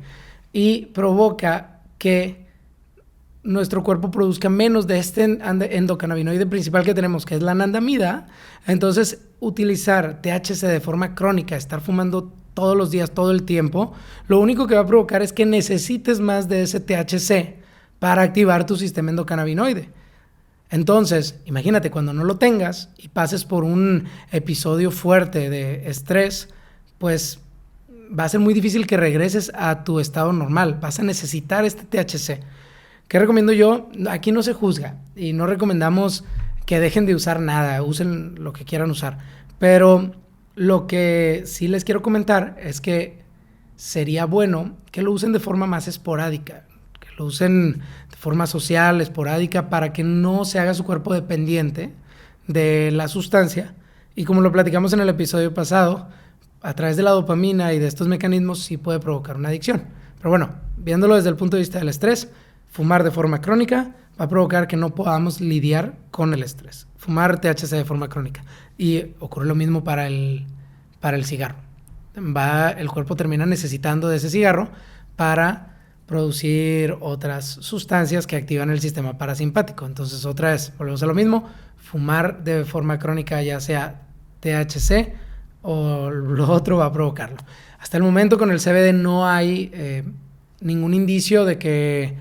y 0.59 0.87
provoca 0.87 1.83
que 1.99 2.49
nuestro 3.45 3.85
cuerpo 3.85 4.11
produzca 4.11 4.49
menos 4.49 4.89
de 4.89 4.99
este 4.99 5.23
endocannabinoide 5.23 6.47
principal 6.47 6.85
que 6.85 6.95
tenemos, 6.95 7.25
que 7.25 7.37
es 7.37 7.43
la 7.45 7.53
anandamida. 7.53 8.27
Entonces, 8.67 9.21
utilizar 9.39 10.21
THC 10.21 10.67
de 10.67 10.81
forma 10.81 11.15
crónica, 11.15 11.55
estar 11.55 11.81
fumando 11.81 12.33
todos 12.55 12.77
los 12.77 12.91
días, 12.91 13.13
todo 13.13 13.31
el 13.31 13.45
tiempo, 13.45 13.93
lo 14.27 14.41
único 14.41 14.67
que 14.67 14.75
va 14.75 14.81
a 14.81 14.87
provocar 14.87 15.23
es 15.23 15.33
que 15.33 15.47
necesites 15.47 16.19
más 16.19 16.49
de 16.49 16.63
ese 16.63 16.81
THC 16.81 17.55
para 18.01 18.23
activar 18.23 18.67
tu 18.67 18.75
sistema 18.75 19.11
endocannabinoide. 19.11 19.91
Entonces, 20.71 21.39
imagínate 21.45 21.93
cuando 21.93 22.13
no 22.13 22.25
lo 22.25 22.37
tengas 22.37 22.91
y 22.99 23.07
pases 23.07 23.45
por 23.45 23.63
un 23.63 24.07
episodio 24.33 24.91
fuerte 24.91 25.51
de 25.51 25.89
estrés, 25.89 26.49
pues 26.99 27.39
va 28.17 28.25
a 28.25 28.29
ser 28.29 28.41
muy 28.41 28.55
difícil 28.55 28.87
que 28.87 28.97
regreses 28.97 29.53
a 29.55 29.85
tu 29.85 30.01
estado 30.01 30.33
normal. 30.33 30.79
Vas 30.81 30.99
a 30.99 31.03
necesitar 31.03 31.65
este 31.65 31.85
THC. 31.85 32.41
¿Qué 33.09 33.19
recomiendo 33.19 33.53
yo? 33.53 33.89
Aquí 34.11 34.33
no 34.33 34.43
se 34.43 34.53
juzga 34.53 34.97
y 35.17 35.33
no 35.33 35.47
recomendamos 35.47 36.25
que 36.67 36.81
dejen 36.81 37.07
de 37.07 37.15
usar 37.15 37.41
nada, 37.41 37.83
usen 37.83 38.35
lo 38.39 38.53
que 38.53 38.65
quieran 38.65 38.91
usar. 38.91 39.19
Pero 39.59 40.13
lo 40.55 40.87
que 40.87 41.45
sí 41.47 41.69
les 41.69 41.85
quiero 41.85 42.03
comentar 42.03 42.57
es 42.63 42.81
que 42.81 43.23
sería 43.77 44.27
bueno 44.27 44.77
que 44.91 45.03
lo 45.03 45.13
usen 45.13 45.33
de 45.33 45.41
forma 45.41 45.67
más 45.67 45.89
esporádica, 45.89 46.65
que 47.01 47.09
lo 47.17 47.25
usen 47.25 47.81
de 48.11 48.17
forma 48.19 48.47
social, 48.47 49.01
esporádica, 49.01 49.71
para 49.71 49.93
que 49.93 50.05
no 50.05 50.45
se 50.45 50.59
haga 50.59 50.75
su 50.75 50.85
cuerpo 50.85 51.15
dependiente 51.15 51.95
de 52.47 52.91
la 52.91 53.09
sustancia. 53.09 53.75
Y 54.15 54.25
como 54.25 54.41
lo 54.41 54.53
platicamos 54.53 54.93
en 54.93 55.01
el 55.01 55.09
episodio 55.09 55.55
pasado, 55.55 56.09
a 56.63 56.75
través 56.75 56.97
de 56.97 57.03
la 57.03 57.11
dopamina 57.11 57.73
y 57.73 57.79
de 57.79 57.87
estos 57.87 58.09
mecanismos 58.09 58.61
sí 58.61 58.77
puede 58.77 59.01
provocar 59.01 59.37
una 59.37 59.49
adicción. 59.49 59.85
Pero 60.19 60.31
bueno, 60.31 60.51
viéndolo 60.77 61.17
desde 61.17 61.29
el 61.29 61.37
punto 61.37 61.57
de 61.57 61.63
vista 61.63 61.79
del 61.79 61.89
estrés, 61.89 62.29
fumar 62.71 63.05
de 63.05 63.11
forma 63.11 63.41
crónica 63.41 63.95
va 64.21 64.25
a 64.25 64.29
provocar 64.29 64.67
que 64.67 64.77
no 64.77 64.95
podamos 64.95 65.41
lidiar 65.41 65.95
con 66.11 66.35
el 66.35 66.43
estrés. 66.43 66.89
Fumar 66.97 67.41
THC 67.41 67.71
de 67.71 67.85
forma 67.85 68.09
crónica. 68.09 68.45
Y 68.77 69.15
ocurre 69.21 69.47
lo 69.47 69.55
mismo 69.55 69.85
para 69.85 70.09
el, 70.09 70.47
para 71.01 71.17
el 71.17 71.25
cigarro. 71.25 71.57
Va, 72.17 72.71
el 72.71 72.89
cuerpo 72.89 73.15
termina 73.15 73.47
necesitando 73.47 74.09
de 74.09 74.17
ese 74.17 74.31
cigarro 74.31 74.71
para 75.15 75.77
producir 76.07 76.97
otras 77.01 77.47
sustancias 77.47 78.27
que 78.27 78.35
activan 78.35 78.71
el 78.71 78.81
sistema 78.81 79.19
parasimpático. 79.19 79.87
Entonces, 79.87 80.25
otra 80.25 80.51
vez, 80.51 80.73
volvemos 80.79 81.03
a 81.03 81.07
lo 81.07 81.15
mismo, 81.15 81.49
fumar 81.77 82.43
de 82.43 82.65
forma 82.65 82.99
crónica, 82.99 83.43
ya 83.43 83.61
sea 83.61 84.03
THC 84.41 85.13
o 85.63 86.11
lo 86.11 86.51
otro 86.51 86.79
va 86.79 86.87
a 86.87 86.93
provocarlo. 86.93 87.39
Hasta 87.79 87.97
el 87.97 88.03
momento 88.03 88.39
con 88.39 88.51
el 88.51 88.61
CBD 88.61 88.93
no 88.93 89.29
hay 89.29 89.71
eh, 89.73 90.05
ningún 90.61 90.95
indicio 90.95 91.45
de 91.45 91.59
que 91.59 92.15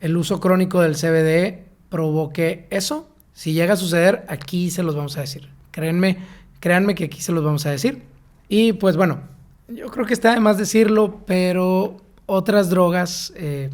el 0.00 0.16
uso 0.16 0.40
crónico 0.40 0.80
del 0.80 0.96
CBD 0.96 1.64
provoque 1.88 2.66
eso. 2.70 3.08
Si 3.32 3.52
llega 3.52 3.74
a 3.74 3.76
suceder, 3.76 4.24
aquí 4.28 4.70
se 4.70 4.82
los 4.82 4.94
vamos 4.94 5.16
a 5.16 5.20
decir. 5.20 5.48
Créanme, 5.70 6.18
créanme 6.60 6.94
que 6.94 7.04
aquí 7.04 7.20
se 7.20 7.32
los 7.32 7.44
vamos 7.44 7.64
a 7.66 7.70
decir. 7.70 8.02
Y 8.48 8.74
pues 8.74 8.96
bueno, 8.96 9.20
yo 9.68 9.88
creo 9.88 10.06
que 10.06 10.14
está 10.14 10.34
de 10.34 10.40
más 10.40 10.58
decirlo, 10.58 11.20
pero 11.26 11.96
otras 12.26 12.70
drogas, 12.70 13.32
eh, 13.36 13.70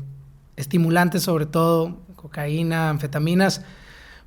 estimulantes 0.57 1.23
sobre 1.23 1.47
todo, 1.47 1.99
cocaína, 2.17 2.91
anfetaminas, 2.91 3.65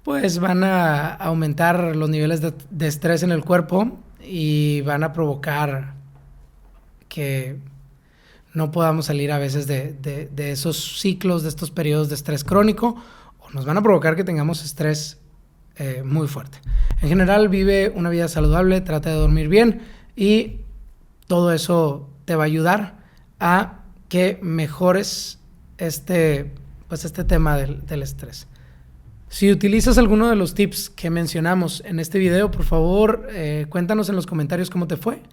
pues 0.03 0.39
van 0.39 0.63
a 0.63 1.13
aumentar 1.13 1.95
los 1.95 2.09
niveles 2.09 2.41
de 2.41 2.87
estrés 2.87 3.23
en 3.23 3.31
el 3.31 3.43
cuerpo 3.43 3.97
y 4.25 4.81
van 4.81 5.03
a 5.03 5.13
provocar 5.13 5.93
que 7.09 7.57
no 8.53 8.71
podamos 8.71 9.07
salir 9.07 9.31
a 9.31 9.37
veces 9.37 9.67
de, 9.67 10.29
esos 10.37 10.99
ciclos, 10.99 11.43
de 11.43 11.49
estos 11.49 11.71
periodos 11.71 12.09
de 12.09 12.15
estrés 12.15 12.43
crónico, 12.43 12.95
o 13.39 13.49
nos 13.51 13.65
van 13.65 13.77
a 13.77 13.81
provocar 13.81 14.15
que 14.15 14.23
tengamos 14.23 14.63
estrés 14.63 15.19
eh, 15.75 16.03
muy 16.05 16.27
fuerte. 16.27 16.59
En 17.01 17.09
general, 17.09 17.49
vive 17.49 17.91
una 17.95 18.09
vida 18.09 18.27
saludable, 18.27 18.81
trata 18.81 19.09
de 19.09 19.15
dormir 19.15 19.47
bien 19.47 19.81
y 20.15 20.61
todo 21.27 21.51
eso 21.51 22.09
te 22.25 22.35
va 22.35 22.43
a 22.43 22.45
ayudar 22.45 23.03
a 23.39 23.79
que 24.07 24.39
mejores 24.41 25.39
este, 25.79 26.53
pues 26.87 27.05
este 27.05 27.23
tema 27.23 27.57
del, 27.57 27.85
del 27.85 28.03
estrés. 28.03 28.47
Si 29.33 29.51
utilizas 29.51 29.97
alguno 29.97 30.29
de 30.29 30.35
los 30.35 30.53
tips 30.53 30.91
que 30.91 31.09
mencionamos 31.09 31.81
en 31.87 31.99
este 31.99 32.19
video, 32.19 32.51
por 32.51 32.65
favor, 32.65 33.27
eh, 33.31 33.65
cuéntanos 33.67 34.07
en 34.09 34.15
los 34.15 34.27
comentarios 34.27 34.69
cómo 34.69 34.85
te 34.85 34.95
fue. 34.95 35.23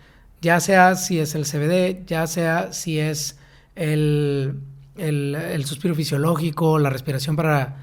Ya 0.41 0.59
sea 0.61 0.97
si 0.97 1.19
es 1.19 1.35
el 1.35 1.45
CBD, 1.45 2.07
ya 2.07 2.27
sea 2.27 2.73
si 2.73 2.99
es 2.99 3.37
el, 3.77 4.57
suspiro 5.67 5.95
fisiológico, 5.95 6.79
la 6.79 6.89
respiración 6.89 7.37
para, 7.37 7.77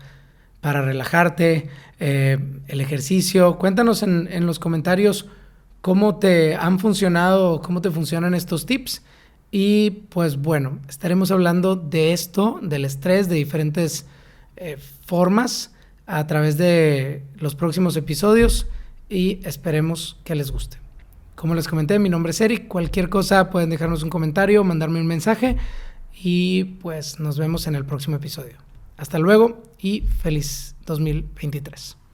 para 0.59 0.81
relajarte, 0.81 1.69
eh, 1.99 2.39
el 2.67 2.81
ejercicio. 2.81 3.59
Cuéntanos 3.59 4.01
en, 4.01 4.27
en, 4.31 4.47
los 4.47 4.57
comentarios 4.57 5.27
cómo 5.81 6.15
te 6.15 6.55
han 6.55 6.79
funcionado, 6.79 7.61
cómo 7.61 7.79
te 7.81 7.91
funcionan 7.91 8.33
estos 8.33 8.65
tips. 8.65 9.03
Y 9.51 9.91
pues 10.09 10.37
bueno, 10.37 10.79
estaremos 10.89 11.29
hablando 11.29 11.75
de 11.75 12.11
esto, 12.11 12.59
del 12.63 12.85
estrés, 12.85 13.29
de 13.29 13.35
diferentes 13.35 14.07
eh, 14.55 14.77
formas 15.05 15.76
a 16.07 16.25
través 16.25 16.57
de 16.57 17.23
los 17.35 17.53
próximos 17.53 17.95
episodios 17.97 18.65
y 19.09 19.39
esperemos 19.43 20.17
que 20.23 20.35
les 20.35 20.51
guste. 20.51 20.77
Como 21.35 21.53
les 21.53 21.67
comenté, 21.67 21.99
mi 21.99 22.09
nombre 22.09 22.31
es 22.31 22.41
Eric. 22.41 22.67
Cualquier 22.67 23.09
cosa 23.09 23.51
pueden 23.51 23.69
dejarnos 23.69 24.01
un 24.01 24.09
comentario, 24.09 24.63
mandarme 24.63 24.99
un 24.99 25.05
mensaje 25.05 25.57
y 26.19 26.63
pues 26.63 27.19
nos 27.19 27.37
vemos 27.37 27.67
en 27.67 27.75
el 27.75 27.85
próximo 27.85 28.15
episodio. 28.15 28.55
Hasta 28.97 29.19
luego 29.19 29.61
y 29.79 30.01
feliz 30.01 30.75
2023. 30.87 32.06